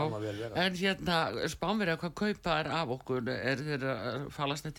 en 0.64 0.80
hérna 0.80 1.18
spánverja 1.52 1.98
hvað 2.00 2.16
kaupa 2.24 2.56
er 2.64 2.72
af 2.80 2.94
okkur? 2.96 3.28
Er 3.36 3.64
þeir 3.68 3.84
að 3.92 4.30
falast 4.38 4.70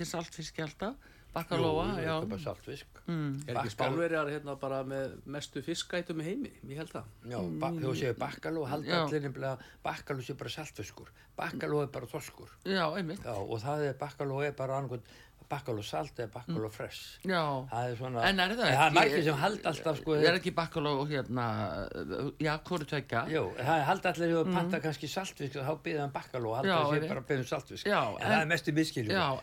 bakalóa, 1.35 1.87
Jú, 1.95 2.03
já 2.05 2.15
kaupa 2.21 2.39
saltfisk 2.43 3.01
mm. 3.07 3.35
Er 3.47 3.57
ekki 3.61 3.71
spálverjar 3.77 4.31
hérna 4.33 4.57
bara 4.59 4.81
með 4.83 5.17
mestu 5.31 5.63
fiskætum 5.63 6.21
í 6.23 6.27
heimi? 6.27 6.53
Ég 6.67 6.81
held 6.81 6.91
það. 6.91 7.05
Já, 7.31 7.39
ba- 7.63 7.71
þegar 7.77 7.87
þú 7.87 7.95
segir 8.01 8.19
bakkaló, 8.19 8.65
halda 8.67 8.91
Já. 8.91 9.01
allir 9.05 9.23
nefnilega 9.29 9.71
bakkaló 9.85 10.25
sé 10.27 10.35
bara 10.35 10.51
saltfiskur 10.57 11.13
bakkaló 11.39 11.83
er 11.85 11.91
bara 11.95 12.07
þorskur 12.11 12.51
Já, 12.67 12.85
einmitt 12.99 13.23
Já, 13.25 13.35
og 13.39 13.61
það 13.63 13.87
er 13.91 13.99
bakkaló 14.01 14.43
er 14.43 14.53
bara 14.59 14.81
annað 14.83 15.07
bakkaló 15.51 15.83
salt 15.85 16.17
eða 16.23 16.31
bakkaló 16.37 16.69
fresh? 16.71 17.19
Já, 17.27 17.43
það 17.71 17.91
er 17.91 17.97
svona 17.99 18.21
Mm. 18.21 18.29
En 18.31 18.41
er 18.41 18.49
það 18.55 18.61
það 18.61 18.71
er 18.71 18.77
ekki- 18.81 18.95
margir 19.01 19.25
sem 19.25 19.35
halda 19.43 19.69
alltaf 19.71 20.01
sko 20.01 20.15
er 20.15 20.35
ekki 20.39 20.53
bakaló 20.55 20.93
hérna 21.11 21.47
já, 22.41 22.53
hvort 22.65 22.87
tvekja 22.89 23.23
Jú, 23.31 23.45
það 23.59 23.77
er 23.81 23.85
halda 23.91 24.13
allir 24.13 24.35
að 24.41 24.53
panta 24.55 24.81
kannski 24.81 25.09
saltfisk 25.11 25.57
og 25.61 25.65
þá 25.67 25.83
byrða 25.85 26.01
hann 26.07 26.13
bakkaló 26.15 26.53
og 26.55 26.65
Mm. 26.65 26.71
Það 26.71 27.03
sé 27.05 27.09
bara 27.09 27.21
byrðum 27.31 27.49
saltfisk. 27.51 27.87
Já, 27.87 28.01
en, 28.01 28.23
en- 28.23 28.31
það 28.31 28.43
er 28.43 28.47
mestu 28.47 28.73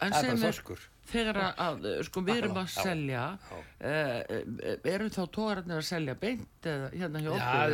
en 0.01 0.11
það 0.11 0.23
er 0.23 0.37
bara 0.37 0.47
þorskur. 0.47 0.79
þegar 1.07 1.37
að, 1.57 2.03
sko 2.03 2.21
við 2.21 2.37
erum 2.43 2.57
að 2.57 2.67
selja 2.67 3.21
uh, 3.81 4.21
eru 4.83 5.09
þá 5.09 5.21
tógararnir 5.31 5.77
að 5.77 5.85
selja 5.87 6.15
beint 6.19 6.67
eða 6.67 6.89
hérna 6.93 7.21
hjá 7.23 7.29
Já, 7.31 7.35
okkur 7.37 7.71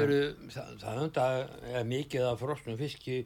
það 1.14 1.48
er 1.74 1.84
mikið 1.90 2.28
af 2.32 2.40
frosnum 2.44 2.78
fiski 2.78 3.26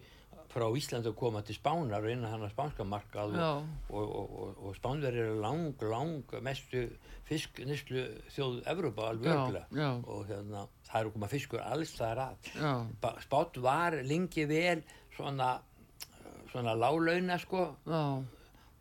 frá 0.57 0.67
Íslandi 0.81 1.11
að 1.11 1.17
koma 1.19 1.43
til 1.45 1.55
Spánar 1.59 2.01
og 2.01 2.09
innan 2.09 2.31
hann 2.33 2.45
að 2.47 2.53
spánska 2.55 2.85
markað 2.89 3.35
og, 3.37 3.67
og, 3.93 4.07
og, 4.21 4.31
og, 4.41 4.63
og 4.71 4.75
Spánverðir 4.79 5.27
eru 5.27 5.37
lang, 5.43 5.67
lang 5.85 6.33
mestu 6.41 6.87
fisk 7.29 7.61
nýstlu 7.67 8.07
þjóð 8.33 8.59
Evrópa 8.73 9.09
alveg 9.11 9.29
já. 9.77 9.89
og 10.07 10.25
hérna, 10.31 10.65
það 10.89 11.01
eru 11.03 11.11
koma 11.17 11.29
fiskur 11.29 11.61
alls 11.61 11.93
það 11.99 12.09
er 12.15 12.21
að. 12.25 12.51
Já. 12.57 12.73
Ba- 13.03 13.15
Spát 13.21 13.61
var 13.61 13.97
lengi 14.07 14.47
vel 14.49 14.81
svona 15.17 15.57
svona 16.51 16.73
lálauna 16.79 17.35
sko. 17.41 17.65
Já, 17.85 18.01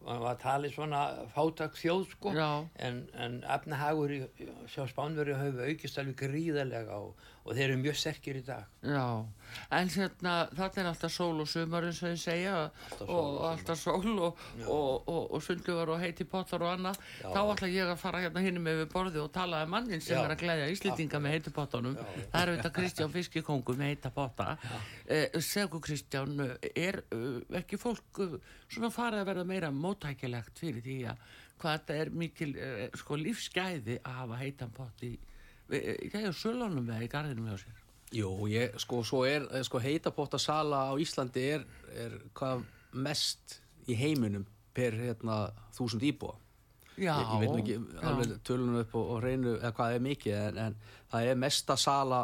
var, 0.07 0.21
var 0.23 0.37
talið 0.39 0.75
svona 0.77 1.01
fátak 1.35 1.75
þjóð 1.75 2.05
sko. 2.13 2.33
Já. 2.37 2.51
en, 2.87 3.01
en 3.19 3.41
efnahagur 3.43 4.13
í, 4.15 4.21
sjá 4.71 4.87
Spánveri 4.91 5.35
hefur 5.37 5.67
aukist 5.67 5.99
alveg 5.99 6.17
gríðarlega 6.23 7.01
og, 7.03 7.17
og 7.45 7.51
þeir 7.59 7.73
eru 7.73 7.81
mjög 7.83 7.99
sterkir 8.05 8.39
í 8.39 8.45
dag. 8.47 8.71
Já, 8.87 9.07
en 9.71 9.91
hérna 9.93 10.35
þarna 10.53 10.83
er 10.83 10.91
alltaf 10.91 11.13
sól 11.13 11.43
og 11.43 11.51
sumar 11.51 11.87
eins 11.89 12.03
og 12.03 12.13
ég 12.13 12.21
segja 12.23 12.57
sól 12.97 13.09
og, 13.09 13.31
og 13.41 13.47
alltaf 13.51 13.81
sól 13.81 14.13
og, 14.29 14.43
og, 14.67 15.09
og, 15.09 15.39
sundlugar 15.45 15.93
og 15.95 16.01
heiti 16.03 16.27
pottar 16.29 16.65
og 16.65 16.75
annað 16.75 17.01
þá 17.23 17.41
ætla 17.43 17.71
ég 17.73 17.93
að 17.93 18.01
fara 18.01 18.23
hérna 18.25 18.45
hinn 18.45 18.61
með 18.63 18.83
við 18.83 18.91
borði 18.93 19.23
og 19.23 19.31
tala 19.35 19.63
um 19.67 19.75
mannin 19.77 20.03
sem 20.05 20.17
Já. 20.17 20.25
er 20.25 20.35
að 20.35 20.43
glæðja 20.43 20.69
Íslendinga 20.75 21.23
með 21.23 21.37
heiti 21.37 21.55
pottanum 21.57 21.97
það 21.97 22.41
er 22.41 22.53
auðvitað 22.53 22.77
Kristján 22.81 23.15
Fiskikongu 23.15 23.77
með 23.79 23.93
heita 23.93 24.13
potta 24.15 24.49
eh, 25.07 25.41
Segu 25.45 25.81
Kristján 25.85 26.37
er 26.73 27.03
uh, 27.15 27.41
ekki 27.61 27.79
fólk 27.81 28.23
uh, 28.25 28.37
svona 28.69 28.93
farið 28.95 29.23
að 29.23 29.31
verða 29.31 29.49
meira 29.49 29.73
mótækilegt 29.75 30.61
fyrir 30.63 30.85
því 30.85 30.99
að 31.13 31.25
hvað 31.61 31.79
þetta 31.79 31.99
er 32.03 32.13
mikil 32.23 32.53
uh, 32.55 32.85
sko 33.01 33.19
lífsgæði 33.21 34.01
að 34.03 34.21
hafa 34.21 34.41
heitan 34.43 34.77
pott 34.77 35.07
í, 35.07 35.15
í, 35.73 35.83
í 36.07 36.31
sölunum 36.37 36.89
eða 36.91 37.05
í 37.07 37.13
garðinum 37.13 37.51
hjá 37.53 37.67
sér 37.67 37.86
Jú, 38.15 38.31
ég, 38.49 38.77
sko, 38.79 39.01
svo 39.05 39.25
er, 39.27 39.49
eh, 39.51 39.63
sko, 39.67 39.81
heitapotta 39.83 40.39
sala 40.39 40.85
á 40.91 40.95
Íslandi 41.01 41.43
er, 41.57 41.65
er 41.97 42.19
hvað 42.35 42.63
mest 42.93 43.59
í 43.91 43.97
heiminum 43.99 44.47
per, 44.75 44.93
hérna, 44.93 45.51
þúsund 45.75 46.05
íbúa. 46.07 46.37
Já, 46.97 47.13
Ég, 47.19 47.27
ég 47.33 47.41
veit 47.43 47.51
nú 47.51 47.59
ekki 47.61 47.75
já. 47.77 48.07
alveg 48.09 48.39
tölunum 48.47 48.79
upp 48.81 48.95
og, 48.97 49.11
og 49.17 49.23
reynu 49.25 49.57
eða 49.59 49.73
hvað 49.77 49.97
er 49.99 50.05
mikið, 50.07 50.37
en, 50.49 50.59
en 50.59 50.77
það 51.13 51.27
er 51.33 51.41
mesta 51.43 51.77
sala 51.77 52.23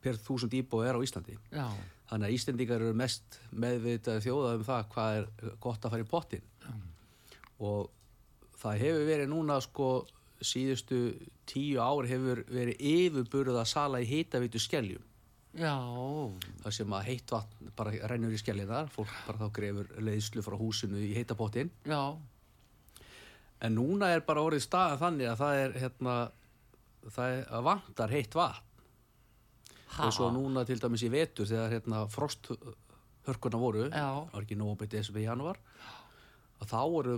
per 0.00 0.16
þúsund 0.22 0.54
íbúa 0.56 0.86
er 0.88 0.96
á 0.96 1.00
Íslandi. 1.04 1.36
Já, 1.52 1.66
Þannig 2.06 2.28
að 2.28 2.34
Íslendingar 2.36 2.82
eru 2.84 2.94
mest 2.94 3.40
meðvitað 3.50 4.20
þjóða 4.22 4.50
um 4.54 4.64
það 4.68 4.84
hvað 4.92 5.16
er 5.18 5.54
gott 5.60 5.84
að 5.84 5.90
fara 5.96 6.04
í 6.04 6.06
pottin. 6.06 6.44
Og 7.58 7.88
það 8.60 8.82
hefur 8.84 9.08
verið 9.08 9.30
núna 9.32 9.56
sko 9.64 9.88
síðustu 10.44 10.98
tíu 11.48 11.80
ár 11.80 12.06
hefur 12.10 12.42
verið 12.50 12.80
yfirburða 12.80 13.64
sala 13.66 14.00
í 14.02 14.08
heitavitu 14.10 14.58
skeljum. 14.60 15.02
já, 15.56 15.72
Það 16.62 16.72
sem 16.78 16.92
að 16.92 17.04
heitt 17.08 17.30
vatn 17.32 17.70
bara 17.76 17.92
rennur 18.10 18.32
í 18.34 18.38
skellinar, 18.38 18.88
fólk 18.92 19.08
bara 19.26 19.38
þá 19.38 19.52
grefur 19.52 19.86
leiðslu 20.04 20.42
frá 20.44 20.56
húsinu 20.60 20.98
í 21.00 21.14
heitapottin. 21.16 21.70
já, 21.86 22.16
En 23.60 23.72
núna 23.74 24.10
er 24.12 24.20
bara 24.20 24.42
orðið 24.44 24.66
staðan 24.66 24.98
þannig 25.00 25.28
að 25.30 25.38
það 25.40 25.54
er 25.62 25.76
hérna, 25.80 26.14
það 27.08 27.30
er 27.38 27.46
að 27.56 27.62
vantar 27.64 28.10
heitt 28.12 28.34
vatn. 28.36 28.62
og 29.98 30.12
svo 30.12 30.28
núna 30.34 30.64
til 30.66 30.76
dæmis 30.78 31.02
í 31.06 31.08
vetur 31.08 31.46
þegar 31.48 31.70
hérna 31.72 32.02
frosthörkuna 32.12 33.56
voru 33.56 33.86
Já. 33.88 34.28
það 34.28 34.32
var 34.34 34.42
ekki 34.44 34.58
nógu 34.60 34.76
betið 34.82 34.98
þessu 35.00 35.16
í 35.16 35.24
januar 35.24 35.56
að 36.60 36.68
þá 36.68 36.80
voru 36.92 37.14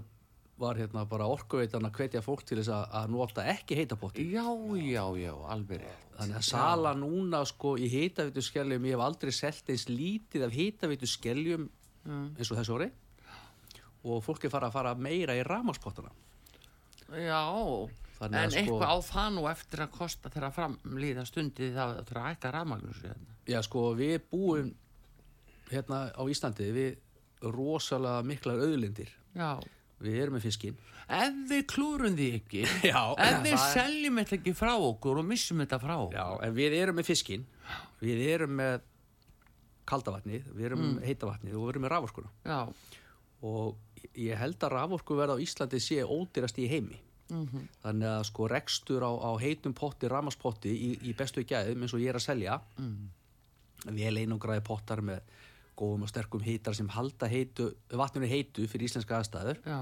var 0.59 0.75
hérna 0.81 1.05
bara 1.09 1.27
orkuveitan 1.31 1.85
að 1.87 1.93
hvetja 2.01 2.23
fólk 2.25 2.43
til 2.49 2.59
þess 2.59 2.73
að, 2.75 2.85
að 3.01 3.11
nota 3.15 3.45
ekki 3.53 3.77
heitapotti. 3.79 4.25
Já, 4.33 4.47
já, 4.83 5.05
já, 5.23 5.33
alveg 5.55 5.85
rétt. 5.85 6.07
þannig 6.19 6.39
að 6.41 6.47
sala 6.49 6.95
núna 6.99 7.45
sko 7.47 7.77
í 7.79 7.87
heitavitu 7.93 8.43
skeljum 8.43 8.89
ég 8.89 8.97
hef 8.97 9.05
aldrei 9.05 9.31
selt 9.37 9.71
eins 9.71 9.85
lítið 9.89 10.49
af 10.49 10.57
heitavitu 10.57 11.07
skeljum 11.07 11.69
eins 12.09 12.51
og 12.51 12.59
þessu 12.59 12.75
orði 12.75 12.89
og 14.09 14.23
fólk 14.27 14.45
er 14.49 14.51
fara 14.51 14.67
að 14.71 14.75
fara 14.79 14.95
meira 14.99 15.37
í 15.39 15.45
ramarspottana 15.47 16.11
Já, 17.09 17.41
Þannig 18.19 18.35
en 18.35 18.45
að 18.49 18.51
sko- 18.51 18.61
eitthvað 18.61 18.91
á 18.91 18.97
það 19.07 19.29
nú 19.37 19.43
eftir 19.49 19.81
að 19.85 19.91
kosta 19.95 20.31
þegar 20.35 20.55
framlýða 20.57 21.25
stundi 21.29 21.69
það 21.75 21.93
að 22.01 22.09
það 22.11 22.27
hækka 22.29 22.51
rafmagnus 22.57 23.03
hérna. 23.07 23.37
já 23.47 23.59
sko 23.63 23.85
við 23.95 24.17
búum 24.33 24.73
hérna 25.71 26.01
á 26.19 26.23
Íslandi 26.27 26.67
við 26.75 26.99
rosalega 27.55 28.25
miklar 28.27 28.59
auðlindir. 28.59 29.13
Já, 29.39 29.61
við 30.05 30.21
erum 30.23 30.39
með 30.39 30.47
fiskinn 30.49 30.79
ef 31.09 31.41
við 31.49 31.65
klúrum 31.73 32.17
því 32.19 32.29
ekki, 32.39 32.63
Já, 32.91 33.01
ef 33.17 33.41
við 33.47 33.57
seljum 33.73 34.21
þetta 34.21 34.37
ekki 34.39 34.55
frá 34.59 34.75
okkur 34.77 35.23
og 35.23 35.27
missum 35.29 35.65
þetta 35.65 35.81
frá 35.81 35.95
okkur. 35.97 36.19
Já, 36.19 36.27
en 36.45 36.55
við 36.59 36.77
erum 36.83 36.99
með 37.01 37.09
fiskinn, 37.09 37.47
við 38.05 38.23
erum 38.29 38.55
með 38.61 38.87
kaldavatnið, 39.89 40.49
við 40.53 40.69
erum 40.69 40.83
með 40.85 41.09
heitavatnið 41.09 41.57
og 41.57 41.63
við 41.65 41.73
erum 41.73 41.87
með 41.87 41.95
raforkuna. 41.95 42.33
Já, 42.45 42.61
Og 43.47 43.77
ég 44.19 44.39
held 44.39 44.65
að 44.67 44.73
raforku 44.75 45.17
verð 45.19 45.39
á 45.39 45.43
Íslandi 45.43 45.79
sé 45.83 46.03
ódýrast 46.03 46.59
í 46.59 46.67
heimi. 46.71 46.99
Þannig 47.85 48.09
að 48.09 48.23
sko 48.31 48.49
rekstur 48.49 49.05
á, 49.05 49.13
á 49.15 49.31
heitum 49.39 49.75
potti, 49.77 50.09
ramaspotti 50.09 50.73
í, 50.73 50.91
í 51.11 51.15
bestu 51.15 51.45
gæðum 51.47 51.85
eins 51.85 51.95
og 51.95 52.03
ég 52.03 52.11
er 52.11 52.19
að 52.19 52.25
selja, 52.25 52.57
mm. 52.81 53.91
vel 53.93 54.15
einungraði 54.17 54.65
pottar 54.65 55.05
með 55.05 55.21
góðum 55.79 56.05
og 56.07 56.11
sterkum 56.11 56.43
heitar 56.45 56.75
sem 56.77 56.89
halda 56.95 57.29
heitu, 57.31 57.71
vatninu 58.01 58.29
heitu 58.31 58.67
fyrir 58.71 58.89
íslenska 58.91 59.19
aðstæður, 59.21 59.61
já, 59.65 59.79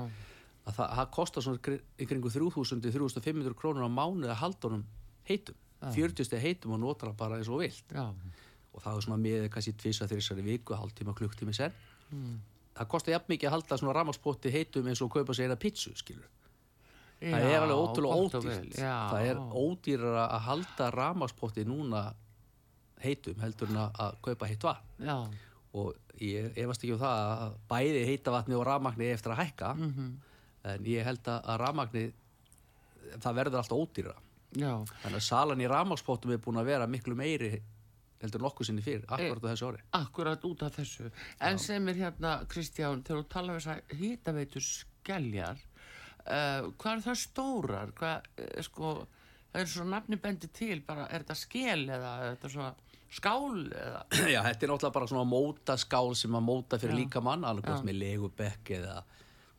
að 0.67 0.79
það, 0.81 0.95
það 0.99 1.11
kostar 1.17 1.47
svona 1.47 1.63
kringu 2.07 2.33
3000-3500 2.35 3.57
krónur 3.59 3.87
á 3.87 3.91
mánuð 3.91 4.33
að 4.35 4.41
halda 4.43 4.69
honum 4.71 4.85
heitum. 5.29 5.57
40 5.93 6.25
steg 6.25 6.41
heitum 6.43 6.73
og 6.73 6.81
notar 6.83 7.11
það 7.13 7.19
bara 7.21 7.37
eins 7.39 7.49
og 7.53 7.61
vilt. 7.61 7.93
Já, 7.93 8.07
og 8.77 8.83
það 8.85 8.97
er 8.99 9.05
svona 9.07 9.19
með 9.21 9.45
kannski 9.53 9.73
tvisa 9.81 10.07
þrjusar 10.09 10.41
í 10.41 10.45
viku, 10.47 10.75
hálftíma, 10.77 11.15
klukktími 11.17 11.55
sen 11.57 11.73
það 12.77 12.89
kostar 12.93 13.15
jafn 13.15 13.31
mikið 13.33 13.49
að 13.49 13.55
halda 13.57 13.77
svona 13.81 13.95
ramagspotti 13.97 14.51
heitum 14.53 14.89
eins 14.91 15.01
og 15.05 15.09
kaupa 15.15 15.33
sér 15.37 15.49
eina 15.49 15.57
pítsu 15.61 15.95
skilur, 15.97 16.27
það 17.23 17.41
Já, 17.41 17.49
er 17.55 17.63
alveg 17.65 17.81
ótrúlega 17.81 18.19
ódýrt. 18.21 18.77
já. 18.77 18.97
það 19.13 19.29
er 19.31 19.41
ódýrar 19.63 20.19
að 20.27 20.43
halda 20.51 20.89
ramagspotti 20.93 21.65
núna 21.65 22.03
heitum 23.05 23.41
heldur 23.41 23.73
en 23.73 23.81
að 23.87 24.19
kaupa 24.25 24.49
heitt 24.51 24.67
vatn. 24.69 25.09
Já, 25.09 25.17
og 25.77 25.97
ég 26.23 26.53
efast 26.57 26.85
ekki 26.85 26.95
um 26.97 27.01
það 27.03 27.23
að 27.47 27.57
bæði 27.71 28.05
heita 28.09 28.33
vatni 28.35 28.57
og 28.57 28.65
ramagni 28.67 29.11
eftir 29.13 29.35
að 29.35 29.43
hækka 29.45 29.75
Mhm. 29.77 30.07
en 30.67 30.85
ég 30.89 31.05
held 31.07 31.23
að, 31.31 31.51
ramagni 31.61 32.07
það 33.23 33.37
verður 33.39 33.61
alltaf 33.61 33.79
ódýrara 33.79 34.17
já, 34.57 34.73
þannig 35.03 35.21
að 35.21 35.27
salan 35.29 35.61
í 35.63 35.69
ramagspottum 35.71 36.33
er 36.33 36.39
búin 36.43 36.59
að 36.61 36.65
vera 36.73 36.87
miklu 36.91 37.15
meiri 37.19 37.51
heldur 38.23 38.41
nokkuð 38.41 38.67
sinni 38.71 38.83
fyrir, 38.83 39.05
akkurat 39.13 39.45
á 39.45 39.49
þessu 39.53 39.67
ári 39.69 39.83
akkurat 39.93 40.45
út 40.49 40.63
af 40.65 40.77
þessu. 40.79 41.11
En 41.41 41.59
sem 41.61 41.89
er 41.89 41.95
hérna, 42.01 42.47
Kristján, 42.49 43.03
þegar 43.05 43.21
þú 43.23 43.29
tala 43.29 43.53
um 43.53 43.59
þess 43.61 43.69
að 43.75 43.99
hýtaveitur 44.01 44.65
skelljar, 44.65 45.59
uh, 46.25 46.71
hvað 46.81 46.95
er 46.97 47.05
það 47.05 47.19
stórar? 47.21 47.93
Hvað, 47.93 48.25
uh, 48.41 48.63
sko, 48.63 48.95
það 49.53 49.61
er 49.61 49.67
svo 49.67 49.85
nafni 49.85 50.17
bendi 50.17 50.49
til, 50.49 50.81
bara, 50.81 51.05
er 51.13 51.23
þetta 51.27 51.37
skel 51.37 51.85
eða 51.93 52.15
er 52.25 52.37
þetta 52.39 52.53
svona 52.57 52.73
skál 53.11 53.67
eða? 53.73 54.01
Já, 54.35 54.41
þetta 54.43 54.67
er 54.67 54.73
náttúrulega 54.73 54.93
bara 54.99 55.07
svona 55.11 55.29
móta 55.31 55.77
skál 55.81 56.15
sem 56.19 56.35
að 56.37 56.45
móta 56.49 56.79
fyrir 56.81 56.97
Já. 56.97 57.01
líka 57.05 57.21
mann, 57.25 57.45
alveg 57.45 57.69
hvort 57.71 57.87
með 57.87 58.01
legubekk 58.03 58.73
eða 58.81 58.97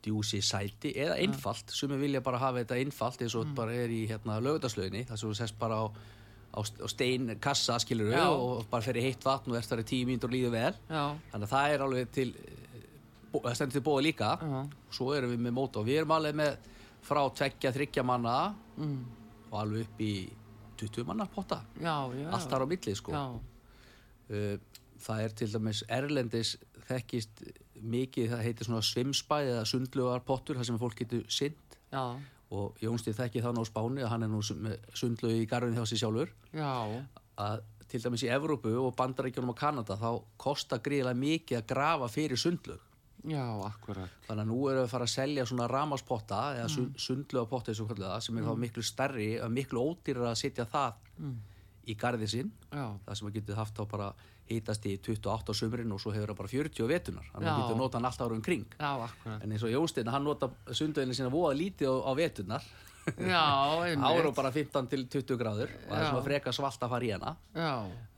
djúsi 0.04 0.38
sæti 0.44 0.92
eða 0.94 1.16
einfalt, 1.18 1.72
sem 1.74 1.90
við 1.90 2.04
vilja 2.06 2.20
bara 2.24 2.38
hafa 2.38 2.60
þetta 2.62 2.76
einfalt 2.78 3.22
eins 3.24 3.34
og 3.34 3.48
Mm. 3.48 3.54
bara 3.58 3.72
er 3.74 3.88
í 3.90 4.06
hérna, 4.08 4.36
lögutaslöginni, 4.40 5.04
þar 5.08 5.18
sem 5.18 5.28
þú 5.32 5.34
sest 5.40 5.58
bara 5.58 5.74
á, 5.82 5.86
á, 6.54 6.60
á 6.62 6.86
stein 6.88 7.32
kassa 7.42 7.78
skilur 7.82 8.12
Já. 8.14 8.28
og 8.30 8.66
bara 8.70 8.82
fyrir 8.86 9.02
heitt 9.02 9.24
vatn 9.26 9.50
og 9.50 9.56
ert 9.58 9.66
þar 9.68 9.82
í 9.82 9.88
tíu 9.90 10.06
mínútur 10.06 10.30
og 10.30 10.36
líður 10.36 10.54
vel 10.54 10.74
Já, 10.88 11.02
þannig 11.32 11.48
að 11.48 11.52
það 11.56 11.74
er 11.74 11.84
alveg 11.88 12.12
til 12.14 12.28
eh, 12.30 12.80
það 13.42 13.54
stendur 13.58 13.76
til 13.80 13.86
bóða 13.90 14.04
líka 14.06 14.30
Já. 14.38 14.62
svo 14.94 15.10
erum 15.18 15.34
við 15.34 15.42
með 15.48 15.56
móta 15.58 15.80
og 15.82 15.86
við 15.90 15.98
erum 16.04 16.14
alveg 16.16 16.38
með 16.44 16.56
frá 17.08 17.20
tveggja, 17.34 17.72
þryggja 17.74 18.04
manna 18.06 18.36
mm, 18.78 18.98
og 19.50 19.58
alveg 19.64 19.88
upp 19.88 20.00
í 20.00 20.12
20 20.78 21.06
manna 21.08 21.26
potta, 21.32 21.62
já, 21.80 21.94
já. 22.14 22.28
allt 22.30 22.50
þar 22.52 22.64
á 22.64 22.66
milli 22.70 22.94
sko. 22.98 23.12
Uh, 24.28 24.58
það 25.00 25.22
er 25.24 25.36
til 25.40 25.48
dæmis 25.52 25.84
erlendis 25.88 26.56
þekkist 26.88 27.44
mikið, 27.78 28.32
það 28.32 28.42
heitir 28.46 28.66
svona 28.68 28.82
svimsbæð 28.84 29.52
eða 29.54 29.64
sundlugarpottur, 29.70 30.58
það 30.58 30.68
sem 30.70 30.80
fólk 30.80 30.98
getur 30.98 31.24
synd 31.30 31.76
já, 31.92 32.02
og 32.50 32.80
Jónstið 32.82 33.18
þekki 33.20 33.42
það 33.44 33.54
nú 33.58 33.62
á 33.64 33.70
Spáni 33.70 34.02
að 34.04 34.12
hann 34.14 34.26
er 34.26 34.32
nú 34.32 34.40
sund- 34.42 34.64
með 34.66 34.78
sundlögu 34.98 35.42
í 35.44 35.46
garðin 35.48 35.76
hjá 35.78 35.84
sér 35.86 36.02
sjálfur. 36.02 36.32
Já, 36.56 36.72
að 37.38 37.62
til 37.88 38.00
dæmis 38.04 38.24
í 38.26 38.32
Evrópu 38.32 38.72
og 38.82 38.96
Bandaríkjunum 38.98 39.54
og 39.54 39.56
Kanada 39.56 39.96
þá 39.96 40.10
kostar 40.40 40.82
gríðilega 40.84 41.16
mikið 41.22 41.60
að 41.60 41.68
grafa 41.70 42.08
fyrir 42.12 42.40
sundlög 42.40 42.82
já, 43.26 43.44
akkurat. 43.66 44.16
þannig 44.28 44.44
að 44.44 44.50
nú 44.52 44.58
erum 44.68 44.80
við 44.80 44.86
að 44.86 44.92
fara 44.94 45.08
að 45.08 45.14
selja 45.14 45.46
svona 45.48 45.68
ramaspotta 45.70 46.40
eða 46.56 46.70
mm. 46.70 46.88
sundlugapotta 47.06 47.72
eins 47.72 47.82
og 47.82 47.92
kallar 47.92 48.16
það 48.16 48.26
sem 48.26 48.40
er 48.40 48.48
þá 48.48 48.64
miklu 48.64 48.84
stærri 48.86 49.28
og 49.42 49.54
miklu 49.54 49.84
ódýrar 49.84 50.30
að 50.30 50.40
setja 50.42 50.68
það 50.68 50.98
í 51.88 51.94
garðið 51.96 52.34
sinn. 52.34 52.50
Já, 52.68 52.88
það 53.06 53.20
sem 53.20 53.30
að 53.30 53.38
getur 53.38 53.58
haft 53.58 53.80
á 53.80 53.84
bara 53.88 54.08
hítast 54.48 54.84
í 54.88 54.96
28 54.96 55.52
á 55.52 55.54
sömurinn 55.56 55.92
og 55.92 56.00
svo 56.02 56.12
hefur 56.14 56.32
það 56.32 56.40
bara 56.40 56.52
40 56.52 56.84
á 56.84 56.86
vetunar 56.88 57.30
þannig 57.32 57.48
að 57.48 57.54
Já. 57.54 57.62
getur 57.62 57.80
nota 57.80 57.98
hann 57.98 58.08
alltaf 58.08 58.28
árum 58.28 58.44
kring. 58.44 58.66
Já, 58.78 58.90
akkurat. 59.04 59.42
en 59.44 59.54
eins 59.54 59.64
og 59.64 59.72
Jónstein, 59.72 60.12
hann 60.12 60.24
nota 60.24 60.50
sundauðinu 60.68 61.16
sína 61.16 61.32
voða 61.32 61.56
lítið 61.58 61.92
á, 61.92 61.96
á 62.08 62.12
vetunar 62.16 62.68
Já, 63.16 63.44
einmitt. 63.88 64.04
ára 64.04 64.32
bara 64.36 64.52
15 64.52 64.88
til 64.92 65.04
20 65.08 65.40
gráður 65.40 65.72
og 65.72 65.92
það 65.92 66.00
er 66.00 66.08
svona 66.10 66.24
freka 66.28 66.54
svalt 66.56 66.82
að 66.84 66.94
fara 66.94 67.08
í 67.08 67.12
hana. 67.12 67.34
Já, 67.56 67.72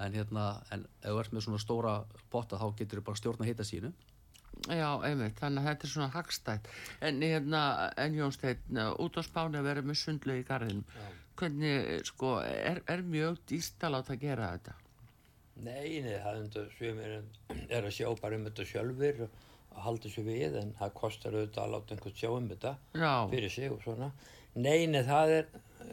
en 0.06 0.18
hérna, 0.18 0.46
en 0.74 0.86
ef 1.02 1.10
þú 1.10 1.20
ert 1.24 1.34
með 1.34 1.46
svona 1.46 1.62
stóra 1.62 1.96
potta 2.30 2.58
þá 2.60 2.66
getur 2.78 3.02
þú 3.02 3.06
bara 3.10 3.22
stjórna 3.22 3.50
hita 3.50 3.66
sínu 3.66 3.92
já, 4.68 4.88
einmitt, 5.08 5.38
þannig 5.40 5.62
að 5.62 5.70
þetta 5.70 5.86
er 5.86 5.94
svona 5.94 6.10
hagstætt. 6.14 6.70
En 7.06 7.22
hérna, 7.24 7.62
en 8.00 8.18
Jónsteinn, 8.18 8.82
út 9.00 9.18
á 9.18 9.22
spáni 9.24 9.60
að 9.60 9.70
vera 9.70 9.86
með 9.86 10.00
sundlu 10.02 10.36
í 10.40 10.46
garðinum, 10.48 10.84
hvernig, 11.40 11.90
sko, 12.10 12.38
er, 12.44 12.82
er 12.90 13.04
mjög 13.06 13.40
dýst 13.48 13.86
að 13.88 14.16
gera 14.20 14.52
þetta? 14.54 14.76
Nei, 15.60 16.00
nei, 16.00 16.16
það 16.16 16.30
er 16.30 16.40
enda 16.40 16.66
sumir 16.72 17.16
er 17.68 17.84
að 17.84 17.92
sjá 17.92 18.08
bara 18.20 18.36
um 18.38 18.46
þetta 18.48 18.66
sjálfur 18.68 19.24
og, 19.26 19.40
halda 19.84 20.08
þessu 20.08 20.24
við 20.26 20.56
en 20.60 20.72
það 20.78 20.94
kostar 20.98 21.36
auðvitað 21.36 21.62
að 21.62 21.74
láta 21.74 21.94
einhvern 21.94 22.16
sjá 22.20 22.30
um 22.34 22.48
þetta 22.50 22.72
Já, 22.98 23.12
fyrir 23.30 23.52
sig 23.54 23.72
og 23.72 23.82
svona 23.84 24.08
nei, 24.54 24.86
nei, 24.90 25.02
það 25.06 25.34
er 25.36 25.50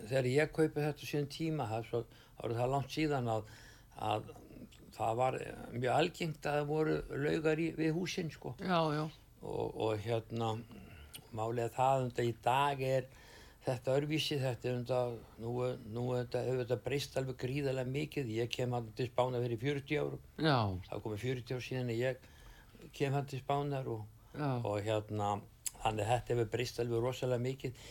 þegar 0.09 0.29
ég 0.31 0.53
kaupi 0.55 0.85
þetta 0.85 1.09
síðan 1.09 1.29
tíma 1.35 1.67
það 1.69 1.83
er 1.83 1.89
svo, 1.91 2.01
það 2.39 2.49
er 2.49 2.57
það 2.61 2.73
langt 2.73 2.95
síðan 2.95 3.31
að, 3.33 3.51
að 4.09 4.31
það 4.97 5.21
var 5.21 5.37
mjög 5.73 5.93
algengt 5.93 6.49
að 6.49 6.59
það 6.59 6.71
voru 6.71 6.97
laugar 7.25 7.61
í, 7.61 7.69
við 7.77 7.93
húsin 7.97 8.33
sko. 8.33 8.55
Já, 8.61 8.79
já, 8.95 9.03
og, 9.43 9.77
og 9.87 10.03
hérna 10.03 10.55
málega 11.37 11.73
það 11.75 12.03
um 12.03 12.11
þetta 12.11 12.27
í 12.27 12.35
dag 12.45 12.83
er 12.87 13.09
þetta 13.67 13.97
örvísi, 13.99 14.39
þetta 14.39 14.71
um 14.73 14.85
þetta 14.87 15.01
nú, 15.43 15.53
nú 15.91 16.07
þetta, 16.15 16.43
hefur 16.47 16.63
þetta 16.63 16.79
breyst 16.87 17.19
alveg 17.19 17.39
gríðarlega 17.43 17.93
mikið, 17.93 18.33
ég 18.37 18.51
kem 18.53 18.73
hann 18.73 18.89
til 18.97 19.09
spána 19.11 19.43
fyrir 19.43 19.61
40 19.61 20.01
árum, 20.01 20.25
já, 20.39 20.57
það 20.87 21.05
komið 21.05 21.25
40 21.25 21.57
ár 21.57 21.65
síðan 21.67 21.93
ég 21.93 22.27
kem 22.95 23.13
hann 23.13 23.27
til 23.29 23.41
spánar 23.41 23.87
og, 23.91 24.05
og 24.37 24.81
hérna 24.85 25.37
þannig 25.83 26.09
þetta 26.09 26.33
hefur 26.33 26.51
breyst 26.53 26.79
alveg 26.81 27.03
rosalega 27.03 27.43
mikið. 27.43 27.87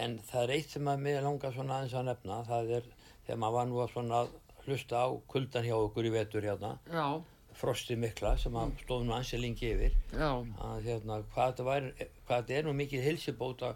En 0.00 0.16
það 0.24 0.42
er 0.42 0.52
eitt 0.56 0.74
sem 0.74 0.88
að 0.88 1.02
mig 1.04 1.18
langar 1.22 1.54
svona 1.54 1.78
aðeins 1.78 1.96
að 1.98 2.06
nefna, 2.08 2.38
það 2.48 2.72
er 2.78 2.86
þegar 3.26 3.40
maður 3.42 3.56
var 3.56 3.68
nú 3.70 3.80
að 3.82 3.92
svona 3.92 4.20
hlusta 4.66 5.04
á 5.04 5.08
kuldan 5.30 5.64
hjá 5.66 5.76
okkur 5.76 6.08
í 6.08 6.12
vetur 6.14 6.44
hérna. 6.46 6.74
Já, 6.90 7.06
frostið 7.54 8.00
mikla 8.02 8.34
sem 8.40 8.54
að 8.58 8.74
stóðum 8.82 9.10
nú 9.10 9.16
ansi 9.16 9.38
lengi 9.38 9.70
yfir. 9.70 9.96
Að 10.18 10.86
hérna, 10.88 11.20
hvað 11.34 11.50
þetta, 11.52 11.66
væri, 11.68 12.10
hvað 12.26 12.38
þetta 12.42 12.58
er 12.58 12.68
nú 12.68 12.76
mikið 12.80 13.08
hilsibóta 13.08 13.74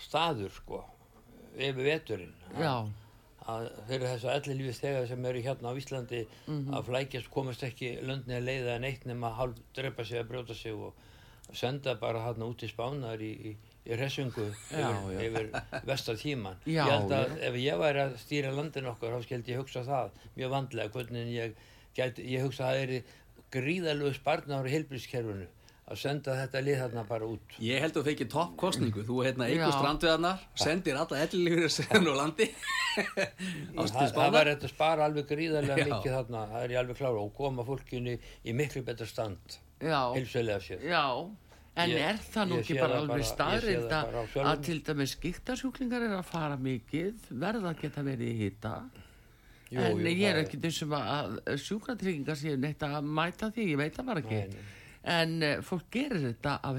staður 0.00 0.52
sko 0.56 0.84
yfir 1.54 1.84
veturinn. 1.86 2.32
Já, 2.58 2.86
að 3.44 3.66
fyrir 3.88 4.08
þessu 4.08 4.30
allir 4.32 4.56
lífið 4.60 4.78
þegar 4.80 5.08
sem 5.10 5.26
eru 5.28 5.42
hérna 5.44 5.70
á 5.70 5.78
Íslandi 5.78 6.22
að 6.48 6.86
flækjast 6.88 7.30
komast 7.30 7.62
ekki 7.66 7.90
löndni 8.02 8.38
að 8.38 8.46
leiða 8.48 8.78
en 8.78 8.88
eitt 8.88 9.04
nema 9.04 9.34
hálf 9.36 9.60
drepa 9.76 10.04
sig 10.04 10.22
að 10.22 10.30
brjóta 10.32 10.54
sig 10.56 10.72
og 10.72 10.94
senda 11.52 11.94
bara 12.00 12.24
hérna 12.24 12.48
út 12.48 12.64
í 12.64 12.70
spánar 12.70 13.20
í, 13.20 13.32
í, 13.52 13.56
í 13.84 13.98
resungu 14.00 14.46
yfir, 14.70 15.26
yfir 15.26 15.50
vestar 15.84 16.16
tíman 16.20 16.56
Já, 16.64 16.84
ég 16.86 16.92
held 16.94 17.12
að 17.12 17.26
já. 17.34 17.40
ef 17.48 17.58
ég 17.60 17.82
væri 17.82 18.04
að 18.04 18.14
stýra 18.22 18.52
landin 18.56 18.88
okkar 18.92 19.16
þá 19.18 19.26
skildi 19.26 19.52
ég 19.52 19.60
hugsa 19.60 19.84
það 19.84 20.14
mjög 20.38 20.54
vandlega 20.54 20.94
hvernig 20.94 21.34
ég 21.34 21.58
gæti, 21.98 22.24
ég 22.32 22.46
hugsa 22.46 22.70
að 22.70 22.78
það 22.78 22.86
er 22.86 23.12
gríðalegu 23.54 24.14
sparnar 24.16 24.66
í 24.66 24.72
heilbrískerfinu 24.74 25.50
að 25.84 25.98
senda 26.00 26.34
þetta 26.38 26.60
lið 26.64 26.78
hérna 26.80 27.02
bara 27.04 27.26
út. 27.28 27.56
Ég 27.60 27.82
held 27.82 27.92
að 27.92 27.98
þú 27.98 28.04
feikir 28.06 28.28
toppkostningu, 28.32 29.02
þú 29.04 29.18
hérna 29.26 29.48
Já. 29.52 29.66
strandveðarnar, 29.74 30.46
sendir 30.56 30.96
alla 30.96 31.18
ellilífur 31.26 31.74
sem 31.74 32.08
á 32.08 32.14
landi 32.16 32.46
það, 33.76 34.14
það 34.16 34.30
var 34.38 34.50
þetta 34.54 34.70
spara 34.72 35.08
alveg 35.10 35.28
gríðarlega 35.28 35.86
mikið 35.90 36.16
þarna, 36.16 36.46
það 36.54 36.64
er 36.64 36.74
ég 36.74 36.80
alveg 36.80 37.00
klára 37.02 37.20
og 37.20 37.34
koma 37.36 37.66
fólkinu 37.68 38.16
í 38.16 38.56
miklu 38.56 38.84
betra 38.86 39.08
stand. 39.10 39.58
Já, 39.84 39.98
heilsulega 40.14 40.62
sér 40.64 40.84
já. 40.88 41.04
En 41.74 41.90
Ég- 41.90 42.04
er 42.06 42.18
það 42.22 42.50
nú 42.50 42.58
ekki 42.62 42.76
bara 42.78 43.00
alveg 43.02 43.24
staðrind 43.26 43.90
að, 43.90 44.60
til 44.62 44.76
dæmis 44.86 45.16
skiptarsjúklingar 45.16 46.04
er 46.06 46.12
að 46.20 46.28
fara 46.28 46.58
mikið, 46.60 47.24
verða 47.34 47.72
að 47.72 47.80
geta 47.80 48.04
verið 48.06 48.30
í 48.30 48.36
hýta? 48.44 48.74
En 49.74 49.98
jú, 49.98 50.06
ég 50.06 50.22
er 50.28 50.38
ekki 50.44 50.60
þessum 50.62 50.94
að 50.94 51.40
sjúkratryggingar 51.64 52.38
séu 52.38 52.54
neitt 52.62 52.84
að 52.86 53.00
mæta 53.02 53.50
því, 53.50 53.66
ég 53.72 53.80
veit 53.80 53.96
það 53.96 54.06
bara 54.12 54.22
ekki. 54.22 54.40
Nei, 54.44 54.54
nei. 54.54 54.72
En 55.14 55.34
uh, 55.42 55.56
fólk 55.66 55.90
gerir 55.92 56.22
þetta 56.30 56.54
af 56.64 56.78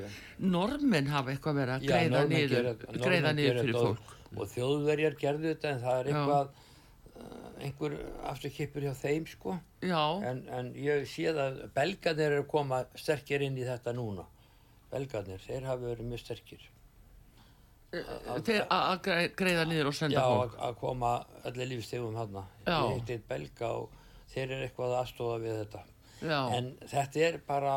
já. 0.00 0.08
Normin 0.52 1.06
hafa 1.08 1.32
eitthvað 1.32 1.60
verið 1.62 1.74
að 1.76 1.86
greiða 1.86 3.32
niður, 3.38 3.60
fyrir 3.62 3.78
fólk. 3.78 4.10
og, 4.34 4.50
þjóðverjar 4.52 5.16
gerðu 5.22 5.52
þetta 5.54 5.70
en 5.70 5.84
það 5.86 6.00
er 6.00 6.10
eitthvað 6.10 6.50
einhver 7.62 7.94
afturkippur 8.30 8.84
hjá 8.84 8.92
þeim 8.98 9.26
sko. 9.30 9.56
Já, 9.82 10.00
en, 10.30 10.42
en 10.52 10.72
ég 10.76 11.06
sé 11.08 11.28
að 11.32 11.62
belgarnir 11.76 12.30
eru 12.34 12.42
að 12.44 12.48
koma 12.52 12.82
sterkir 12.98 13.42
inn 13.46 13.56
í 13.58 13.64
þetta 13.66 13.94
núna. 13.96 14.26
Belgarnir, 14.92 15.40
þeir 15.42 15.64
hafa 15.70 15.88
verið 15.90 16.10
mjög 16.12 16.22
sterkir. 16.24 16.66
Þeir 17.96 18.64
að 18.66 18.82
að 18.90 18.96
grei- 19.06 19.30
greiða 19.38 19.64
niður 19.70 19.88
og 19.90 19.94
já, 19.94 19.98
senda 19.98 20.22
fólk. 20.26 20.56
að 20.66 20.74
koma 20.80 21.12
allir 21.48 21.68
lífstegum 21.70 22.16
hann 22.18 22.34
Já. 22.66 22.80
ég 22.82 22.96
heitti 22.96 23.12
eitt 23.16 23.28
belga 23.28 23.68
og 23.78 23.90
þeir 24.32 24.50
eru 24.50 24.66
eitthvað 24.66 24.90
að 24.92 24.98
aðstofa 25.02 25.38
við 25.44 25.54
þetta. 25.62 25.82
Já, 26.26 26.40
en 26.56 26.68
þetta 26.90 27.22
er 27.28 27.38
bara 27.46 27.76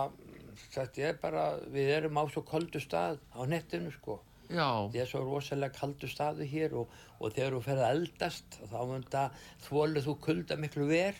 þetta 0.73 1.05
er 1.07 1.19
bara, 1.21 1.43
við 1.71 1.89
erum 1.97 2.17
á 2.19 2.23
svo 2.27 2.41
koldu 2.43 2.79
stað 2.83 3.19
á 3.31 3.41
nettinu 3.47 3.91
sko 3.95 4.19
já, 4.49 4.67
það 4.89 4.99
er 5.03 5.09
svo 5.11 5.21
rosalega 5.27 5.77
kaldu 5.79 6.07
staðu 6.09 6.47
hér 6.49 6.73
og, 6.81 6.89
og 7.19 7.33
þegar 7.35 7.55
þú 7.57 7.61
ferð 7.67 7.83
að 7.85 7.95
eldast 7.97 8.59
þá 8.71 8.77
mun 8.89 9.05
það 9.13 9.39
þvólu 9.67 10.03
þú 10.07 10.15
kulda 10.25 10.57
miklu 10.57 10.87
ver 10.89 11.15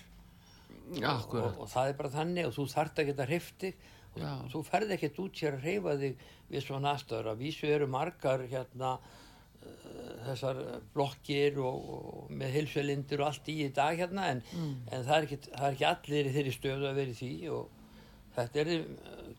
og, 0.90 1.04
akkurat. 1.14 1.58
og 1.62 1.70
það 1.70 1.88
er 1.94 1.98
bara 2.02 2.14
þannig 2.18 2.48
og 2.50 2.56
þú 2.58 2.68
þarft 2.74 3.00
að 3.04 3.10
geta 3.12 3.28
hrifti 3.30 3.74
og 4.16 4.22
Já. 4.24 4.32
þú 4.52 4.64
ferð 4.66 4.92
ekkert 4.96 5.20
út 5.22 5.42
hér 5.44 5.58
að 5.60 5.66
hreyfa 5.68 5.98
þig 6.02 6.24
við 6.50 6.64
svona 6.66 6.94
aðstöður 6.96 7.28
að 7.34 7.42
vísu 7.44 7.68
eru 7.70 7.88
margar 7.94 8.42
hérna 8.50 8.96
uh, 8.98 10.14
þessar 10.26 10.62
blokkir 10.96 11.60
og, 11.62 11.90
og 11.94 12.32
með 12.34 12.56
hilsulindir 12.58 13.22
og 13.22 13.30
allt 13.30 13.52
í 13.54 13.60
í 13.68 13.70
dag 13.76 14.00
hérna 14.02 14.32
en, 14.34 14.42
Mm. 14.50 14.74
en 14.92 15.04
það, 15.06 15.16
er 15.20 15.28
ekki, 15.28 15.38
það 15.54 15.68
er 15.68 15.76
ekki 15.78 15.88
allir 15.94 16.30
í 16.30 16.34
þeirri 16.40 16.56
stöðu 16.58 16.90
að 16.90 16.98
vera 17.04 17.14
í 17.14 17.20
því 17.20 17.34
og 17.54 17.76
þetta, 18.40 18.64
er, 18.64 18.84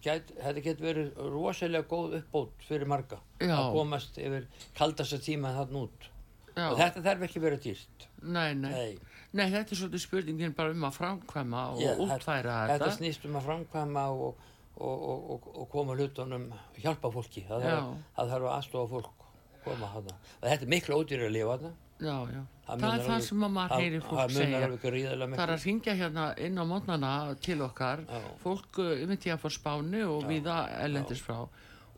get, 0.05 0.31
þetta 0.41 0.63
getur 0.67 0.87
verið 0.89 1.11
rosalega 1.35 1.89
góð 1.91 2.17
uppbót 2.21 2.67
fyrir 2.69 2.89
marga 2.91 3.19
Já. 3.41 3.55
að 3.57 3.73
komast 3.77 4.19
yfir 4.21 4.47
kaldasta 4.79 5.19
tíma 5.25 5.53
þann 5.59 5.79
út 5.85 6.09
Já. 6.57 6.67
og 6.71 6.79
þetta 6.81 7.03
þarf 7.09 7.27
ekki 7.29 7.43
verið 7.47 7.65
dýrt 7.69 8.07
Nei, 8.21 8.55
nei. 8.55 8.71
Nei. 8.71 8.99
Nei, 9.33 9.47
þetta 9.53 9.73
er 9.73 9.79
svolítið 9.79 10.03
spurningin 10.03 10.55
bara 10.59 10.75
um 10.75 10.83
að 10.89 10.97
framkvæma 10.99 11.61
og 11.73 11.83
Ég- 11.85 12.01
útfæra 12.03 12.57
þetta, 12.67 12.79
þetta. 12.85 12.97
snýst 12.99 13.27
um 13.29 13.37
að 13.39 13.47
framkvæma 13.47 14.07
og, 14.11 14.41
og, 14.77 15.05
og, 15.13 15.31
og, 15.37 15.47
og 15.63 15.69
koma 15.71 15.95
hlutunum 15.97 16.49
hjálpa 16.83 17.13
fólki 17.15 17.45
það 17.49 17.69
þarf, 17.69 18.35
að 18.35 18.49
aðstofa 18.57 18.91
fólk 18.97 19.29
koma 19.65 19.87
hana 19.95 20.17
og 20.41 20.49
þetta 20.49 20.67
er 20.67 20.73
miklu 20.75 20.99
ódýri 20.99 21.29
að 21.29 21.35
lifa 21.37 21.55
þarna 21.61 21.73
Já, 22.01 22.17
já. 22.33 22.43
Það, 22.71 22.81
munar 22.81 22.95
er 23.01 23.07
það 23.09 23.23
sem 23.27 23.45
að 23.45 23.51
maður 23.57 23.73
það- 23.75 23.81
heyrir 23.85 24.05
fólk 24.07 24.19
það 24.21 24.35
segja. 24.37 24.61
Það 24.71 25.43
er 25.45 25.53
að 25.55 25.65
ringja 25.67 25.95
hérna 26.01 26.27
inn 26.47 26.59
á 26.61 26.65
mótnana 26.71 27.13
til 27.45 27.59
okkar, 27.67 28.05
Já. 28.07 28.21
fólk 28.45 28.79
uh, 28.79 28.93
myndi 29.11 29.33
að 29.35 29.41
fór 29.43 29.55
spáni 29.57 30.03
og 30.07 30.25
viða 30.31 30.59
ellendis 30.85 31.21
frá 31.25 31.41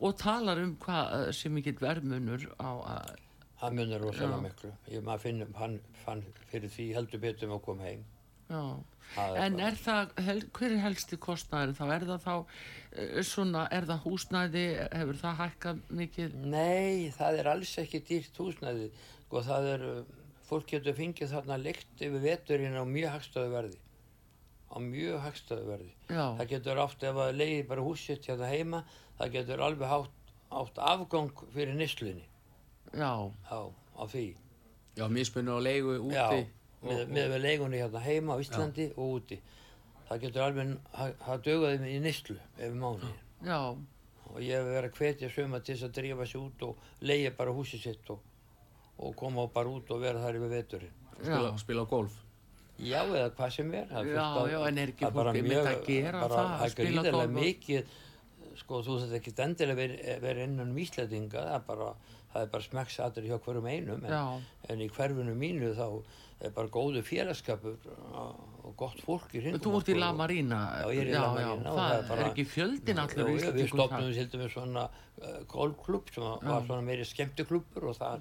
og 0.03 0.17
talar 0.17 0.59
um 0.63 0.75
hvað 0.81 1.13
uh, 1.27 1.31
sem 1.31 1.53
mikill 1.53 1.77
verðmunur 1.79 2.47
á 2.59 2.71
að, 2.97 3.13
það 3.61 3.77
munar 3.79 4.01
rosalega 4.03 4.39
Já. 4.39 4.41
miklu 4.47 4.71
ég 4.97 5.03
maður 5.07 5.23
finnum 5.27 5.53
hann 5.61 5.77
fann 6.03 6.23
fyrir 6.51 6.69
því 6.73 6.89
heldur 6.97 7.21
betur 7.23 7.47
með 7.47 7.59
að 7.61 7.63
koma 7.69 7.83
heim 7.87 8.03
já. 8.49 8.63
Það 9.13 9.35
En 9.45 9.59
er 9.59 9.75
það, 9.77 10.11
hel, 10.25 10.41
hver 10.57 10.71
er 10.73 10.79
helsti 10.87 11.17
kostnæður 11.21 11.73
þá? 11.77 11.83
Er 11.93 12.05
það 12.07 12.21
þá 12.23 12.33
uh, 12.33 13.21
svona, 13.21 13.67
er 13.71 13.85
það 13.85 13.99
húsnæði, 14.07 14.63
hefur 14.95 15.19
það 15.21 15.35
hækkað 15.43 15.81
mikið? 16.01 16.35
Nei, 16.49 17.11
það 17.13 17.39
er 17.43 17.49
alls 17.53 17.73
ekki 17.83 17.99
dýrt 18.09 18.39
húsnæði 18.41 18.87
sko 19.33 19.41
það 19.47 19.67
er 19.73 19.83
uh, 19.89 20.01
fólk 20.45 20.67
getur 20.69 20.93
fengið 20.93 21.31
þarna 21.33 21.55
leikt 21.57 22.01
yfir 22.05 22.21
veturinn 22.21 22.75
á 22.77 22.85
mjög 22.85 23.09
hagstöðu 23.15 23.49
verði. 23.49 23.79
Á 24.69 24.77
mjög 24.77 25.19
hagstöðu 25.23 25.65
verði. 25.71 25.93
Já, 26.09 26.25
það 26.37 26.49
getur 26.51 26.81
oft 26.83 27.03
ef 27.09 27.17
að 27.23 27.31
leiði 27.39 27.63
bara 27.71 27.85
húsitt 27.85 28.27
hérna 28.29 28.49
heima 28.51 28.83
það 29.17 29.31
getur 29.39 29.63
alveg 29.65 29.89
hátt, 29.89 30.33
átt 30.53 30.77
afgang 30.93 31.31
fyrir 31.55 31.73
nýslunni 31.79 32.25
já, 32.93 33.09
á, 33.49 33.59
á 33.97 34.03
því. 34.05 34.25
Já, 34.97 35.07
mismunur 35.09 35.57
á 35.57 35.61
leigu 35.65 35.95
úti 36.03 36.13
Já, 36.13 36.27
og- 36.29 36.51
með, 36.83 37.01
með 37.15 37.27
við 37.33 37.41
leigunni 37.47 37.81
hérna 37.81 38.01
heima 38.05 38.35
á 38.35 38.41
Íslandi 38.43 38.89
og 38.97 39.15
úti. 39.17 39.39
Það 40.09 40.21
getur 40.27 40.45
alveg, 40.45 40.75
það- 40.93 41.15
það 41.25 41.41
dögaði 41.47 41.89
í 41.95 41.99
nýslu 42.03 42.37
ef 42.59 42.73
mánu 42.77 43.09
já, 43.47 43.57
og 44.29 44.37
ég 44.41 44.53
hef 44.59 44.67
verið 44.69 44.91
að 44.91 44.97
hvetja 44.99 45.29
söma 45.33 45.63
til 45.63 45.73
þess 45.75 45.87
að 45.89 45.95
drífa 45.97 46.27
sér 46.29 46.43
út 46.45 46.61
og 46.69 46.77
leiði 47.01 47.31
bara 47.37 47.51
húsið 47.55 47.81
sitt 47.87 48.09
og, 48.13 48.19
og 49.07 49.15
koma 49.19 49.47
bara 49.53 49.69
út 49.69 49.91
og 49.91 50.01
vera 50.01 50.19
þar 50.23 50.39
yfir 50.39 50.53
veturinn 50.57 50.99
spila, 51.23 51.53
spila 51.57 51.85
golf 51.85 52.19
Já, 52.83 53.03
eða 53.05 53.29
hvað 53.37 53.51
sem 53.53 53.73
er. 53.77 53.85
það 53.91 53.99
er 53.99 54.07
Já, 54.15 54.23
fullt 54.33 54.39
af- 54.43 54.49
já, 54.51 54.67
en 54.67 54.77
er 54.81 54.87
ekki 54.91 55.05
það 55.05 55.13
bara 55.13 55.33
mjög- 55.33 55.67
að 55.69 55.85
gera 55.85 56.21
bara, 56.23 56.33
það, 56.33 56.47
að 56.47 56.57
Það 56.57 56.63
er 56.65 56.69
spila 56.73 56.89
gríðarlega 56.89 57.11
golf 57.11 57.29
og- 57.29 57.43
mikið, 57.43 57.85
sko, 58.63 58.79
þú 58.87 58.95
þarf 59.03 59.13
ekki 59.19 59.33
endilega 59.43 59.77
verið 59.77 60.21
veri 60.23 60.43
innan 60.47 60.69
um 60.73 60.77
Íslandinga, 60.83 61.43
það 61.43 61.55
er 61.55 61.63
bara, 61.67 61.89
það 62.33 62.41
er 62.41 62.49
bara 62.55 62.63
smekksatur 62.63 63.23
hjá 63.29 63.37
hverjum 63.45 63.67
einum, 63.69 64.05
en, 64.09 64.43
en 64.69 64.79
í 64.79 64.89
hverfinu 64.89 65.35
mínu 65.37 65.69
þá 65.77 65.87
er 66.43 66.49
bara 66.57 66.67
góðu 66.67 67.03
félagskapur 67.05 67.77
og 68.63 68.73
gott 68.75 68.99
fólk 69.05 69.29
í 69.37 69.41
hringum. 69.43 69.61
Þú 69.61 69.75
ert 69.79 69.89
í 69.93 69.99
La 69.99 70.11
Marina. 70.11 70.59
Já, 70.81 70.87
ég 70.91 71.01
er 71.03 71.07
í 71.07 71.13
já, 71.13 71.21
La 71.21 71.33
Marina 71.33 71.69
það, 71.69 71.77
það 71.77 71.97
er 72.03 72.07
bara- 72.09 72.21
er 72.25 72.31
ekki 72.33 72.45
fjöldin 72.49 72.97
jú, 73.03 73.53
við 73.53 73.67
stopnum 73.69 74.09
við 74.09 74.15
sildum 74.17 74.41
við 74.43 74.51
svona 74.57 74.89
uh, 75.21 75.43
golfklubb 75.47 76.09
sem 76.11 76.23
var 76.23 76.65
svona 76.65 76.81
meiri 76.83 77.05
skemmtiklubbur 77.05 77.89
og 77.93 77.95
það 78.01 78.19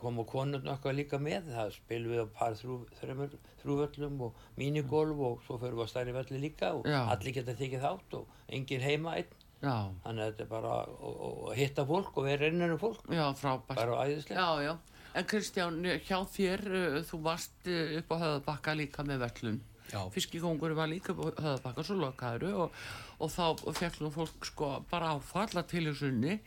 komu 0.00 0.24
konurna 0.28 0.74
okkar 0.76 0.94
líka 0.96 1.18
með 1.22 1.48
það 1.54 1.70
spilum 1.76 2.12
við 2.12 2.22
á 2.22 2.26
par 2.38 2.56
þrjumur, 2.60 3.36
þrjúvöllum 3.62 4.20
og 4.28 4.42
mínigolf 4.60 5.22
og 5.30 5.42
svo 5.46 5.58
fyrir 5.62 5.78
við 5.78 5.88
á 5.88 5.92
stærri 5.92 6.14
velli 6.16 6.40
líka 6.42 6.72
og 6.76 6.88
Já. 6.88 7.00
allir 7.14 7.36
geta 7.38 7.54
tekið 7.56 7.84
þátt 7.86 8.18
og 8.20 8.26
engin 8.48 8.84
heima 8.84 9.16
einn 9.20 9.32
Já, 9.64 9.76
þannig 10.04 10.20
að 10.20 10.26
þetta 10.30 10.44
er 10.44 10.50
bara 10.50 10.74
og, 10.84 11.14
og, 11.16 11.38
og 11.48 11.54
hitta 11.56 11.86
fólk 11.88 12.18
og 12.20 12.26
vera 12.28 12.50
innan 12.52 12.74
um 12.74 12.80
fólk 12.82 13.06
já, 13.08 13.24
frábært. 13.40 13.78
bara 13.78 14.02
æðislega 14.04 14.36
Já, 14.44 14.66
já. 14.68 14.74
En 15.16 15.24
Kristján, 15.24 15.78
hjá 16.04 16.18
þér, 16.28 16.62
uh, 16.76 16.98
þú 17.08 17.18
varst 17.24 17.70
uh, 17.72 17.94
upp 18.02 18.10
á 18.12 18.16
höfðabakka 18.20 18.74
líka 18.76 19.00
með 19.08 19.22
völlum. 19.24 19.62
Já. 19.92 20.00
fiskikongur 20.10 20.74
var 20.74 20.90
líka 20.90 21.14
höfðabakka 21.14 21.84
svo 21.86 21.98
lokaður 22.00 22.56
og, 22.66 22.80
og 23.22 23.30
þá 23.30 24.00
nú 24.02 24.10
fólk 24.14 24.48
sko 24.48 24.72
bara 24.90 25.14
á 25.14 25.16
falla 25.22 25.62
til 25.62 25.84
þessunni 25.88 26.40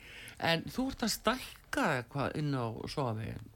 en 0.44 0.66
þú 0.68 0.90
ert 0.92 1.08
að 1.08 1.16
stækka 1.16 1.88
eitthvað 2.00 2.36
inn 2.42 2.52
á 2.52 2.68
sofavegin 2.92 3.48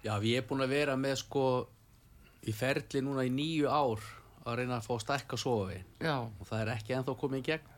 Já, 0.00 0.14
ég 0.24 0.40
er 0.40 0.46
búin 0.48 0.64
að 0.64 0.72
vera 0.72 0.96
með 0.96 1.18
sko 1.20 1.44
í 2.48 2.54
ferli 2.56 3.02
núna 3.04 3.26
í 3.28 3.32
nýju 3.34 3.68
ár 3.68 4.00
að 4.48 4.62
reyna 4.62 4.78
að 4.78 4.86
fá 4.86 4.94
að 4.94 5.02
stækka 5.04 5.38
sofavegin 5.40 5.90
já, 6.00 6.14
og 6.24 6.48
það 6.48 6.62
er 6.62 6.72
ekki 6.74 6.96
ennþá 6.96 7.14
komið 7.20 7.42
í 7.42 7.46
gegn. 7.50 7.76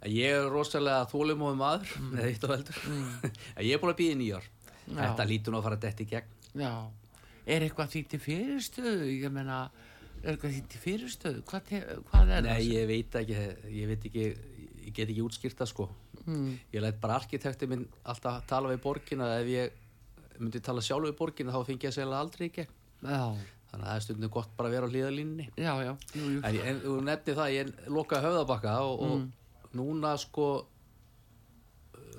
En 0.00 0.14
ég 0.14 0.36
er 0.38 0.46
rosalega 0.48 1.08
þólumóðum 1.10 1.58
maður 1.60 1.90
mm. 1.98 2.12
veldur 2.46 2.78
en 3.56 3.64
ég 3.66 3.74
er 3.74 3.82
búin 3.82 3.92
að 3.92 3.98
býða 3.98 4.14
í 4.14 4.20
nýjar 4.20 4.46
Já. 4.86 5.00
þetta 5.00 5.26
lítur 5.32 5.52
nú 5.54 5.60
að 5.60 5.66
fara 5.66 5.80
detti 5.82 6.06
í 6.06 6.12
gegn. 6.14 6.38
Já. 6.62 6.72
Er 7.50 7.66
eitthvað 7.66 7.90
því 7.96 8.04
til 8.12 8.22
fyrirstöðu? 8.22 9.10
Ég 9.10 9.34
meina, 9.34 9.64
er 10.22 10.34
eitthvað 10.34 10.54
því 10.56 10.62
til 10.72 10.80
fyrirstöðu? 10.84 11.44
Hvað, 11.50 11.70
hvað 12.10 12.32
er 12.36 12.46
Nei, 12.46 12.50
það? 12.50 12.64
ég 12.70 12.88
veit 12.90 13.20
ekki, 13.20 13.38
ég 13.76 13.90
veit 13.90 14.08
ekki 14.10 14.24
ég 14.80 14.94
get 14.96 15.08
ekki 15.08 15.24
útskýrta 15.24 15.68
sko. 15.68 15.88
Mm. 16.26 16.58
ég 16.74 16.82
læt 16.84 16.98
bara 17.00 17.16
arkitekti 17.16 17.66
minn 17.70 17.86
alltaf 18.04 18.42
tala 18.48 18.68
við 18.72 18.82
borgina. 18.84 19.30
Ef 19.40 19.48
ég 19.48 20.38
myndi 20.40 20.60
tala 20.64 20.82
sjálf 20.84 21.08
við 21.08 21.16
borgina 21.18 21.54
þá 21.54 21.64
fengi 21.68 21.88
ég 21.88 21.96
segja 21.96 22.18
aldrei 22.18 22.48
í 22.48 22.52
gegn. 22.58 22.76
Já, 23.00 23.22
þannig 23.70 23.84
að 23.84 23.88
það 23.88 23.96
er 23.96 24.04
stundum 24.04 24.32
gott 24.34 24.50
bara 24.58 24.68
að 24.68 24.74
vera 24.76 24.88
á 24.88 24.92
hlýðalínni 24.92 25.46
já, 25.54 25.72
já, 25.86 25.92
jú, 26.12 26.24
jú. 26.34 26.40
En, 26.44 26.58
en 26.68 26.80
þú 26.82 26.96
nefni 27.06 27.36
það, 27.38 27.52
ég 27.54 27.70
lokaði 27.88 28.26
höfðabakka 28.26 28.74
og, 28.84 29.04
og 29.06 29.76
núna 29.78 30.12
sko 30.20 30.48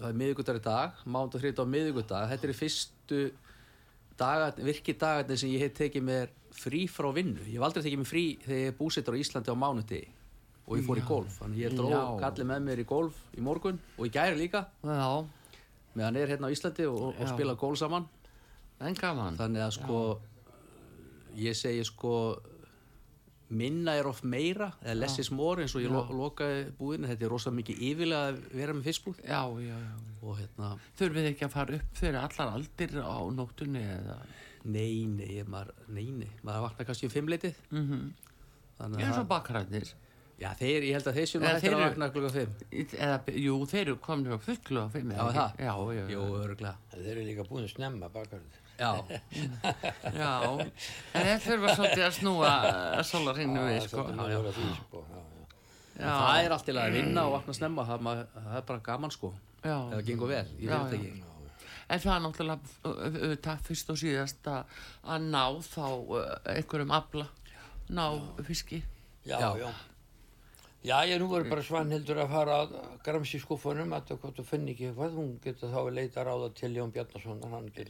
það 0.02 0.08
er 0.10 0.20
miðvikudagur 0.22 0.62
í 0.62 0.66
dag, 0.66 1.02
mánda 1.06 1.42
þrjóta 1.42 1.66
á 1.68 1.74
miðvikudag, 1.76 2.30
þetta 2.32 2.48
er 2.48 2.58
fyrstu 2.58 3.20
dagar, 4.18 4.56
virki 4.66 4.96
dagarnir 4.98 5.42
sem 5.42 5.52
ég 5.54 5.66
hef 5.68 5.76
tekið 5.78 6.08
mér 6.08 6.32
frí 6.56 6.86
frá 6.92 7.10
vinnu. 7.16 7.44
Ég 7.48 7.58
hef 7.60 7.66
aldrei 7.68 7.86
tekið 7.86 8.02
mér 8.02 8.10
frí 8.10 8.24
þegar 8.44 8.60
ég 8.62 8.72
er 8.72 8.78
búsettur 8.80 9.18
á 9.18 9.22
Íslandi 9.22 9.54
á 9.54 9.58
mánuti 9.58 10.02
og 10.68 10.78
ég 10.78 10.86
fór 10.88 11.02
í 11.02 11.06
golf. 11.08 11.38
Þannig 11.42 11.64
ég 11.66 11.76
dró 11.78 11.90
Já. 11.92 12.02
kallið 12.26 12.50
með 12.52 12.66
mér 12.68 12.82
í 12.84 12.88
golf 12.88 13.22
í 13.38 13.44
morgun 13.44 13.80
og 13.98 14.08
í 14.08 14.12
gæri 14.14 14.38
líka, 14.40 14.66
já, 14.84 15.26
meðan 15.98 16.20
er 16.22 16.34
hérna 16.36 16.52
á 16.52 16.54
Íslandi 16.54 16.88
og, 16.88 17.02
og 17.16 17.26
Já. 17.26 17.32
spila 17.34 17.56
golf 17.60 17.80
saman. 17.82 18.08
Þannig 19.38 19.62
að 19.62 19.76
sko, 19.78 19.98
ég 21.38 21.58
segi 21.58 21.84
sko, 21.86 22.14
minna 23.52 23.98
er 24.00 24.08
of 24.08 24.22
meira, 24.24 24.72
eða 24.82 24.96
less 25.02 25.20
is 25.20 25.30
more 25.32 25.62
eins 25.62 25.76
og 25.76 25.84
ég 25.84 25.92
lo 25.92 26.06
lokaði 26.16 26.70
búinu, 26.78 27.10
þetta 27.10 27.28
er 27.28 27.34
rosa 27.34 27.52
mikið 27.52 27.82
yfirlega 27.90 28.30
að 28.32 28.40
vera 28.56 28.76
með 28.78 28.88
fiskbúð 28.88 29.20
já, 29.26 29.42
já, 29.60 29.76
já. 29.76 29.98
Og 30.22 30.38
hérna, 30.40 30.70
þurfið 31.00 31.28
ekki 31.34 31.46
að 31.48 31.54
fara 31.58 31.76
upp 31.82 32.00
fyrir 32.00 32.20
allar 32.22 32.54
aldir 32.56 32.96
á 33.02 33.20
nóttunni 33.36 33.84
eða 33.98 34.18
nei, 34.64 35.06
nei, 35.10 35.28
ég, 35.40 35.48
maður, 35.50 35.74
nei, 35.88 36.08
nei, 36.12 36.30
maður 36.46 36.68
vaknar 36.70 36.88
kannski 36.92 37.08
um 37.10 37.14
fimmleitið, 37.14 37.56
mm 37.72 37.84
-hmm. 37.90 38.08
þannig 38.78 39.04
eins 39.06 39.16
að, 39.18 39.22
og 39.24 39.28
bakræðnir 39.32 39.94
já, 40.42 40.50
þeir, 40.58 40.86
ég 40.90 40.94
held 40.98 41.08
að 41.08 41.18
þeir 41.20 41.28
séu 41.30 41.40
nú 41.42 41.46
Eða 41.46 41.54
hættir 41.60 41.74
að 41.76 41.84
vakna 41.86 42.10
klukka 42.14 42.30
fimm, 42.34 42.54
eða, 42.98 43.18
jú, 43.46 43.56
þeir 43.72 43.82
eru 43.86 43.96
komin 44.02 44.34
á 44.34 44.38
fullu 44.42 44.82
á 44.82 44.88
fimm 44.94 45.12
Já, 45.12 45.18
eða 45.18 45.32
það? 45.38 45.52
ekki? 45.52 45.64
já, 45.64 45.74
já, 45.98 46.06
jú, 46.16 46.22
öruglega, 46.42 46.76
Þeir 46.92 47.12
eru 47.12 47.26
líka 47.28 47.44
búin 47.50 47.64
að 47.68 47.74
snemma 47.76 48.10
bakarður. 48.10 48.60
já, 48.82 48.92
já 50.18 50.32
en 51.14 51.26
þeir 51.28 51.42
þurfa 51.46 51.76
svolítið 51.76 52.06
að 52.08 52.16
snúa 52.18 52.54
sólarhingnu 53.04 53.66
við, 53.68 53.82
sko 53.88 54.06
Það 54.10 54.32
er 54.32 54.48
að 54.50 54.56
því, 54.58 54.70
sko. 54.80 55.04
Já, 55.12 55.20
já. 55.22 55.46
já, 56.02 56.10
það 56.18 56.46
er 56.46 56.52
allt 56.56 56.66
til 56.66 56.78
að 56.82 56.92
vinna 56.98 57.26
og 57.28 57.34
vakna 57.38 57.54
snemma, 57.54 57.86
það, 57.86 58.02
maður, 58.08 58.26
það 58.34 58.56
er 58.62 58.66
bara 58.72 58.80
gaman 58.90 59.12
sko, 59.14 59.34
já, 59.62 59.76
ef 59.78 59.94
það 59.94 60.06
gengur 60.10 60.28
vel 60.34 60.48
í 60.58 60.66
Já, 60.66 60.80
fyrirtæki. 60.88 61.31
En 61.92 62.00
það 62.00 62.14
er 62.16 62.24
náttúrulega 62.26 62.82
auðvitað 62.88 63.64
fyrst 63.68 63.90
og 63.94 64.00
síðast 64.02 64.48
að 64.48 64.82
að 65.16 65.30
ná 65.34 65.44
þá 65.68 65.86
uh, 65.92 66.26
einhverjum 66.56 66.94
afla, 66.98 67.26
ná 67.92 68.06
fiski. 68.48 68.82
Já, 69.28 69.38
Já. 69.38 69.50
já. 69.66 69.72
Já, 70.82 70.96
ég 71.06 71.20
nú 71.22 71.28
verður 71.30 71.52
bara 71.52 71.62
svanhildur 71.62 72.18
að 72.24 72.32
fara 72.34 72.54
að 72.64 72.72
gramsi 73.06 73.38
skuffunum 73.44 73.92
að 73.94 74.08
það 74.10 74.22
hvort 74.24 74.40
þú 74.40 74.46
finn 74.50 74.64
ekki 74.72 74.88
eitthvað, 74.88 75.12
hún 75.20 75.28
getur 75.44 75.70
þá 75.70 75.78
að 75.84 75.90
leita 76.00 76.24
ráða 76.26 76.48
til 76.58 76.72
Jón 76.74 76.94
getur 76.96 77.22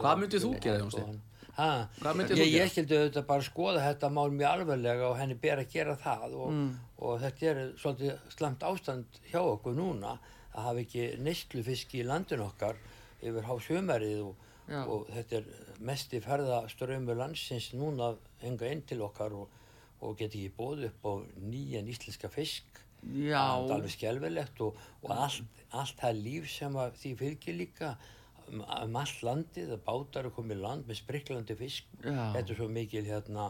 Hvað 0.01 0.17
myndir 0.19 0.41
þú 0.43 0.49
gera, 0.65 0.81
Jón 0.81 0.91
Steinn? 0.91 1.21
Hvað 1.55 2.19
ég, 2.19 2.27
gera? 2.33 2.49
ég 2.51 2.73
skildi 2.73 2.97
auðvitað 2.99 3.25
bara 3.29 3.45
skoða 3.47 3.85
þetta 3.85 4.09
mál 4.11 4.27
mjög 4.35 4.49
alvarlega 4.49 5.07
og 5.07 5.15
henni 5.21 5.37
ber 5.39 5.61
að 5.63 5.71
gera 5.71 5.95
það 6.03 6.35
og, 6.35 6.51
Mm. 6.51 6.69
og 6.99 7.21
þetta 7.23 7.47
er 7.53 7.61
svolítið 7.79 8.35
slamt 8.35 8.67
ástand 8.73 9.21
hjá 9.31 9.39
okkur 9.39 9.73
núna 9.79 10.17
að 10.51 10.63
hafa 10.67 10.83
ekki 10.83 11.07
neyslufiski 11.23 12.01
í 12.03 12.07
landin 12.11 12.43
okkar 12.43 12.75
yfir 13.21 13.47
hásjömerið 13.47 14.21
og, 14.25 14.45
og 14.81 15.09
þetta 15.11 15.41
er 15.41 15.49
mesti 15.91 16.21
ferðaströymur 16.23 17.19
landsins 17.19 17.71
núna 17.77 18.13
enga 18.45 18.69
inn 18.71 18.85
til 18.87 19.01
okkar 19.05 19.35
og, 19.37 19.51
og 20.01 20.15
geti 20.19 20.45
ekki 20.45 20.55
bóð 20.57 20.87
upp 20.89 21.05
á 21.05 21.13
nýjan 21.41 21.89
íslenska 21.91 22.31
fisk. 22.33 22.81
Já, 23.01 23.57
það 23.57 23.67
er 23.67 23.75
alveg 23.75 23.93
skelvelegt 23.95 24.59
og, 24.61 24.81
og 25.01 25.13
allt, 25.15 25.61
allt 25.73 26.01
það 26.01 26.19
líf 26.25 26.49
sem 26.53 26.75
að 26.77 26.97
því 27.01 27.13
fylgir 27.17 27.57
líka 27.57 27.95
um, 28.47 28.61
um 28.61 28.99
allt 29.01 29.23
landið 29.25 29.71
að 29.73 29.85
bátar 29.87 30.29
er 30.29 30.35
komið 30.35 30.59
í 30.59 30.65
land 30.67 30.89
með 30.89 30.99
spriklandi 31.01 31.57
fisk. 31.57 31.87
Já. 32.03 32.29
þetta 32.35 32.53
er 32.53 32.59
svo 32.59 32.69
mikil 32.69 33.07
hérna 33.07 33.49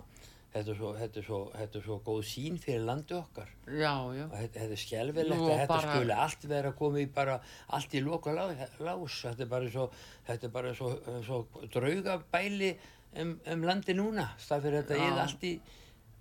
þetta 0.51 0.71
er 0.73 0.77
svo, 0.81 0.89
þetta 0.99 1.19
er 1.21 1.25
svo, 1.27 1.39
þetta 1.55 1.77
er 1.79 1.83
svo 1.85 1.97
góð 2.05 2.21
sín 2.27 2.57
fyrir 2.59 2.81
landið 2.87 3.17
okkar 3.21 3.51
já, 3.71 3.93
já. 4.17 4.25
og 4.27 4.33
þetta, 4.35 4.59
þetta 4.59 4.75
er 4.77 4.81
skelvelegt 4.83 5.37
Nú, 5.37 5.45
að 5.47 5.59
þetta 5.61 5.67
bara- 5.71 5.93
skuli 5.95 6.15
allt 6.25 6.47
vera 6.51 6.71
komið 6.81 7.13
bara 7.15 7.37
allt 7.77 7.93
í 7.95 8.01
loka 8.03 8.33
lá, 8.35 8.43
lás 8.83 9.19
þetta 9.23 9.45
er 9.45 9.51
bara 9.53 9.69
svo, 9.71 9.85
þetta 10.27 10.49
er 10.49 10.55
bara 10.57 10.73
svo, 10.75 10.89
svo 11.27 11.39
draugabæli 11.71 12.73
um, 13.21 13.31
um 13.53 13.63
landi 13.69 13.95
núna 13.97 14.27
stað 14.39 14.67
fyrir 14.67 14.83
þetta 14.83 14.99
Já. 14.99 15.05
ég 15.07 15.21
allt 15.25 15.47
í 15.47 15.53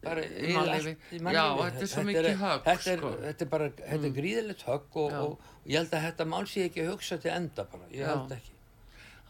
bara 0.01 0.23
Í 0.25 0.55
allt 0.57 0.87
í 0.87 1.19
Já, 1.19 1.23
mannlífi. 1.27 1.65
þetta 1.67 1.83
er 1.85 1.91
svo 1.93 2.03
mikið 2.09 2.31
högg, 2.41 2.63
þetta 2.65 2.93
er, 2.95 3.01
sko. 3.03 3.11
Mm. 3.11 3.25
þetta 3.27 3.45
er 3.45 3.51
bara, 3.57 3.67
þetta 3.81 4.07
er 4.09 4.15
gríðilegt 4.21 4.63
högg 4.71 4.97
og, 5.03 5.11
Já. 5.11 5.19
og, 5.27 5.51
og 5.61 5.69
ég 5.75 5.77
held 5.83 5.93
að 5.99 6.07
þetta 6.07 6.29
mál 6.31 6.47
sé 6.49 6.65
ekki 6.71 6.85
að 6.87 6.93
hugsa 6.95 7.19
til 7.21 7.35
enda 7.35 7.67
bara, 7.75 7.91
ég 7.93 8.07
Já. 8.07 8.15
held 8.15 8.33
ekki 8.39 8.55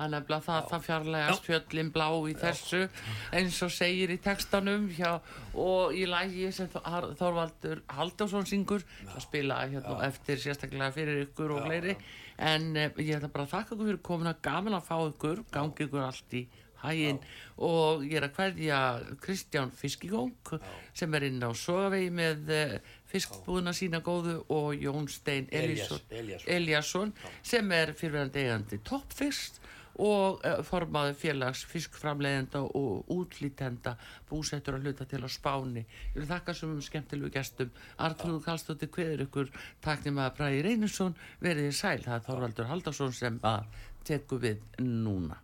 Það 0.01 0.07
er 0.07 0.13
nefnilega 0.15 0.45
það, 0.47 0.69
það 0.71 0.85
fjarlægast 0.87 1.43
fjöllin 1.45 1.89
blá 1.93 2.07
í 2.31 2.35
þessu 2.41 2.79
eins 3.37 3.59
og 3.67 3.73
segir 3.75 4.13
í 4.15 4.17
textanum 4.25 4.87
hjá, 4.97 5.11
og 5.61 5.93
í 5.93 6.07
lægi 6.09 6.47
sem 6.57 6.71
Þor- 6.73 7.11
Þorvaldur 7.21 7.83
Halldórsson 7.99 8.49
syngur 8.49 8.87
að 9.11 9.21
spila 9.27 9.59
hérna 9.67 9.99
eftir 10.09 10.41
sérstaklega 10.41 10.89
fyrir 10.97 11.21
ykkur 11.27 11.53
og 11.59 11.67
fleiri. 11.69 11.99
en 12.41 12.71
eh, 12.81 12.89
ég 12.97 13.19
ætla 13.19 13.29
bara 13.29 13.45
að 13.45 13.53
þakka 13.53 13.75
ykkur 13.77 13.91
fyrir 13.91 14.03
komuna 14.09 14.33
gaman 14.41 14.79
að 14.81 14.89
fá 14.89 14.97
ykkur, 15.11 15.45
gangi 15.53 15.85
ykkur 15.85 16.07
allt 16.07 16.33
í 16.41 16.47
hæginn 16.81 17.19
og 17.61 18.07
ég 18.09 18.17
er 18.17 18.25
að 18.31 18.37
kveðja 18.39 18.79
Kristján 19.21 19.69
Fiskigóng 19.77 20.33
sem 20.97 21.13
er 21.19 21.27
inn 21.29 21.45
á 21.45 21.53
Sogavegi 21.53 22.09
með 22.17 22.49
eh, 22.57 22.79
fiskbúðuna 23.13 23.75
sína 23.77 24.01
góðu 24.01 24.39
og 24.49 24.73
Jón 24.81 25.11
Stein 25.13 25.45
Elísson 25.53 26.01
Elíasson. 26.09 26.49
Eliasson 26.57 27.13
sem 27.43 27.69
er 27.77 27.93
fyrirvæðandi 27.93 28.47
eigandi 28.47 28.81
toppfyrst 28.89 29.61
og 30.01 30.41
uh, 30.47 30.61
formaður 30.67 31.19
félags 31.21 31.65
fiskframleiðenda 31.69 32.63
og 32.79 33.11
útlítenda 33.13 33.97
búsettur 34.31 34.79
að 34.79 34.89
hluta 34.89 35.07
til 35.09 35.21
á 35.21 35.29
Spáni. 35.29 35.85
Ég 36.15 36.23
vil 36.23 36.31
þakka 36.31 36.57
sem 36.57 36.73
skemmtilegu 36.87 37.33
gestum. 37.35 37.71
Artrúðu 38.01 38.41
Kallstóttir 38.47 38.93
kveður 38.93 39.27
ykkur 39.27 39.53
taknum 39.85 40.23
að 40.25 40.35
Bræði 40.41 40.65
Reynisson 40.69 41.17
veriði 41.45 41.77
sæl. 41.77 42.01
Það 42.07 42.17
er 42.17 42.27
Þorvaldur 42.31 42.73
Haldarsson 42.73 43.15
sem 43.17 43.39
að 43.45 43.85
teku 44.09 44.41
við 44.41 44.65
núna. 44.81 45.41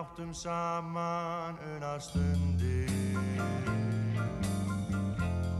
Áttum 0.00 0.32
saman 0.34 1.58
unar 1.76 2.00
stundir 2.00 2.88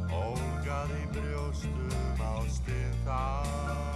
Ólgaði 0.09 1.05
brjóstum 1.13 2.25
ástin 2.25 2.97
þá 3.05 3.90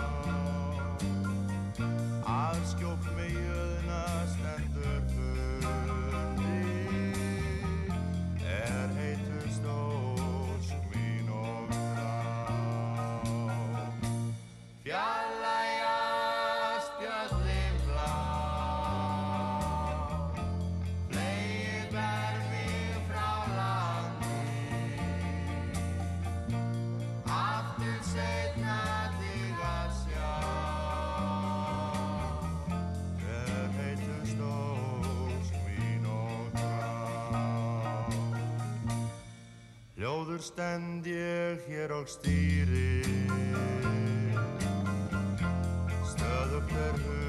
stend 40.45 41.07
ég 41.07 41.61
hér 41.67 41.91
og 41.97 42.09
stýri. 42.09 43.01
Stöðugt 46.05 46.77
er 46.77 47.24